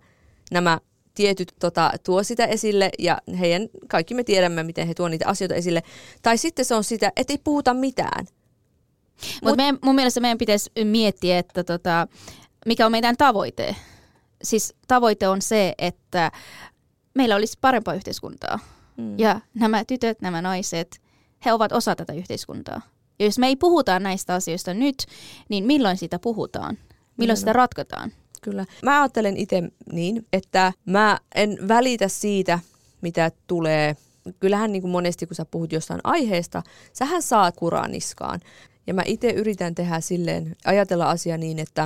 nämä 0.52 0.80
tietyt 1.14 1.54
tota, 1.60 1.92
tuo 2.06 2.24
sitä 2.24 2.46
esille 2.46 2.90
ja 3.00 3.18
heidän, 3.40 3.70
kaikki 3.88 4.14
me 4.14 4.24
tiedämme, 4.24 4.64
miten 4.64 4.88
he 4.88 4.94
tuovat 4.94 5.12
niitä 5.12 5.28
asioita 5.28 5.56
esille, 5.56 5.84
tai 6.22 6.38
sitten 6.38 6.66
se 6.66 6.76
on 6.76 6.84
sitä, 6.84 7.12
että 7.16 7.34
ei 7.34 7.40
puhuta 7.44 7.74
mitään– 7.74 8.26
mutta 9.44 9.72
Mut, 9.72 9.82
mun 9.84 9.96
mielestä 9.96 10.20
meidän 10.20 10.38
pitäisi 10.38 10.72
miettiä, 10.84 11.40
että 11.40 11.64
tota, 11.64 12.08
mikä 12.66 12.86
on 12.86 12.92
meidän 12.92 13.18
tavoite. 13.18 13.76
Siis 14.44 14.74
tavoite 14.88 15.28
on 15.28 15.42
se, 15.42 15.74
että 15.78 16.32
meillä 17.14 17.36
olisi 17.36 17.58
parempaa 17.62 17.94
yhteiskuntaa. 17.94 18.60
Mm. 18.98 19.20
Ja 19.20 19.42
nämä 19.54 19.86
tytöt, 19.86 20.22
nämä 20.22 20.42
naiset, 20.42 21.02
he 21.46 21.54
ovat 21.54 21.72
osa 21.72 21.96
tätä 21.96 22.14
yhteiskuntaa. 22.14 22.82
Ja 23.20 23.26
jos 23.26 23.40
me 23.40 23.48
ei 23.48 23.56
puhuta 23.56 24.00
näistä 24.00 24.34
asioista 24.34 24.74
nyt, 24.74 25.06
niin 25.50 25.66
milloin 25.66 25.98
siitä 25.98 26.20
puhutaan? 26.20 26.78
Milloin 27.18 27.38
sitä 27.38 27.54
ratkotaan? 27.54 28.12
Kyllä. 28.42 28.66
Mä 28.84 29.02
ajattelen 29.02 29.38
itse 29.38 29.64
niin, 29.92 30.28
että 30.34 30.74
mä 30.86 31.20
en 31.36 31.58
välitä 31.68 32.08
siitä, 32.08 32.60
mitä 33.02 33.32
tulee. 33.48 33.96
Kyllähän 34.40 34.72
niin 34.72 34.82
kuin 34.82 34.92
monesti, 34.92 35.28
kun 35.28 35.36
sä 35.36 35.46
puhut 35.46 35.72
jostain 35.72 36.02
aiheesta, 36.04 36.64
sähän 36.94 37.22
saat 37.22 37.56
kuraniskaan. 37.58 38.40
Ja 38.88 38.94
mä 38.94 39.02
itse 39.06 39.30
yritän 39.30 39.76
tehdä 39.76 40.00
silleen, 40.00 40.56
ajatella 40.66 41.10
asia 41.10 41.38
niin, 41.38 41.60
että 41.60 41.86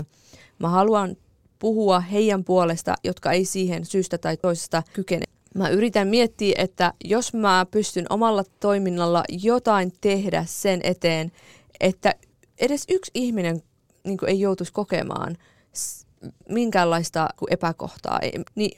mä 0.60 0.70
haluan 0.70 1.16
puhua 1.60 2.00
heidän 2.00 2.44
puolesta, 2.44 2.96
jotka 3.04 3.32
ei 3.32 3.46
siihen 3.46 3.86
syystä 3.86 4.18
tai 4.18 4.38
toisesta 4.38 4.84
kykene. 4.94 5.26
Mä 5.56 5.70
yritän 5.70 6.08
miettiä, 6.08 6.56
että 6.58 6.94
jos 7.04 7.34
mä 7.34 7.66
pystyn 7.72 8.06
omalla 8.10 8.44
toiminnalla 8.60 9.24
jotain 9.30 9.94
tehdä 10.02 10.46
sen 10.48 10.80
eteen, 10.84 11.32
että 11.80 12.16
edes 12.60 12.86
yksi 12.90 13.12
ihminen 13.14 13.62
niin 14.04 14.18
ei 14.28 14.40
joutuisi 14.40 14.74
kokemaan 14.74 15.38
minkäänlaista 16.50 17.30
epäkohtaa, 17.50 18.20
niin 18.56 18.78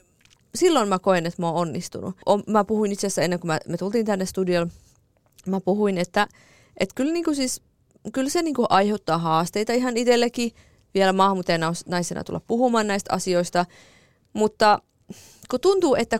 silloin 0.55 0.89
mä 0.89 0.99
koen, 0.99 1.25
että 1.25 1.41
mä 1.41 1.47
oon 1.47 1.55
onnistunut. 1.55 2.15
Mä 2.47 2.63
puhuin 2.63 2.91
itse 2.91 3.07
asiassa 3.07 3.21
ennen 3.21 3.39
kuin 3.39 3.51
me 3.67 3.77
tultiin 3.77 4.05
tänne 4.05 4.25
studiolle, 4.25 4.71
mä 5.45 5.61
puhuin, 5.61 5.97
että, 5.97 6.27
että 6.77 6.95
kyllä, 6.95 7.13
niin 7.13 7.25
kuin 7.25 7.35
siis, 7.35 7.61
kyllä 8.13 8.29
se 8.29 8.41
niin 8.41 8.55
kuin 8.55 8.67
aiheuttaa 8.69 9.17
haasteita 9.17 9.73
ihan 9.73 9.97
itsellekin. 9.97 10.51
Vielä 10.93 11.13
maahanmuuttajana 11.13 11.73
naisena 11.87 12.23
tulla 12.23 12.41
puhumaan 12.47 12.87
näistä 12.87 13.13
asioista, 13.13 13.65
mutta 14.33 14.81
kun 15.49 15.59
tuntuu, 15.59 15.95
että 15.95 16.19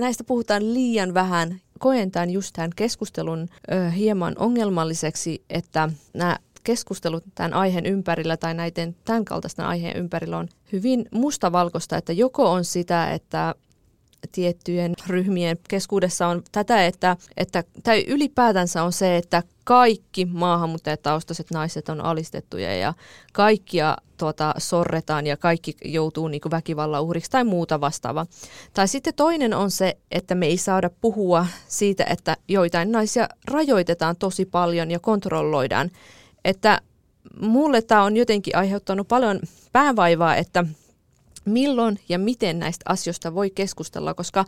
näistä 0.00 0.24
puhutaan 0.24 0.74
liian 0.74 1.14
vähän, 1.14 1.60
koen 1.78 2.10
tämän 2.10 2.30
just 2.30 2.52
tämän 2.52 2.70
keskustelun 2.76 3.48
ö, 3.72 3.90
hieman 3.90 4.34
ongelmalliseksi, 4.38 5.44
että 5.50 5.88
nämä 6.14 6.36
keskustelut 6.64 7.24
tämän 7.34 7.54
aiheen 7.54 7.86
ympärillä 7.86 8.36
tai 8.36 8.54
näiden 8.54 8.96
tämän 9.04 9.24
kaltaisten 9.24 9.64
aiheen 9.64 9.96
ympärillä 9.96 10.38
on 10.38 10.48
hyvin 10.72 11.08
mustavalkoista, 11.12 11.96
että 11.96 12.12
joko 12.12 12.52
on 12.52 12.64
sitä, 12.64 13.10
että 13.10 13.54
tiettyjen 14.32 14.94
ryhmien 15.06 15.58
keskuudessa 15.68 16.26
on 16.26 16.42
tätä, 16.52 16.86
että, 16.86 17.16
että 17.36 17.64
tai 17.82 18.04
ylipäätänsä 18.08 18.82
on 18.82 18.92
se, 18.92 19.16
että 19.16 19.42
kaikki 19.64 20.24
maahanmuuttajataustaiset 20.24 21.50
naiset 21.50 21.88
on 21.88 22.00
alistettuja 22.00 22.76
ja 22.76 22.94
kaikkia 23.32 23.96
tuota, 24.16 24.54
sorretaan 24.58 25.26
ja 25.26 25.36
kaikki 25.36 25.76
joutuu 25.84 26.28
niin 26.28 26.40
väkivallan 26.50 27.02
uhriksi 27.02 27.30
tai 27.30 27.44
muuta 27.44 27.80
vastaavaa. 27.80 28.26
Tai 28.74 28.88
sitten 28.88 29.14
toinen 29.14 29.54
on 29.54 29.70
se, 29.70 29.96
että 30.10 30.34
me 30.34 30.46
ei 30.46 30.56
saada 30.56 30.90
puhua 31.00 31.46
siitä, 31.68 32.04
että 32.04 32.36
joitain 32.48 32.92
naisia 32.92 33.28
rajoitetaan 33.44 34.16
tosi 34.16 34.44
paljon 34.44 34.90
ja 34.90 34.98
kontrolloidaan. 34.98 35.90
Että 36.44 36.80
mulle 37.40 37.82
tämä 37.82 38.02
on 38.02 38.16
jotenkin 38.16 38.56
aiheuttanut 38.56 39.08
paljon 39.08 39.40
päävaivaa, 39.72 40.36
että 40.36 40.64
milloin 41.48 42.00
ja 42.08 42.18
miten 42.18 42.58
näistä 42.58 42.82
asioista 42.88 43.34
voi 43.34 43.50
keskustella, 43.50 44.14
koska 44.14 44.44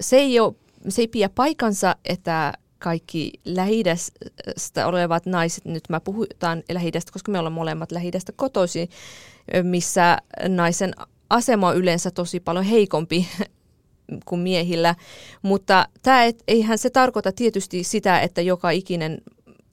se 0.00 0.16
ei, 0.16 0.40
ole, 0.40 0.54
se 0.88 1.02
ei 1.02 1.08
pidä 1.08 1.28
paikansa, 1.28 1.96
että 2.04 2.52
kaikki 2.78 3.32
lähidästä 3.44 4.86
olevat 4.86 5.26
naiset, 5.26 5.64
nyt 5.64 5.84
mä 5.88 6.00
puhutaan 6.00 6.62
lähidästä, 6.72 7.12
koska 7.12 7.32
me 7.32 7.38
ollaan 7.38 7.52
molemmat 7.52 7.92
lähidästä 7.92 8.32
kotoisin, 8.36 8.88
missä 9.62 10.18
naisen 10.48 10.92
asema 11.30 11.68
on 11.68 11.76
yleensä 11.76 12.10
tosi 12.10 12.40
paljon 12.40 12.64
heikompi 12.64 13.28
kuin 14.26 14.40
miehillä, 14.40 14.94
mutta 15.42 15.88
tämä 16.02 16.24
et, 16.24 16.42
eihän 16.48 16.78
se 16.78 16.90
tarkoita 16.90 17.32
tietysti 17.32 17.84
sitä, 17.84 18.20
että 18.20 18.40
joka 18.40 18.70
ikinen 18.70 19.22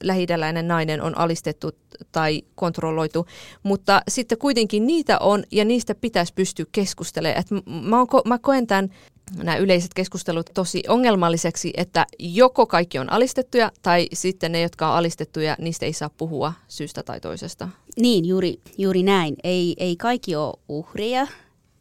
lähidäläinen 0.02 0.68
nainen 0.68 1.02
on 1.02 1.18
alistettu 1.18 1.70
tai 2.12 2.42
kontrolloitu, 2.54 3.26
mutta 3.62 4.02
sitten 4.08 4.38
kuitenkin 4.38 4.86
niitä 4.86 5.18
on 5.18 5.44
ja 5.50 5.64
niistä 5.64 5.94
pitäisi 5.94 6.34
pystyä 6.34 6.66
keskustelemaan. 6.72 7.40
Et 7.40 7.64
mä, 7.82 8.00
on, 8.00 8.06
mä 8.24 8.38
koen 8.38 8.66
tämän 8.66 8.90
nämä 9.36 9.56
yleiset 9.56 9.94
keskustelut 9.94 10.50
tosi 10.54 10.82
ongelmalliseksi, 10.88 11.72
että 11.76 12.06
joko 12.18 12.66
kaikki 12.66 12.98
on 12.98 13.12
alistettuja 13.12 13.72
tai 13.82 14.08
sitten 14.12 14.52
ne, 14.52 14.60
jotka 14.60 14.88
on 14.88 14.96
alistettuja, 14.96 15.56
niistä 15.58 15.86
ei 15.86 15.92
saa 15.92 16.10
puhua 16.10 16.52
syystä 16.68 17.02
tai 17.02 17.20
toisesta. 17.20 17.68
Niin, 17.96 18.24
juuri, 18.24 18.60
juuri 18.78 19.02
näin. 19.02 19.36
Ei, 19.44 19.74
ei 19.76 19.96
kaikki 19.96 20.36
ole 20.36 20.54
uhria, 20.68 21.26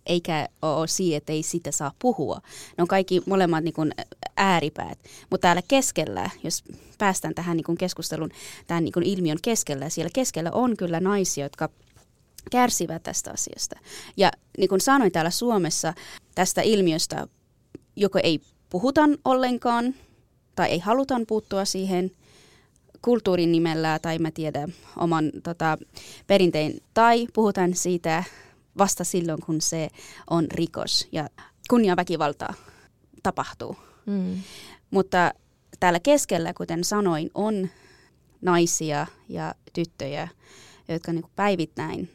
eikä 0.05 0.49
ole 0.61 0.87
siihen, 0.87 1.17
että 1.17 1.33
ei 1.33 1.43
sitä 1.43 1.71
saa 1.71 1.93
puhua. 1.99 2.41
Ne 2.77 2.81
on 2.81 2.87
kaikki 2.87 3.21
molemmat 3.25 3.63
niin 3.63 3.73
kuin 3.73 3.91
ääripäät. 4.37 4.99
Mutta 5.29 5.41
täällä 5.41 5.61
keskellä, 5.67 6.29
jos 6.43 6.63
päästään 6.97 7.35
tähän 7.35 7.57
niin 7.57 7.65
kuin 7.65 7.77
keskustelun, 7.77 8.29
tämän 8.67 8.83
niin 8.83 8.93
kuin 8.93 9.05
ilmiön 9.05 9.37
keskellä, 9.41 9.89
siellä 9.89 10.09
keskellä 10.13 10.51
on 10.51 10.77
kyllä 10.77 10.99
naisia, 10.99 11.45
jotka 11.45 11.69
kärsivät 12.51 13.03
tästä 13.03 13.31
asiasta. 13.31 13.79
Ja 14.17 14.31
niin 14.57 14.69
kuin 14.69 14.81
sanoin 14.81 15.11
täällä 15.11 15.31
Suomessa 15.31 15.93
tästä 16.35 16.61
ilmiöstä, 16.61 17.27
joko 17.95 18.19
ei 18.23 18.41
puhutaan 18.69 19.17
ollenkaan 19.25 19.95
tai 20.55 20.69
ei 20.69 20.79
halutaan 20.79 21.25
puuttua 21.27 21.65
siihen 21.65 22.11
kulttuurin 23.01 23.51
nimellä 23.51 23.99
tai 23.99 24.19
mä 24.19 24.31
tiedän 24.31 24.73
oman 24.97 25.31
tota, 25.43 25.77
perinteen, 26.27 26.73
tai 26.93 27.27
puhutaan 27.33 27.75
siitä 27.75 28.23
vasta 28.77 29.03
silloin, 29.03 29.41
kun 29.41 29.61
se 29.61 29.89
on 30.29 30.47
rikos 30.51 31.07
ja 31.11 31.27
kunniaväkivalta 31.69 32.53
tapahtuu. 33.23 33.75
Mm. 34.05 34.41
Mutta 34.91 35.31
täällä 35.79 35.99
keskellä, 35.99 36.53
kuten 36.53 36.83
sanoin, 36.83 37.29
on 37.33 37.69
naisia 38.41 39.07
ja 39.29 39.55
tyttöjä, 39.73 40.27
jotka 40.87 41.13
niin 41.13 41.25
päivittäin 41.35 42.09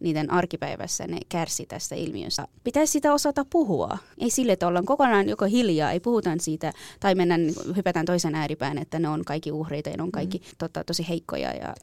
niiden 0.00 0.30
arkipäivässä 0.30 1.06
ne 1.06 1.18
kärsi 1.28 1.66
tästä 1.66 1.94
ilmiöstä. 1.94 2.48
Pitäisi 2.64 2.92
sitä 2.92 3.12
osata 3.14 3.44
puhua. 3.50 3.98
Ei 4.18 4.30
sille, 4.30 4.52
että 4.52 4.66
ollaan 4.66 4.86
kokonaan 4.86 5.28
joko 5.28 5.44
hiljaa, 5.44 5.92
ei 5.92 6.00
puhutaan 6.00 6.40
siitä, 6.40 6.72
tai 7.00 7.14
mennään, 7.14 7.46
niin 7.46 7.76
hypätään 7.76 8.06
toisen 8.06 8.34
ääripään, 8.34 8.78
että 8.78 8.98
ne 8.98 9.08
on 9.08 9.24
kaikki 9.24 9.52
uhreita 9.52 9.90
ja 9.90 9.96
ne 9.96 10.02
on 10.02 10.12
kaikki 10.12 10.38
mm. 10.38 10.44
tota, 10.58 10.84
tosi 10.84 11.08
heikkoja. 11.08 11.52
Ja... 11.54 11.74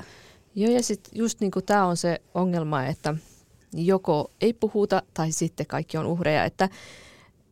Joo, 0.55 0.71
ja 0.71 0.83
sitten 0.83 1.11
just 1.15 1.39
niin 1.39 1.51
tämä 1.65 1.85
on 1.85 1.97
se 1.97 2.21
ongelma, 2.33 2.85
että 2.85 3.15
joko 3.85 4.31
ei 4.41 4.53
puhuta 4.53 5.03
tai 5.13 5.31
sitten 5.31 5.67
kaikki 5.67 5.97
on 5.97 6.05
uhreja, 6.05 6.45
että, 6.45 6.69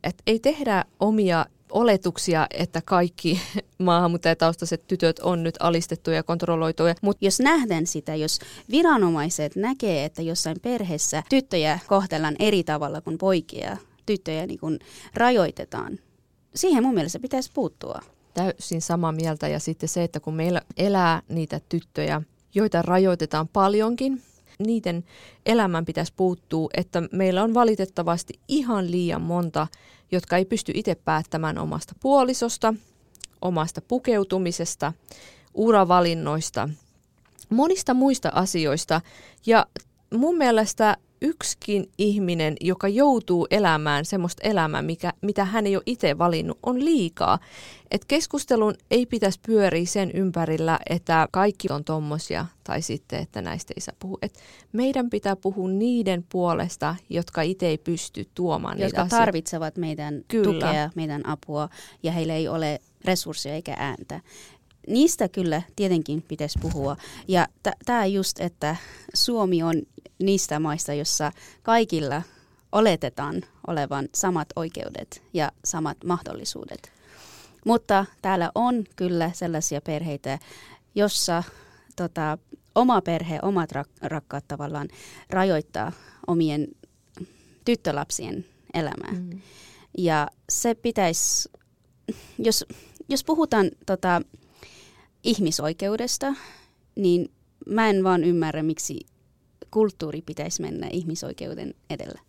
että 0.03 0.23
ei 0.27 0.39
tehdä 0.39 0.85
omia 0.99 1.45
oletuksia, 1.71 2.47
että 2.51 2.81
kaikki 2.85 3.41
maahanmuuttajataustaiset 3.77 4.87
tytöt 4.87 5.19
on 5.19 5.43
nyt 5.43 5.55
alistettuja 5.59 6.15
ja 6.15 6.23
kontrolloituja. 6.23 6.95
Mutta 7.01 7.25
jos 7.25 7.39
nähdään 7.39 7.87
sitä, 7.87 8.15
jos 8.15 8.39
viranomaiset 8.71 9.55
näkee, 9.55 10.05
että 10.05 10.21
jossain 10.21 10.57
perheessä 10.61 11.23
tyttöjä 11.29 11.79
kohtellaan 11.87 12.35
eri 12.39 12.63
tavalla 12.63 13.01
kuin 13.01 13.17
poikia, 13.17 13.77
tyttöjä 14.05 14.45
niin 14.45 14.59
kun 14.59 14.79
rajoitetaan, 15.13 15.99
siihen 16.55 16.83
mun 16.83 16.93
mielestä 16.93 17.19
pitäisi 17.19 17.51
puuttua. 17.53 17.99
Täysin 18.33 18.81
samaa 18.81 19.11
mieltä 19.11 19.47
ja 19.47 19.59
sitten 19.59 19.89
se, 19.89 20.03
että 20.03 20.19
kun 20.19 20.35
meillä 20.35 20.61
elää 20.77 21.21
niitä 21.29 21.61
tyttöjä, 21.69 22.21
joita 22.55 22.81
rajoitetaan 22.81 23.47
paljonkin, 23.47 24.21
niiden 24.59 25.03
elämän 25.45 25.85
pitäisi 25.85 26.13
puuttua, 26.15 26.69
että 26.73 27.03
meillä 27.11 27.43
on 27.43 27.53
valitettavasti 27.53 28.33
ihan 28.47 28.91
liian 28.91 29.21
monta, 29.21 29.67
jotka 30.11 30.37
ei 30.37 30.45
pysty 30.45 30.71
itse 30.75 30.95
päättämään 30.95 31.57
omasta 31.57 31.93
puolisosta, 31.99 32.73
omasta 33.41 33.81
pukeutumisesta, 33.81 34.93
uravalinnoista, 35.53 36.69
monista 37.49 37.93
muista 37.93 38.29
asioista. 38.33 39.01
Ja 39.45 39.65
mun 40.13 40.37
mielestä 40.37 40.97
yksikin 41.25 41.89
ihminen, 41.97 42.55
joka 42.61 42.87
joutuu 42.87 43.47
elämään 43.51 44.05
semmoista 44.05 44.47
elämää, 44.49 44.81
mikä, 44.81 45.13
mitä 45.21 45.45
hän 45.45 45.67
ei 45.67 45.75
ole 45.75 45.83
itse 45.85 46.17
valinnut, 46.17 46.59
on 46.63 46.85
liikaa. 46.85 47.39
Et 47.91 48.05
keskustelun 48.05 48.73
ei 48.91 49.05
pitäisi 49.05 49.39
pyöriä 49.45 49.85
sen 49.85 50.11
ympärillä, 50.11 50.79
että 50.89 51.27
kaikki 51.31 51.67
on 51.71 51.83
tommosia 51.83 52.45
tai 52.63 52.81
sitten, 52.81 53.19
että 53.19 53.41
näistä 53.41 53.73
ei 53.77 53.81
saa 53.81 53.95
puhua. 53.99 54.17
Et 54.21 54.39
meidän 54.71 55.09
pitää 55.09 55.35
puhua 55.35 55.69
niiden 55.69 56.25
puolesta, 56.31 56.95
jotka 57.09 57.41
itse 57.41 57.67
ei 57.67 57.77
pysty 57.77 58.29
tuomaan 58.33 58.79
Jotka 58.79 59.03
niitä 59.03 59.17
tarvitsevat 59.17 59.77
meidän 59.77 60.21
Kyllä. 60.27 60.43
tukea, 60.43 60.89
meidän 60.95 61.27
apua 61.29 61.69
ja 62.03 62.11
heillä 62.11 62.33
ei 62.33 62.47
ole 62.47 62.79
resursseja 63.05 63.55
eikä 63.55 63.75
ääntä 63.77 64.21
niistä 64.87 65.29
kyllä 65.29 65.61
tietenkin 65.75 66.21
pitäisi 66.21 66.59
puhua. 66.61 66.97
Ja 67.27 67.47
tämä 67.85 68.05
just, 68.05 68.39
että 68.39 68.75
Suomi 69.13 69.63
on 69.63 69.81
niistä 70.19 70.59
maista, 70.59 70.93
jossa 70.93 71.31
kaikilla 71.63 72.21
oletetaan 72.71 73.41
olevan 73.67 74.07
samat 74.15 74.47
oikeudet 74.55 75.23
ja 75.33 75.51
samat 75.65 75.97
mahdollisuudet. 76.05 76.91
Mutta 77.65 78.05
täällä 78.21 78.51
on 78.55 78.83
kyllä 78.95 79.31
sellaisia 79.33 79.81
perheitä, 79.81 80.39
jossa 80.95 81.43
tota, 81.95 82.37
oma 82.75 83.01
perhe, 83.01 83.39
omat 83.41 83.71
rak- 83.71 83.99
rakkaat 84.01 84.47
tavallaan 84.47 84.87
rajoittaa 85.29 85.91
omien 86.27 86.67
tyttölapsien 87.65 88.45
elämää. 88.73 89.11
Mm. 89.11 89.41
Ja 89.97 90.27
se 90.49 90.75
pitäisi, 90.75 91.49
jos, 92.37 92.65
jos 93.09 93.23
puhutaan 93.23 93.71
tota, 93.85 94.21
ihmisoikeudesta, 95.25 96.33
niin 96.95 97.31
mä 97.65 97.89
en 97.89 98.03
vaan 98.03 98.23
ymmärrä, 98.23 98.63
miksi 98.63 98.99
kulttuuri 99.71 100.21
pitäisi 100.21 100.61
mennä 100.61 100.87
ihmisoikeuden 100.91 101.73
edellä? 101.89 102.19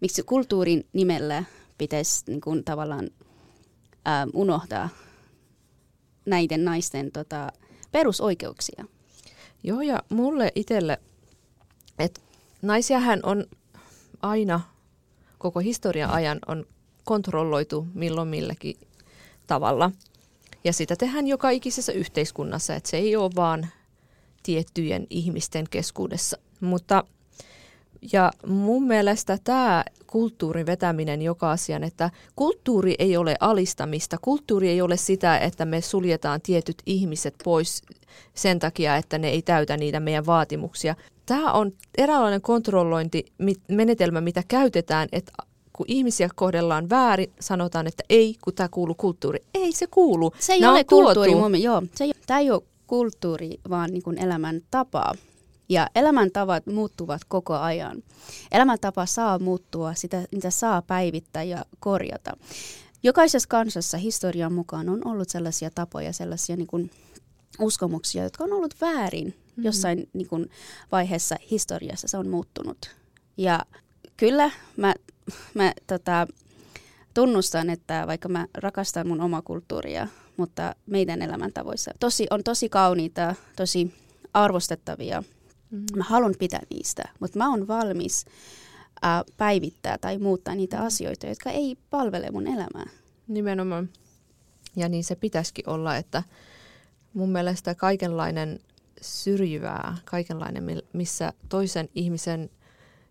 Miksi 0.00 0.22
kulttuurin 0.22 0.86
nimellä 0.92 1.44
pitäisi 1.78 2.24
niin 2.26 2.40
kuin, 2.40 2.64
tavallaan 2.64 3.10
ää, 4.04 4.26
unohtaa 4.34 4.88
näiden 6.26 6.64
naisten 6.64 7.12
tota, 7.12 7.52
perusoikeuksia? 7.92 8.84
Joo, 9.62 9.80
ja 9.80 10.02
mulle 10.08 10.52
itselle, 10.54 10.98
että 11.98 12.20
naisiahän 12.62 13.20
on 13.22 13.44
aina 14.22 14.60
koko 15.38 15.60
historian 15.60 16.10
ajan 16.10 16.38
on 16.46 16.66
kontrolloitu 17.04 17.86
milloin 17.94 18.28
milläkin 18.28 18.76
tavalla. 19.46 19.90
Ja 20.66 20.72
sitä 20.72 20.96
tehdään 20.96 21.26
joka 21.26 21.50
ikisessä 21.50 21.92
yhteiskunnassa, 21.92 22.74
että 22.74 22.90
se 22.90 22.96
ei 22.96 23.16
ole 23.16 23.30
vaan 23.36 23.66
tiettyjen 24.42 25.06
ihmisten 25.10 25.64
keskuudessa. 25.70 26.38
Mutta 26.60 27.04
ja 28.12 28.32
mun 28.46 28.86
mielestä 28.86 29.38
tämä 29.44 29.84
kulttuurin 30.06 30.66
vetäminen 30.66 31.22
joka 31.22 31.50
asian, 31.50 31.84
että 31.84 32.10
kulttuuri 32.36 32.94
ei 32.98 33.16
ole 33.16 33.36
alistamista, 33.40 34.18
kulttuuri 34.20 34.68
ei 34.68 34.82
ole 34.82 34.96
sitä, 34.96 35.38
että 35.38 35.64
me 35.64 35.80
suljetaan 35.80 36.40
tietyt 36.40 36.82
ihmiset 36.86 37.34
pois 37.44 37.82
sen 38.34 38.58
takia, 38.58 38.96
että 38.96 39.18
ne 39.18 39.28
ei 39.28 39.42
täytä 39.42 39.76
niitä 39.76 40.00
meidän 40.00 40.26
vaatimuksia. 40.26 40.96
Tämä 41.26 41.52
on 41.52 41.72
eräänlainen 41.98 42.42
kontrollointimenetelmä, 42.42 44.20
mitä 44.20 44.42
käytetään, 44.48 45.08
että 45.12 45.32
kun 45.76 45.86
ihmisiä 45.88 46.28
kohdellaan 46.34 46.90
väärin, 46.90 47.32
sanotaan, 47.40 47.86
että 47.86 48.04
ei, 48.08 48.36
kun 48.44 48.54
tämä 48.54 48.68
kuuluu 48.68 48.94
kulttuuri. 48.94 49.38
Ei 49.54 49.72
se 49.72 49.86
kuulu. 49.86 50.32
Se 50.38 50.52
ei 50.52 50.60
Nämä 50.60 50.72
ole 50.72 50.84
kulttuuri, 50.84 51.34
mun, 51.34 51.62
joo. 51.62 51.82
Se 51.94 52.04
ei, 52.04 52.12
tämä 52.26 52.40
ei 52.40 52.50
ole 52.50 52.62
kulttuuri, 52.86 53.50
vaan 53.70 53.90
niin 53.90 54.02
kuin 54.02 54.18
elämäntapa. 54.18 55.12
Ja 55.68 55.90
elämäntavat 55.94 56.66
muuttuvat 56.66 57.24
koko 57.28 57.54
ajan. 57.54 58.02
Elämäntapa 58.52 59.06
saa 59.06 59.38
muuttua, 59.38 59.94
sitä, 59.94 60.24
niitä 60.30 60.50
saa 60.50 60.82
päivittää 60.82 61.42
ja 61.42 61.64
korjata. 61.80 62.36
Jokaisessa 63.02 63.48
kansassa 63.48 63.98
historian 63.98 64.52
mukaan 64.52 64.88
on 64.88 65.08
ollut 65.08 65.28
sellaisia 65.28 65.70
tapoja, 65.74 66.12
sellaisia 66.12 66.56
niin 66.56 66.66
kuin 66.66 66.90
uskomuksia, 67.60 68.22
jotka 68.22 68.44
on 68.44 68.52
ollut 68.52 68.74
väärin 68.80 69.26
mm-hmm. 69.26 69.64
jossain 69.64 70.08
niin 70.12 70.28
kuin 70.28 70.50
vaiheessa 70.92 71.36
historiassa. 71.50 72.08
Se 72.08 72.16
on 72.16 72.28
muuttunut. 72.28 72.78
Ja 73.36 73.60
kyllä 74.16 74.50
mä, 74.76 74.94
mä 75.54 75.72
tota, 75.86 76.26
tunnustan, 77.14 77.70
että 77.70 78.04
vaikka 78.06 78.28
mä 78.28 78.46
rakastan 78.54 79.08
mun 79.08 79.20
omaa 79.20 79.42
kulttuuria, 79.42 80.08
mutta 80.36 80.74
meidän 80.86 81.22
elämäntavoissa 81.22 81.90
tosi, 82.00 82.26
on 82.30 82.44
tosi 82.44 82.68
kauniita, 82.68 83.34
tosi 83.56 83.94
arvostettavia– 84.34 85.22
Mm-hmm. 85.70 85.98
Mä 85.98 86.04
haluan 86.04 86.34
pitää 86.38 86.60
niistä, 86.70 87.02
mutta 87.20 87.38
mä 87.38 87.50
oon 87.50 87.68
valmis 87.68 88.24
ää, 89.02 89.24
päivittää 89.36 89.98
tai 89.98 90.18
muuttaa 90.18 90.54
niitä 90.54 90.76
mm-hmm. 90.76 90.86
asioita, 90.86 91.26
jotka 91.26 91.50
ei 91.50 91.76
palvele 91.90 92.30
mun 92.30 92.46
elämää. 92.46 92.86
Nimenomaan. 93.28 93.88
Ja 94.76 94.88
niin 94.88 95.04
se 95.04 95.16
pitäisikin 95.16 95.68
olla, 95.68 95.96
että 95.96 96.22
mun 97.14 97.32
mielestä 97.32 97.74
kaikenlainen 97.74 98.60
syrjivää, 99.00 99.96
kaikenlainen, 100.04 100.82
missä 100.92 101.32
toisen 101.48 101.88
ihmisen 101.94 102.50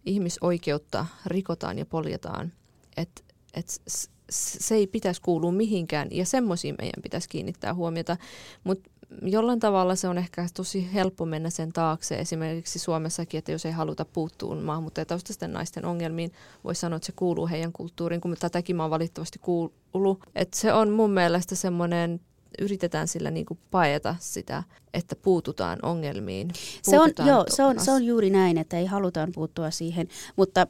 ihmisoikeutta 0.06 1.06
rikotaan 1.26 1.78
ja 1.78 1.86
poljetaan, 1.86 2.52
että 2.98 3.22
et 3.54 3.82
se 4.30 4.76
ei 4.76 4.88
pitäisi 4.88 5.22
kuulua 5.22 5.52
mihinkään 5.52 6.08
ja 6.12 6.26
semmoisiin 6.26 6.76
meidän 6.78 7.02
pitäisi 7.04 7.30
kiinnittää 7.30 7.74
huomiota. 7.74 8.18
Mutta 8.64 8.90
jollain 9.22 9.60
tavalla 9.60 9.96
se 9.96 10.08
on 10.08 10.18
ehkä 10.18 10.48
tosi 10.54 10.94
helppo 10.94 11.26
mennä 11.26 11.50
sen 11.50 11.74
taakse. 11.74 12.16
Esimerkiksi 12.16 12.80
Suomessakin, 12.80 13.38
että 13.38 13.52
jos 13.52 13.66
ei 13.66 13.72
haluta 13.72 14.06
puuttua 14.06 14.56
maahanmuuttajataustaisten 14.56 15.54
naisten 15.54 15.86
ongelmiin, 15.86 16.32
voi 16.64 16.76
sanoa, 16.76 16.98
että 16.98 17.06
se 17.06 17.12
kuuluu 17.16 17.48
heidän 17.48 17.74
kulttuuriin, 17.74 18.22
kun 18.22 18.36
tätäkin 18.40 18.76
mä 18.76 18.84
oon 18.84 18.90
valitettavasti 18.90 19.40
kuullut. 19.40 20.20
Että 20.36 20.58
se 20.58 20.74
on 20.74 20.90
mun 20.90 21.12
mielestä 21.12 21.56
semmoinen 21.56 22.20
yritetään 22.62 23.08
sillä 23.08 23.32
niin 23.32 23.46
kuin 23.46 23.60
paeta 23.72 24.16
sitä, 24.20 24.64
että 24.94 25.16
puututaan 25.16 25.80
ongelmiin. 25.82 26.48
Puututaan 26.86 27.14
se 27.16 27.22
on, 27.22 27.28
joo, 27.28 27.46
se 27.50 27.64
on, 27.64 27.80
se 27.80 27.92
on 27.92 28.04
juuri 28.04 28.30
näin, 28.30 28.58
että 28.58 28.78
ei 28.78 28.86
halutaan 28.86 29.32
puuttua 29.36 29.72
siihen, 29.72 30.08
mutta, 30.36 30.68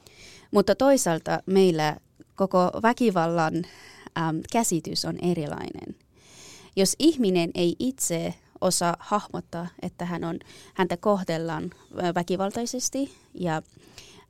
mutta 0.51 0.75
toisaalta 0.75 1.39
meillä 1.45 1.97
koko 2.35 2.71
väkivallan 2.83 3.55
äm, 3.55 4.41
käsitys 4.51 5.05
on 5.05 5.17
erilainen. 5.21 5.95
Jos 6.75 6.95
ihminen 6.99 7.51
ei 7.55 7.75
itse 7.79 8.33
osaa 8.61 8.95
hahmottaa, 8.99 9.67
että 9.81 10.05
hän 10.05 10.23
on, 10.23 10.39
häntä 10.73 10.97
kohdellaan 10.97 11.69
väkivaltaisesti 12.15 13.13
ja 13.33 13.61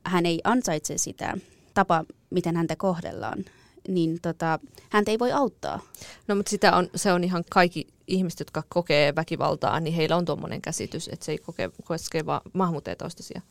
hän 0.05 0.25
ei 0.25 0.41
ansaitse 0.43 0.97
sitä 0.97 1.37
tapaa, 1.73 2.03
miten 2.29 2.55
häntä 2.55 2.75
kohdellaan, 2.75 3.45
niin 3.87 4.21
tota, 4.21 4.59
häntä 4.89 5.11
ei 5.11 5.19
voi 5.19 5.31
auttaa. 5.31 5.79
No 6.27 6.35
mutta 6.35 6.49
sitä 6.49 6.75
on, 6.75 6.89
se 6.95 7.13
on 7.13 7.23
ihan 7.23 7.43
kaikki 7.49 7.87
ihmiset, 8.07 8.39
jotka 8.39 8.63
kokee 8.69 9.15
väkivaltaa, 9.15 9.79
niin 9.79 9.93
heillä 9.93 10.15
on 10.15 10.25
tuommoinen 10.25 10.61
käsitys, 10.61 11.09
että 11.13 11.25
se 11.25 11.31
ei 11.31 11.37
koke, 11.37 11.69
koske 11.83 12.25
vaan 12.25 12.41
maahanmuuttajataustaisia. 12.53 13.41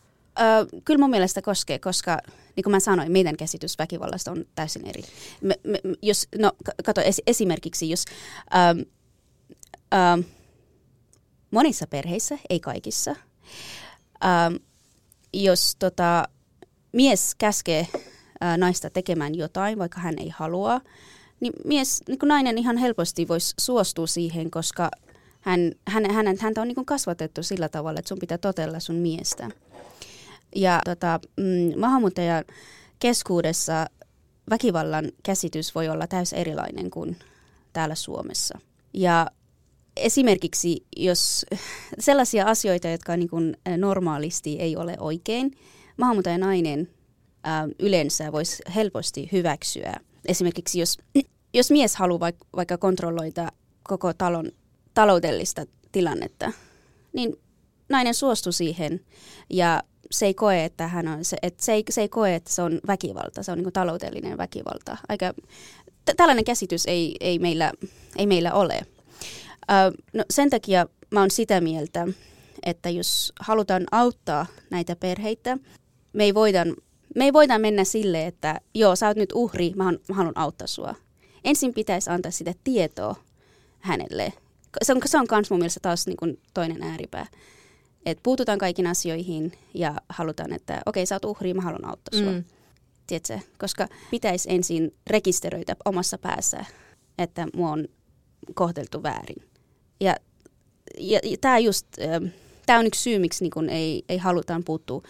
Öö, 0.41 0.80
kyllä 0.85 1.01
mun 1.01 1.11
mielestä 1.11 1.43
koskee, 1.43 1.78
koska 1.78 2.18
niin 2.57 2.64
kuin 2.64 2.70
mä 2.70 2.80
sanoin, 2.80 3.12
meidän 3.12 3.37
käsitys 3.37 3.78
väkivallasta 3.78 4.30
on 4.30 4.45
täysin 4.55 4.87
eri. 4.87 5.03
Me, 5.41 5.55
me, 5.64 5.80
jos, 6.03 6.28
no, 6.39 6.53
kato 6.85 7.01
es, 7.01 7.22
esimerkiksi, 7.26 7.91
jos 7.91 8.05
ähm, 8.55 8.78
ähm, 9.95 10.20
monissa 11.51 11.87
perheissä, 11.87 12.39
ei 12.51 12.61
kaikissa, 12.61 13.16
ähm, 14.24 14.55
jos 15.32 15.76
tota, 15.78 16.28
mies 16.93 17.35
käskee 17.35 17.89
äh, 18.45 18.59
naista 18.59 18.90
tekemään 18.90 19.34
jotain, 19.34 19.78
vaikka 19.78 20.01
hän 20.01 20.14
ei 20.18 20.28
halua, 20.28 20.80
niin 21.40 21.53
mies, 21.64 22.03
niin 22.09 22.18
kuin 22.18 22.28
nainen 22.28 22.59
ihan 22.59 22.76
helposti 22.76 23.28
voisi 23.28 23.55
suostua 23.61 24.07
siihen, 24.07 24.51
koska 24.51 24.90
hän, 25.40 25.72
hän, 25.88 26.11
hän, 26.11 26.36
häntä 26.40 26.61
on 26.61 26.68
niin 26.68 26.74
kuin 26.74 26.86
kasvatettu 26.86 27.42
sillä 27.42 27.68
tavalla, 27.68 27.99
että 27.99 28.09
sun 28.09 28.18
pitää 28.18 28.38
totella 28.38 28.80
sun 28.80 28.97
miestä. 28.97 29.51
Ja 30.57 30.80
tota, 30.84 31.20
mm, 31.36 31.80
maahanmuuttajan 31.80 32.45
keskuudessa 32.99 33.86
väkivallan 34.51 35.12
käsitys 35.22 35.74
voi 35.74 35.88
olla 35.88 36.07
täysin 36.07 36.38
erilainen 36.38 36.90
kuin 36.90 37.16
täällä 37.72 37.95
Suomessa. 37.95 38.59
Ja 38.92 39.30
esimerkiksi 39.97 40.84
jos 40.97 41.47
sellaisia 41.99 42.47
asioita, 42.47 42.88
jotka 42.88 43.16
niin 43.16 43.28
kuin 43.28 43.57
normaalisti 43.76 44.61
ei 44.61 44.76
ole 44.76 44.97
oikein, 44.99 45.59
maahanmuuttaja 45.97 46.38
nainen 46.38 46.80
ä, 46.80 46.93
yleensä 47.78 48.32
voisi 48.32 48.62
helposti 48.74 49.28
hyväksyä. 49.32 49.95
Esimerkiksi 50.26 50.80
jos, 50.80 50.99
jos 51.55 51.70
mies 51.70 51.97
haluaa 51.97 52.30
vaikka 52.57 52.78
kontrolloida 52.78 53.53
koko 53.82 54.12
talon 54.12 54.51
taloudellista 54.95 55.66
tilannetta, 55.92 56.53
niin 57.12 57.36
nainen 57.88 58.14
suostuu 58.14 58.53
siihen 58.53 59.01
ja 59.51 59.82
se 60.11 60.26
ei 60.26 60.34
koe, 60.34 60.64
että 60.64 60.88
hän 60.88 61.09
on, 61.09 61.24
se, 61.24 61.36
että 61.42 61.64
se, 61.64 61.72
ei, 61.72 61.84
se 61.90 62.01
ei 62.01 62.09
koe, 62.09 62.34
että 62.34 62.53
se 62.53 62.62
on 62.62 62.80
väkivalta, 62.86 63.42
se 63.42 63.53
on 63.53 63.59
niin 63.59 63.72
taloudellinen 63.72 64.38
väkivalta. 64.38 64.97
Aika, 65.09 65.34
t- 66.05 66.16
tällainen 66.16 66.45
käsitys 66.45 66.86
ei, 66.86 67.16
ei, 67.20 67.38
meillä, 67.38 67.72
ei 68.16 68.26
meillä 68.26 68.53
ole. 68.53 68.74
Ö, 69.70 70.03
no 70.12 70.24
sen 70.30 70.51
takia 70.51 70.86
mä 71.11 71.20
oon 71.20 71.30
sitä 71.30 71.61
mieltä, 71.61 72.07
että 72.62 72.90
jos 72.90 73.32
halutaan 73.40 73.84
auttaa 73.92 74.47
näitä 74.70 74.97
perheitä, 74.97 75.59
me 76.12 76.24
ei 76.24 76.34
voida, 76.34 76.64
me 77.15 77.25
ei 77.25 77.33
voida 77.33 77.59
mennä 77.59 77.85
sille, 77.85 78.27
että 78.27 78.61
joo, 78.75 78.97
sä 78.97 79.09
oot 79.09 79.17
nyt 79.17 79.33
uhri, 79.35 79.73
mä, 79.77 79.85
mä 79.85 80.15
haluan 80.15 80.39
auttaa 80.39 80.67
sua. 80.67 80.95
Ensin 81.45 81.75
pitäisi 81.75 82.11
antaa 82.11 82.33
sitä 82.33 82.55
tietoa 82.65 83.17
hänelle. 83.81 84.33
Se 84.83 84.93
on, 84.93 85.01
se 85.07 85.19
on 85.19 85.27
kans 85.27 85.51
mun 85.51 85.59
mielestä 85.59 85.81
taas 85.83 86.07
niin 86.07 86.17
kuin 86.17 86.41
toinen 86.55 86.83
ääripää 86.83 87.27
että 88.07 88.23
puututaan 88.23 88.59
kaikkiin 88.59 88.87
asioihin 88.87 89.53
ja 89.75 89.95
halutaan, 90.09 90.53
että 90.53 90.83
okei, 90.87 91.03
okay, 91.03 91.07
sä 91.07 91.15
oot 91.15 91.25
uhri, 91.25 91.55
mä 91.55 91.62
haluan 91.62 91.85
auttaa 91.85 92.21
sua. 92.21 92.33
Mm. 92.33 92.45
Tiedätkö? 93.07 93.39
Koska 93.59 93.89
pitäisi 94.11 94.49
ensin 94.53 94.95
rekisteröitä 95.07 95.77
omassa 95.85 96.19
päässä, 96.19 96.65
että 97.19 97.47
mua 97.55 97.71
on 97.71 97.89
kohteltu 98.55 99.03
väärin. 99.03 99.49
Ja, 100.01 100.17
ja, 100.99 101.21
ja 101.23 101.37
tämä 101.41 101.59
just, 101.59 101.87
tämä 102.67 102.79
on 102.79 102.87
yksi 102.87 103.03
syy, 103.03 103.19
miksi 103.19 103.45
niin 103.45 103.51
kun 103.51 103.69
ei, 103.69 104.05
ei 104.09 104.19
halutaan 104.19 104.65
puuttua 104.65 105.03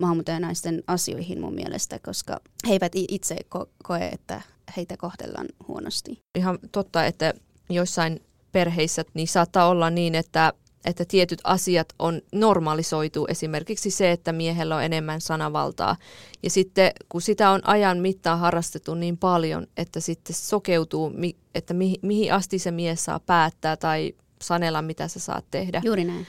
maahanmuuttajanaisten 0.00 0.82
asioihin 0.86 1.40
mun 1.40 1.54
mielestä, 1.54 1.98
koska 1.98 2.40
he 2.68 2.72
eivät 2.72 2.92
itse 2.94 3.36
ko- 3.56 3.68
koe, 3.82 4.08
että 4.12 4.42
heitä 4.76 4.96
kohdellaan 4.96 5.46
huonosti. 5.68 6.18
Ihan 6.34 6.58
totta, 6.72 7.06
että 7.06 7.34
joissain 7.68 8.20
perheissä 8.52 9.04
niin 9.14 9.28
saattaa 9.28 9.68
olla 9.68 9.90
niin, 9.90 10.14
että 10.14 10.52
että 10.86 11.04
tietyt 11.04 11.40
asiat 11.44 11.88
on 11.98 12.22
normalisoitu, 12.32 13.26
esimerkiksi 13.28 13.90
se, 13.90 14.10
että 14.10 14.32
miehellä 14.32 14.76
on 14.76 14.82
enemmän 14.82 15.20
sanavaltaa. 15.20 15.96
Ja 16.42 16.50
sitten 16.50 16.90
kun 17.08 17.22
sitä 17.22 17.50
on 17.50 17.60
ajan 17.68 17.98
mittaan 17.98 18.38
harrastettu 18.38 18.94
niin 18.94 19.18
paljon, 19.18 19.66
että 19.76 20.00
sitten 20.00 20.36
sokeutuu, 20.36 21.12
että 21.54 21.74
mihin 22.02 22.32
asti 22.32 22.58
se 22.58 22.70
mies 22.70 23.04
saa 23.04 23.20
päättää 23.20 23.76
tai 23.76 24.14
sanella, 24.42 24.82
mitä 24.82 25.08
sä 25.08 25.20
saat 25.20 25.44
tehdä. 25.50 25.82
Juuri 25.84 26.04
näin. 26.04 26.26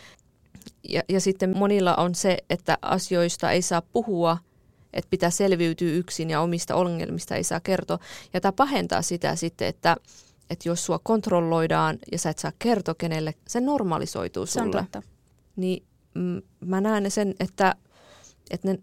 Ja, 0.89 1.01
ja 1.09 1.21
sitten 1.21 1.57
monilla 1.57 1.95
on 1.95 2.15
se, 2.15 2.37
että 2.49 2.77
asioista 2.81 3.51
ei 3.51 3.61
saa 3.61 3.81
puhua, 3.81 4.37
että 4.93 5.09
pitää 5.09 5.29
selviytyä 5.29 5.91
yksin 5.91 6.29
ja 6.29 6.41
omista 6.41 6.75
ongelmista 6.75 7.35
ei 7.35 7.43
saa 7.43 7.59
kertoa. 7.59 7.99
Ja 8.33 8.41
tämä 8.41 8.51
pahentaa 8.51 9.01
sitä 9.01 9.35
sitten, 9.35 9.67
että, 9.67 9.97
että 10.49 10.69
jos 10.69 10.85
sua 10.85 10.99
kontrolloidaan 10.99 11.97
ja 12.11 12.19
sä 12.19 12.29
et 12.29 12.39
saa 12.39 12.51
kertoa 12.59 12.95
kenelle, 12.95 13.33
se 13.47 13.61
normalisoituu 13.61 14.45
sulle. 14.45 14.71
Se 14.71 14.77
on 14.77 14.83
totta. 14.83 15.01
Niin 15.55 15.83
mm, 16.13 16.41
mä 16.59 16.81
näen 16.81 17.11
sen, 17.11 17.35
että, 17.39 17.75
että 18.51 18.67
ne 18.67 18.79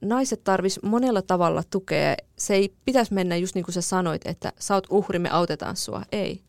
naiset 0.00 0.44
tarvis 0.44 0.82
monella 0.82 1.22
tavalla 1.22 1.62
tukea. 1.70 2.16
Se 2.38 2.54
ei 2.54 2.74
pitäisi 2.84 3.14
mennä 3.14 3.36
just 3.36 3.54
niin 3.54 3.64
kuin 3.64 3.74
sä 3.74 3.80
sanoit, 3.80 4.26
että 4.26 4.52
sä 4.58 4.74
oot 4.74 4.86
uhri, 4.90 5.18
me 5.18 5.30
autetaan 5.30 5.76
sua. 5.76 6.02
Ei. 6.12 6.42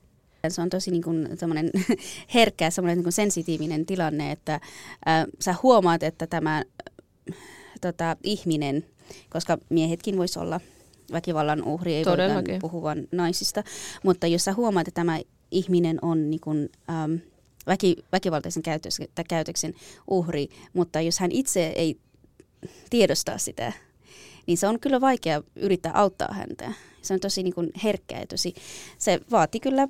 Se 0.49 0.61
on 0.61 0.69
tosi 0.69 0.91
niin 0.91 1.03
kuin, 1.03 1.27
herkkä, 2.33 2.69
semmoinen 2.69 2.97
niin 2.97 3.03
kuin 3.03 3.13
sensitiivinen 3.13 3.85
tilanne, 3.85 4.31
että 4.31 4.53
äh, 4.53 5.25
sä 5.39 5.55
huomaat, 5.63 6.03
että 6.03 6.27
tämä 6.27 6.63
tota, 7.81 8.17
ihminen, 8.23 8.85
koska 9.29 9.57
miehetkin 9.69 10.17
voisi 10.17 10.39
olla 10.39 10.59
väkivallan 11.11 11.63
uhri, 11.63 11.93
ei 11.95 12.05
voida 12.05 12.59
puhua 12.61 12.95
naisista, 13.11 13.63
mutta 14.03 14.27
jos 14.27 14.43
sä 14.43 14.53
huomaat, 14.53 14.87
että 14.87 15.01
tämä 15.01 15.19
ihminen 15.51 15.99
on 16.01 16.29
niin 16.29 16.39
kuin, 16.39 16.69
ähm, 16.89 17.15
väki, 17.67 17.95
väkivaltaisen 18.11 18.63
käytöksen, 18.63 19.07
käytöksen 19.27 19.73
uhri, 20.09 20.49
mutta 20.73 21.01
jos 21.01 21.19
hän 21.19 21.31
itse 21.31 21.67
ei 21.67 21.97
tiedostaa 22.89 23.37
sitä, 23.37 23.73
niin 24.47 24.57
se 24.57 24.67
on 24.67 24.79
kyllä 24.79 25.01
vaikea 25.01 25.43
yrittää 25.55 25.91
auttaa 25.95 26.33
häntä. 26.33 26.73
Se 27.01 27.13
on 27.13 27.19
tosi 27.19 27.43
niin 27.43 27.53
kuin 27.53 27.71
herkkä 27.83 28.19
ja 28.19 28.27
tosi, 28.27 28.53
se 28.97 29.19
vaatii 29.31 29.61
kyllä 29.61 29.87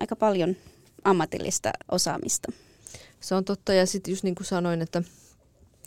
aika 0.00 0.16
paljon 0.16 0.56
ammatillista 1.04 1.70
osaamista. 1.90 2.52
Se 3.20 3.34
on 3.34 3.44
totta 3.44 3.72
ja 3.72 3.86
sitten 3.86 4.12
just 4.12 4.24
niin 4.24 4.34
kuin 4.34 4.46
sanoin, 4.46 4.82
että 4.82 5.02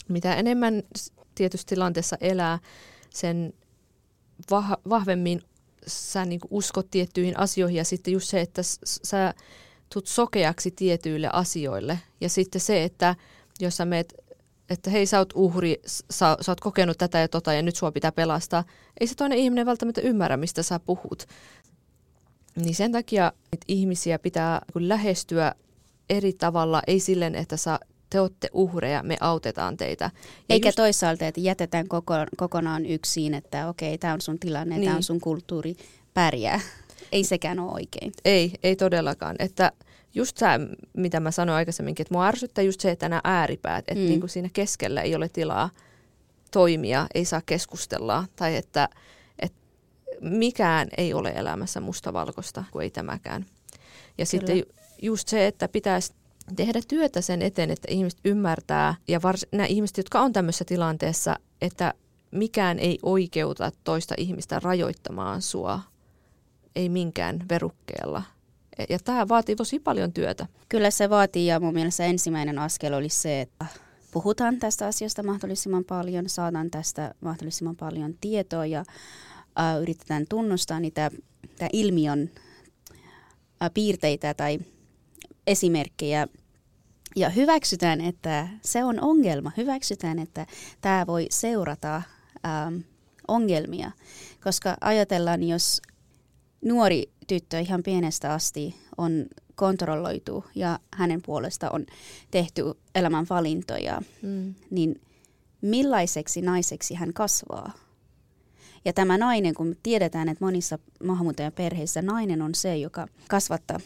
mitä 0.08 0.36
enemmän 0.36 0.84
tietysti 1.36 1.76
tilanteessa 1.76 2.18
elää, 2.22 2.60
sen 3.10 3.54
vah- 4.52 4.82
vahvemmin 4.90 5.42
sä 5.88 6.26
niin 6.26 6.40
kuin 6.40 6.50
uskot 6.52 6.92
tiettyihin 6.92 7.40
asioihin 7.40 7.78
ja 7.78 7.86
sitten 7.86 8.14
just 8.14 8.30
se, 8.30 8.42
että 8.42 8.62
sä 8.84 9.34
tulet 9.94 10.08
sokeaksi 10.08 10.72
tietyille 10.72 11.30
asioille. 11.34 12.00
Ja 12.22 12.30
sitten 12.30 12.62
se, 12.62 12.84
että 12.84 13.16
jos 13.60 13.78
sä 13.78 13.86
meet 13.86 14.14
että 14.70 14.90
hei 14.90 15.06
sä 15.06 15.18
oot 15.20 15.34
uhri, 15.36 15.82
sä, 15.86 16.38
sä 16.42 16.52
oot 16.52 16.60
kokenut 16.60 16.98
tätä 16.98 17.20
ja 17.20 17.28
tota 17.28 17.54
ja 17.54 17.62
nyt 17.62 17.76
sua 17.76 17.92
pitää 17.92 18.12
pelastaa. 18.12 18.64
Ei 19.00 19.08
se 19.08 19.16
toinen 19.16 19.38
ihminen 19.38 19.66
välttämättä 19.66 20.02
ymmärrä, 20.02 20.38
mistä 20.38 20.64
sä 20.64 20.80
puhut. 20.80 21.26
Niin 22.56 22.76
sen 22.76 22.92
takia 22.92 23.34
että 23.54 23.66
ihmisiä 23.68 24.20
pitää 24.20 24.62
lähestyä 24.76 25.56
eri 26.10 26.34
tavalla, 26.34 26.82
ei 26.88 27.00
silleen, 27.00 27.36
että 27.36 27.58
sä 27.58 27.80
te 28.10 28.20
olette 28.20 28.50
uhreja, 28.54 29.04
me 29.04 29.18
autetaan 29.20 29.78
teitä. 29.78 30.12
Ja 30.16 30.54
Eikä 30.54 30.68
just... 30.68 30.76
toisaalta, 30.76 31.28
että 31.28 31.42
jätetään 31.42 31.88
koko, 31.88 32.14
kokonaan 32.38 32.86
yksin, 32.86 33.34
että 33.34 33.68
okei, 33.68 33.98
tämä 33.98 34.14
on 34.14 34.22
sun 34.22 34.40
tilanne, 34.40 34.76
niin. 34.76 34.86
tämä 34.86 34.96
on 34.96 35.04
sun 35.04 35.20
kulttuuri, 35.20 35.76
pärjää. 36.14 36.60
Ei 37.12 37.24
sekään 37.24 37.60
ole 37.60 37.72
oikein. 37.72 38.12
Ei, 38.26 38.54
ei 38.64 38.76
todellakaan. 38.76 39.36
Että 39.40 39.72
just 40.16 40.38
se, 40.38 40.46
mitä 40.94 41.20
mä 41.20 41.32
sanoin 41.32 41.56
aikaisemminkin, 41.56 42.04
että 42.04 42.14
mua 42.14 42.28
ärsyttää 42.28 42.64
just 42.64 42.80
se, 42.80 42.92
että 42.92 43.10
nämä 43.10 43.22
ääripäät, 43.24 43.86
että 43.88 44.04
mm. 44.04 44.10
niin 44.10 44.20
kuin 44.20 44.30
siinä 44.30 44.50
keskellä 44.54 45.02
ei 45.02 45.16
ole 45.16 45.30
tilaa 45.30 45.70
toimia, 46.52 47.08
ei 47.14 47.26
saa 47.26 47.42
keskustella 47.46 48.26
tai 48.36 48.56
että 48.56 48.90
mikään 50.22 50.88
ei 50.98 51.14
ole 51.14 51.30
elämässä 51.36 51.80
mustavalkoista 51.80 52.64
kuin 52.72 52.84
ei 52.84 52.90
tämäkään. 52.90 53.42
Ja 53.42 54.26
Kyllä. 54.26 54.26
sitten 54.26 54.64
just 55.02 55.28
se, 55.28 55.48
että 55.48 55.68
pitäisi 55.68 56.14
tehdä 56.56 56.82
työtä 56.88 57.22
sen 57.22 57.42
eteen, 57.42 57.72
että 57.72 57.88
ihmiset 57.92 58.20
ymmärtää 58.26 58.96
ja 59.08 59.22
vars, 59.22 59.46
nämä 59.52 59.66
ihmiset, 59.66 59.98
jotka 59.98 60.22
on 60.22 60.34
tämmöisessä 60.34 60.66
tilanteessa, 60.66 61.36
että 61.62 61.94
mikään 62.32 62.80
ei 62.80 63.00
oikeuta 63.04 63.72
toista 63.84 64.16
ihmistä 64.18 64.60
rajoittamaan 64.64 65.42
sua, 65.42 65.80
ei 66.76 66.90
minkään 66.90 67.46
verukkeella– 67.50 68.24
ja 68.90 69.00
tämä 69.04 69.28
vaatii 69.28 69.56
tosi 69.56 69.80
paljon 69.80 70.14
työtä. 70.14 70.46
Kyllä 70.70 70.92
se 70.92 71.10
vaatii 71.10 71.48
ja 71.48 71.60
mun 71.60 71.74
mielestä 71.74 72.06
ensimmäinen 72.06 72.60
askel 72.60 72.94
oli 72.94 73.10
se, 73.10 73.42
että 73.42 73.66
puhutaan 74.12 74.58
tästä 74.58 74.88
asiasta 74.88 75.24
mahdollisimman 75.24 75.86
paljon, 75.86 76.30
saadaan 76.30 76.72
tästä 76.72 77.14
mahdollisimman 77.22 77.76
paljon 77.76 78.16
tietoa 78.22 78.66
ja 78.66 78.84
äh, 79.60 79.82
yritetään 79.82 80.26
tunnustaa 80.30 80.80
niitä 80.80 81.12
ilmiön 81.74 82.30
äh, 83.62 83.72
piirteitä 83.74 84.34
tai 84.34 84.60
esimerkkejä 85.48 86.28
ja 87.16 87.30
hyväksytään, 87.30 88.02
että 88.02 88.48
se 88.62 88.84
on 88.84 89.00
ongelma. 89.02 89.52
Hyväksytään, 89.58 90.20
että 90.20 90.46
tämä 90.82 91.08
voi 91.08 91.28
seurata 91.30 91.96
ähm, 92.46 92.76
ongelmia, 93.28 93.92
koska 94.44 94.78
ajatellaan, 94.82 95.44
jos 95.44 95.82
nuori 96.66 97.12
tyttö 97.28 97.60
ihan 97.60 97.84
pienestä 97.84 98.34
asti 98.34 98.76
on 98.98 99.26
kontrolloitu 99.56 100.46
ja 100.56 100.80
hänen 100.96 101.22
puolesta 101.22 101.70
on 101.70 101.86
tehty 102.32 102.64
elämän 102.96 103.26
valintoja, 103.30 104.02
mm. 104.22 104.56
niin 104.70 105.02
millaiseksi 105.62 106.42
naiseksi 106.42 106.94
hän 106.94 107.14
kasvaa? 107.14 107.72
Ja 108.86 108.94
tämä 108.94 109.18
nainen, 109.18 109.54
kun 109.54 109.76
tiedetään, 109.84 110.30
että 110.30 110.46
monissa 110.46 110.80
maahanmuuttajaperheissä 111.04 112.02
nainen 112.02 112.42
on 112.42 112.56
se, 112.56 112.78
joka 112.78 113.08
kasvattaa 113.30 113.80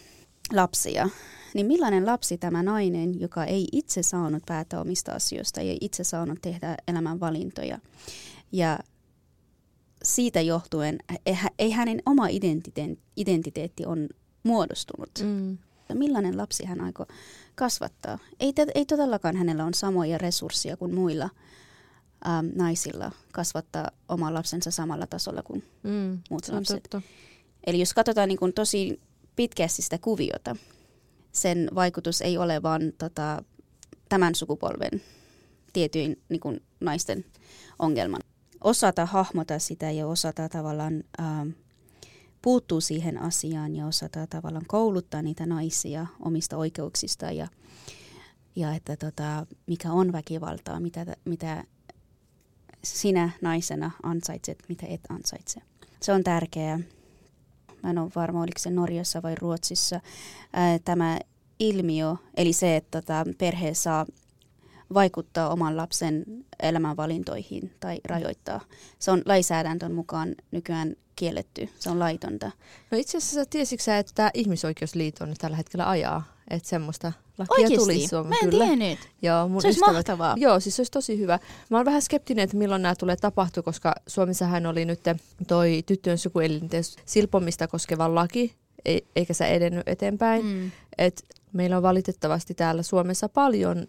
lapsia, 0.53 1.09
niin 1.53 1.65
millainen 1.65 2.05
lapsi 2.05 2.37
tämä 2.37 2.63
nainen, 2.63 3.19
joka 3.19 3.45
ei 3.45 3.67
itse 3.71 4.03
saanut 4.03 4.43
päättää 4.45 4.81
omista 4.81 5.11
asioista, 5.11 5.61
ei 5.61 5.77
itse 5.81 6.03
saanut 6.03 6.41
tehdä 6.41 6.75
elämän 6.87 7.19
valintoja 7.19 7.79
ja 8.51 8.79
siitä 10.03 10.41
johtuen 10.41 10.99
ei 11.59 11.71
hänen 11.71 12.01
oma 12.05 12.27
identiteetti 13.17 13.85
on 13.85 14.09
muodostunut. 14.43 15.09
Mm. 15.23 15.57
Millainen 15.93 16.37
lapsi 16.37 16.65
hän 16.65 16.81
aikoo 16.81 17.05
kasvattaa? 17.55 18.19
Ei, 18.39 18.53
ei 18.75 18.85
todellakaan 18.85 19.35
hänellä 19.35 19.65
on 19.65 19.73
samoja 19.73 20.17
resursseja 20.17 20.77
kuin 20.77 20.93
muilla 20.93 21.29
äm, 22.27 22.51
naisilla 22.55 23.11
kasvattaa 23.31 23.91
oma 24.09 24.33
lapsensa 24.33 24.71
samalla 24.71 25.07
tasolla 25.07 25.43
kuin 25.43 25.63
mm, 25.83 26.19
muut 26.29 26.47
lapset. 26.47 26.83
Totta. 26.83 27.01
Eli 27.67 27.79
jos 27.79 27.93
katsotaan 27.93 28.29
niin 28.29 28.39
kuin 28.39 28.53
tosi 28.53 29.01
pitkästi 29.35 29.81
sitä 29.81 29.97
kuviota, 29.97 30.55
sen 31.31 31.69
vaikutus 31.75 32.21
ei 32.21 32.37
ole 32.37 32.63
vain 32.63 32.93
tota, 32.97 33.43
tämän 34.09 34.35
sukupolven 34.35 35.01
tietyin 35.73 36.21
niin 36.29 36.39
kuin 36.39 36.63
naisten 36.79 37.25
ongelman 37.79 38.21
osata 38.63 39.05
hahmota 39.05 39.59
sitä 39.59 39.91
ja 39.91 40.07
osata 40.07 40.49
tavallaan 40.49 41.03
ähm, 41.19 41.49
puuttuu 42.41 42.81
siihen 42.81 43.17
asiaan 43.17 43.75
ja 43.75 43.87
osata 43.87 44.27
tavallaan 44.27 44.65
kouluttaa 44.67 45.21
niitä 45.21 45.45
naisia 45.45 46.07
omista 46.19 46.57
oikeuksista 46.57 47.31
ja, 47.31 47.47
ja 48.55 48.73
että 48.73 48.97
tota, 48.97 49.45
mikä 49.67 49.91
on 49.91 50.11
väkivaltaa, 50.11 50.79
mitä, 50.79 51.05
mitä 51.25 51.63
sinä 52.83 53.29
naisena 53.41 53.91
ansaitset, 54.03 54.63
mitä 54.69 54.85
et 54.89 55.01
ansaitse. 55.09 55.61
Se 56.01 56.13
on 56.13 56.23
tärkeää. 56.23 56.79
Mä 57.83 57.89
en 57.89 57.97
ole 57.97 58.11
varma, 58.15 58.41
oliko 58.41 58.59
se 58.59 58.69
Norjassa 58.69 59.21
vai 59.21 59.35
Ruotsissa. 59.35 59.99
Tämä 60.85 61.19
ilmiö, 61.59 62.15
eli 62.37 62.53
se, 62.53 62.75
että 62.75 63.01
tota, 63.01 63.25
perhe 63.37 63.73
saa 63.73 64.05
vaikuttaa 64.93 65.49
oman 65.49 65.77
lapsen 65.77 66.25
elämänvalintoihin 66.63 67.73
tai 67.79 67.99
rajoittaa. 68.05 68.61
Se 68.99 69.11
on 69.11 69.21
lainsäädäntön 69.25 69.93
mukaan 69.93 70.35
nykyään 70.51 70.95
kielletty, 71.15 71.69
se 71.79 71.89
on 71.89 71.99
laitonta. 71.99 72.51
No 72.91 72.97
itse 72.97 73.17
asiassa 73.17 73.45
tiesitkö 73.49 73.83
sä, 73.83 73.97
että 73.97 74.31
Ihmisoikeusliitto 74.33 75.23
on 75.23 75.33
tällä 75.39 75.57
hetkellä 75.57 75.89
ajaa, 75.89 76.23
että 76.49 76.69
semmoista 76.69 77.13
lakia 77.37 77.53
Oikeasti? 77.53 77.77
tuli 77.77 78.07
Suomeen. 78.07 78.29
Mä 78.29 78.35
en 78.43 78.49
kyllä. 78.49 78.65
tiennyt. 78.65 78.99
Joo, 79.21 79.47
mun 79.47 79.61
se 79.61 79.67
olisi 79.67 79.79
ystävät, 79.79 79.95
mahtavaa. 79.95 80.35
Joo, 80.37 80.59
siis 80.59 80.75
se 80.75 80.79
olisi 80.79 80.91
tosi 80.91 81.19
hyvä. 81.19 81.39
Mä 81.69 81.77
oon 81.77 81.85
vähän 81.85 82.01
skeptinen, 82.01 82.43
että 82.43 82.57
milloin 82.57 82.81
nämä 82.81 82.95
tulee 82.95 83.15
tapahtua, 83.15 83.63
koska 83.63 83.95
Suomessahan 84.07 84.65
oli 84.65 84.85
nyt 84.85 84.99
toi 85.47 85.83
tyttöjen 85.85 86.17
sukuelinten 86.17 86.83
silpomista 87.05 87.67
koskeva 87.67 88.15
laki, 88.15 88.55
eikä 89.15 89.33
se 89.33 89.45
edennyt 89.45 89.87
eteenpäin. 89.87 90.45
Mm. 90.45 90.71
Et 90.97 91.23
meillä 91.53 91.77
on 91.77 91.83
valitettavasti 91.83 92.53
täällä 92.53 92.83
Suomessa 92.83 93.29
paljon 93.29 93.87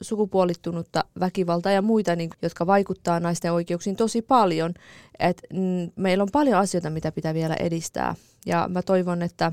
sukupuolittunutta 0.00 1.04
väkivaltaa 1.20 1.72
ja 1.72 1.82
muita, 1.82 2.16
niin, 2.16 2.30
jotka 2.42 2.66
vaikuttaa 2.66 3.20
naisten 3.20 3.52
oikeuksiin 3.52 3.96
tosi 3.96 4.22
paljon. 4.22 4.74
Et, 5.18 5.42
mm, 5.52 5.90
meillä 5.96 6.22
on 6.22 6.28
paljon 6.32 6.58
asioita, 6.58 6.90
mitä 6.90 7.12
pitää 7.12 7.34
vielä 7.34 7.54
edistää. 7.54 8.14
Ja 8.46 8.68
mä 8.70 8.82
toivon, 8.82 9.22
että 9.22 9.52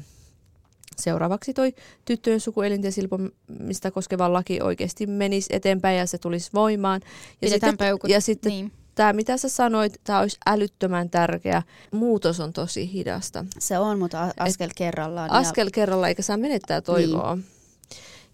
seuraavaksi 0.99 1.53
toi 1.53 1.73
tyttöjen 2.05 2.39
sukuelinten 2.39 2.91
silpomista 2.91 3.91
koskeva 3.91 4.33
laki 4.33 4.61
oikeasti 4.61 5.07
menisi 5.07 5.55
eteenpäin 5.55 5.97
ja 5.97 6.05
se 6.05 6.17
tulisi 6.17 6.49
voimaan. 6.53 7.01
Ja 7.41 7.49
sitten, 7.49 7.77
peukut. 7.77 8.09
ja 8.09 8.21
sitten 8.21 8.49
niin. 8.49 8.71
tämä, 8.95 9.13
mitä 9.13 9.37
sä 9.37 9.49
sanoit, 9.49 10.01
tämä 10.03 10.19
olisi 10.19 10.37
älyttömän 10.47 11.09
tärkeä. 11.09 11.63
Muutos 11.91 12.39
on 12.39 12.53
tosi 12.53 12.93
hidasta. 12.93 13.45
Se 13.59 13.79
on, 13.79 13.99
mutta 13.99 14.33
askel 14.37 14.67
Et 14.67 14.73
kerrallaan. 14.75 15.31
Askel 15.31 15.67
ja... 15.67 15.71
kerrallaan, 15.71 16.09
eikä 16.09 16.21
saa 16.21 16.37
menettää 16.37 16.81
toivoa. 16.81 17.35
Niin. 17.35 17.45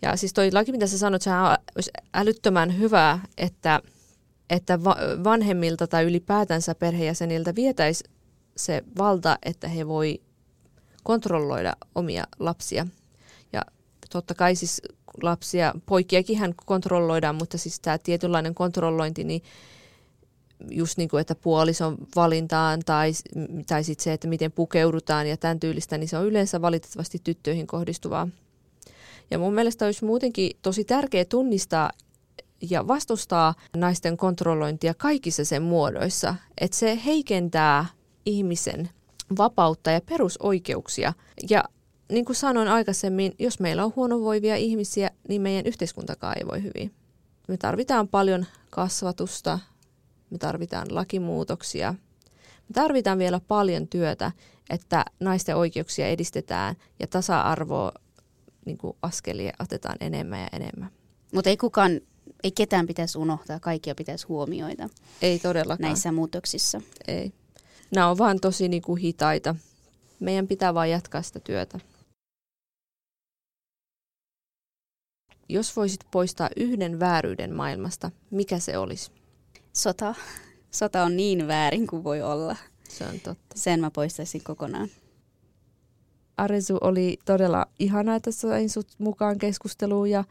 Ja 0.02 0.16
siis 0.16 0.34
toi 0.34 0.52
laki, 0.52 0.72
mitä 0.72 0.88
sä 0.88 0.98
sanot, 0.98 1.22
se 1.22 1.30
olisi 1.76 1.92
älyttömän 2.14 2.80
hyvä, 2.80 3.20
että, 3.38 3.82
että 4.50 4.80
vanhemmilta 5.24 5.88
tai 5.88 6.04
ylipäätänsä 6.04 6.76
perheenjäseniltä 6.76 7.56
vietäisi 7.56 8.04
se 8.58 8.84
valta, 8.98 9.38
että 9.44 9.68
he 9.68 9.88
voi 9.88 10.22
kontrolloida 11.06 11.74
omia 11.96 12.24
lapsia. 12.40 12.88
Ja 13.54 13.62
totta 14.10 14.36
kai 14.36 14.56
siis 14.56 14.82
lapsia, 15.22 15.74
poikiakin 15.86 16.38
hän 16.38 16.54
kontrolloidaan, 16.66 17.36
mutta 17.36 17.58
siis 17.58 17.80
tämä 17.80 17.98
tietynlainen 17.98 18.56
kontrollointi, 18.56 19.24
niin 19.24 19.42
just 20.70 20.98
niin 20.98 21.10
kuin, 21.10 21.22
että 21.22 21.36
puolison 21.36 21.98
valintaan 22.16 22.82
tai, 22.86 23.12
tai 23.68 23.84
sitten 23.84 24.04
se, 24.04 24.14
että 24.14 24.28
miten 24.28 24.52
pukeudutaan 24.52 25.28
ja 25.28 25.38
tämän 25.38 25.60
tyylistä, 25.60 25.98
niin 25.98 26.08
se 26.08 26.18
on 26.18 26.26
yleensä 26.26 26.62
valitettavasti 26.62 27.22
tyttöihin 27.24 27.68
kohdistuvaa. 27.68 28.28
Ja 29.32 29.40
mun 29.40 29.54
mielestä 29.54 29.86
olisi 29.86 30.06
muutenkin 30.06 30.52
tosi 30.62 30.84
tärkeää 30.84 31.26
tunnistaa 31.26 31.90
ja 32.70 32.88
vastustaa 32.88 33.54
naisten 33.78 34.18
kontrollointia 34.18 34.94
kaikissa 34.94 35.46
sen 35.46 35.64
muodoissa, 35.64 36.36
että 36.62 36.78
se 36.78 37.00
heikentää 37.06 37.86
ihmisen 38.26 38.90
vapautta 39.38 39.92
ja 39.92 40.02
perusoikeuksia. 40.02 41.14
Ja 41.50 41.64
niin 42.12 42.26
kuin 42.26 42.36
sanoin 42.36 42.68
aikaisemmin, 42.68 43.34
jos 43.40 43.60
meillä 43.60 43.86
on 43.86 43.94
huonovoivia 43.96 44.56
ihmisiä, 44.56 45.12
niin 45.28 45.42
meidän 45.42 45.66
yhteiskuntakaan 45.66 46.38
ei 46.38 46.46
voi 46.48 46.64
hyvin. 46.64 46.94
Me 47.48 47.58
tarvitaan 47.58 48.08
paljon 48.08 48.46
kasvatusta, 48.70 49.60
me 50.30 50.38
tarvitaan 50.38 50.96
lakimuutoksia, 50.96 51.96
me 52.70 52.74
tarvitaan 52.74 53.18
vielä 53.18 53.42
paljon 53.48 53.88
työtä, 53.88 54.32
että 54.70 55.06
naisten 55.20 55.56
oikeuksia 55.56 56.08
edistetään 56.08 56.76
ja 57.00 57.08
tasa-arvoa 57.08 57.92
niin 58.66 58.78
kuin 58.78 58.98
askelia 59.02 59.54
otetaan 59.60 59.98
enemmän 60.00 60.40
ja 60.40 60.48
enemmän. 60.54 60.90
Mutta 61.34 61.50
ei 61.50 61.58
kukaan, 61.58 62.02
ei 62.44 62.52
ketään 62.52 62.88
pitäisi 62.88 63.18
unohtaa, 63.18 63.60
kaikkia 63.60 63.96
pitäisi 63.96 64.28
huomioida. 64.28 64.90
Ei 65.22 65.40
todellakaan. 65.40 65.88
Näissä 65.90 66.12
muutoksissa. 66.12 66.82
Ei. 67.08 67.34
Nämä 67.92 68.10
on 68.10 68.18
vaan 68.18 68.40
tosi 68.40 68.68
niin 68.68 68.82
kuin 68.82 69.02
hitaita. 69.02 69.56
Meidän 70.20 70.48
pitää 70.48 70.74
vain 70.74 70.92
jatkaa 70.92 71.22
sitä 71.22 71.40
työtä. 71.40 71.80
Jos 75.50 75.76
voisit 75.76 76.00
poistaa 76.12 76.50
yhden 76.56 77.00
vääryyden 77.00 77.56
maailmasta, 77.56 78.12
mikä 78.32 78.60
se 78.60 78.78
olisi? 78.78 79.12
Sota. 79.74 80.16
Sota 80.72 81.04
on 81.04 81.18
niin 81.18 81.48
väärin 81.48 81.88
kuin 81.88 82.04
voi 82.04 82.22
olla. 82.22 82.56
Se 82.90 83.04
on 83.08 83.20
totta. 83.20 83.56
Sen 83.56 83.80
mä 83.80 83.92
poistaisin 83.92 84.44
kokonaan. 84.44 84.90
Aresu 86.38 86.78
oli 86.82 87.18
todella 87.26 87.66
ihana, 87.80 88.16
että 88.16 88.32
sain 88.32 88.70
sut 88.70 88.88
mukaan 88.98 89.38
keskusteluun 89.38 90.10
ja 90.10 90.24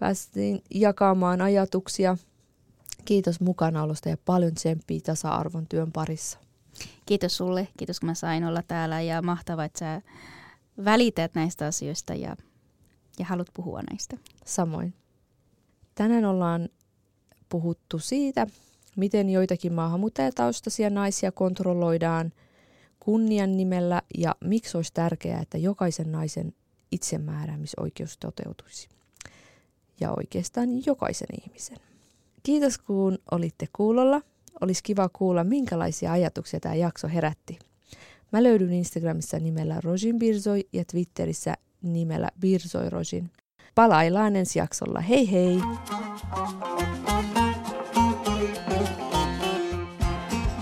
päästiin 0.00 0.62
jakamaan 0.70 1.40
ajatuksia. 1.40 2.16
Kiitos 3.04 3.40
mukanaolosta 3.40 4.08
ja 4.08 4.16
paljon 4.24 4.54
tsemppiä 4.54 5.00
tasa-arvon 5.04 5.66
työn 5.66 5.92
parissa. 5.92 6.38
Kiitos 7.06 7.36
sulle, 7.36 7.68
kiitos 7.76 8.00
kun 8.00 8.06
mä 8.06 8.14
sain 8.14 8.44
olla 8.44 8.62
täällä 8.68 9.00
ja 9.00 9.22
mahtavaa, 9.22 9.64
että 9.64 9.78
sä 9.78 10.02
välität 10.84 11.34
näistä 11.34 11.66
asioista 11.66 12.14
ja, 12.14 12.36
ja 13.18 13.24
haluat 13.24 13.48
puhua 13.54 13.80
näistä. 13.90 14.16
Samoin. 14.44 14.94
Tänään 15.94 16.24
ollaan 16.24 16.68
puhuttu 17.48 17.98
siitä, 17.98 18.46
miten 18.96 19.30
joitakin 19.30 19.72
maahanmuuttajataustaisia 19.72 20.90
naisia 20.90 21.32
kontrolloidaan 21.32 22.32
kunnian 23.00 23.56
nimellä 23.56 24.02
ja 24.18 24.34
miksi 24.44 24.76
olisi 24.76 24.92
tärkeää, 24.94 25.40
että 25.40 25.58
jokaisen 25.58 26.12
naisen 26.12 26.54
itsemääräämisoikeus 26.92 28.18
toteutuisi. 28.18 28.88
Ja 30.00 30.10
oikeastaan 30.16 30.86
jokaisen 30.86 31.28
ihmisen. 31.42 31.78
Kiitos 32.42 32.78
kun 32.78 33.18
olitte 33.30 33.68
kuulolla. 33.72 34.20
Olisi 34.62 34.82
kiva 34.82 35.08
kuulla, 35.12 35.44
minkälaisia 35.44 36.12
ajatuksia 36.12 36.60
tämä 36.60 36.74
jakso 36.74 37.08
herätti. 37.08 37.58
Mä 38.32 38.42
löydyn 38.42 38.72
Instagramissa 38.72 39.38
nimellä 39.38 39.80
Rojin 39.80 40.18
Birzoi 40.18 40.68
ja 40.72 40.84
Twitterissä 40.84 41.54
nimellä 41.82 42.28
Birzoi 42.40 42.90
Rojin. 42.90 43.30
Palaillaan 43.74 44.36
ensi 44.36 44.58
jaksolla. 44.58 45.00
Hei 45.00 45.32
hei! 45.32 45.58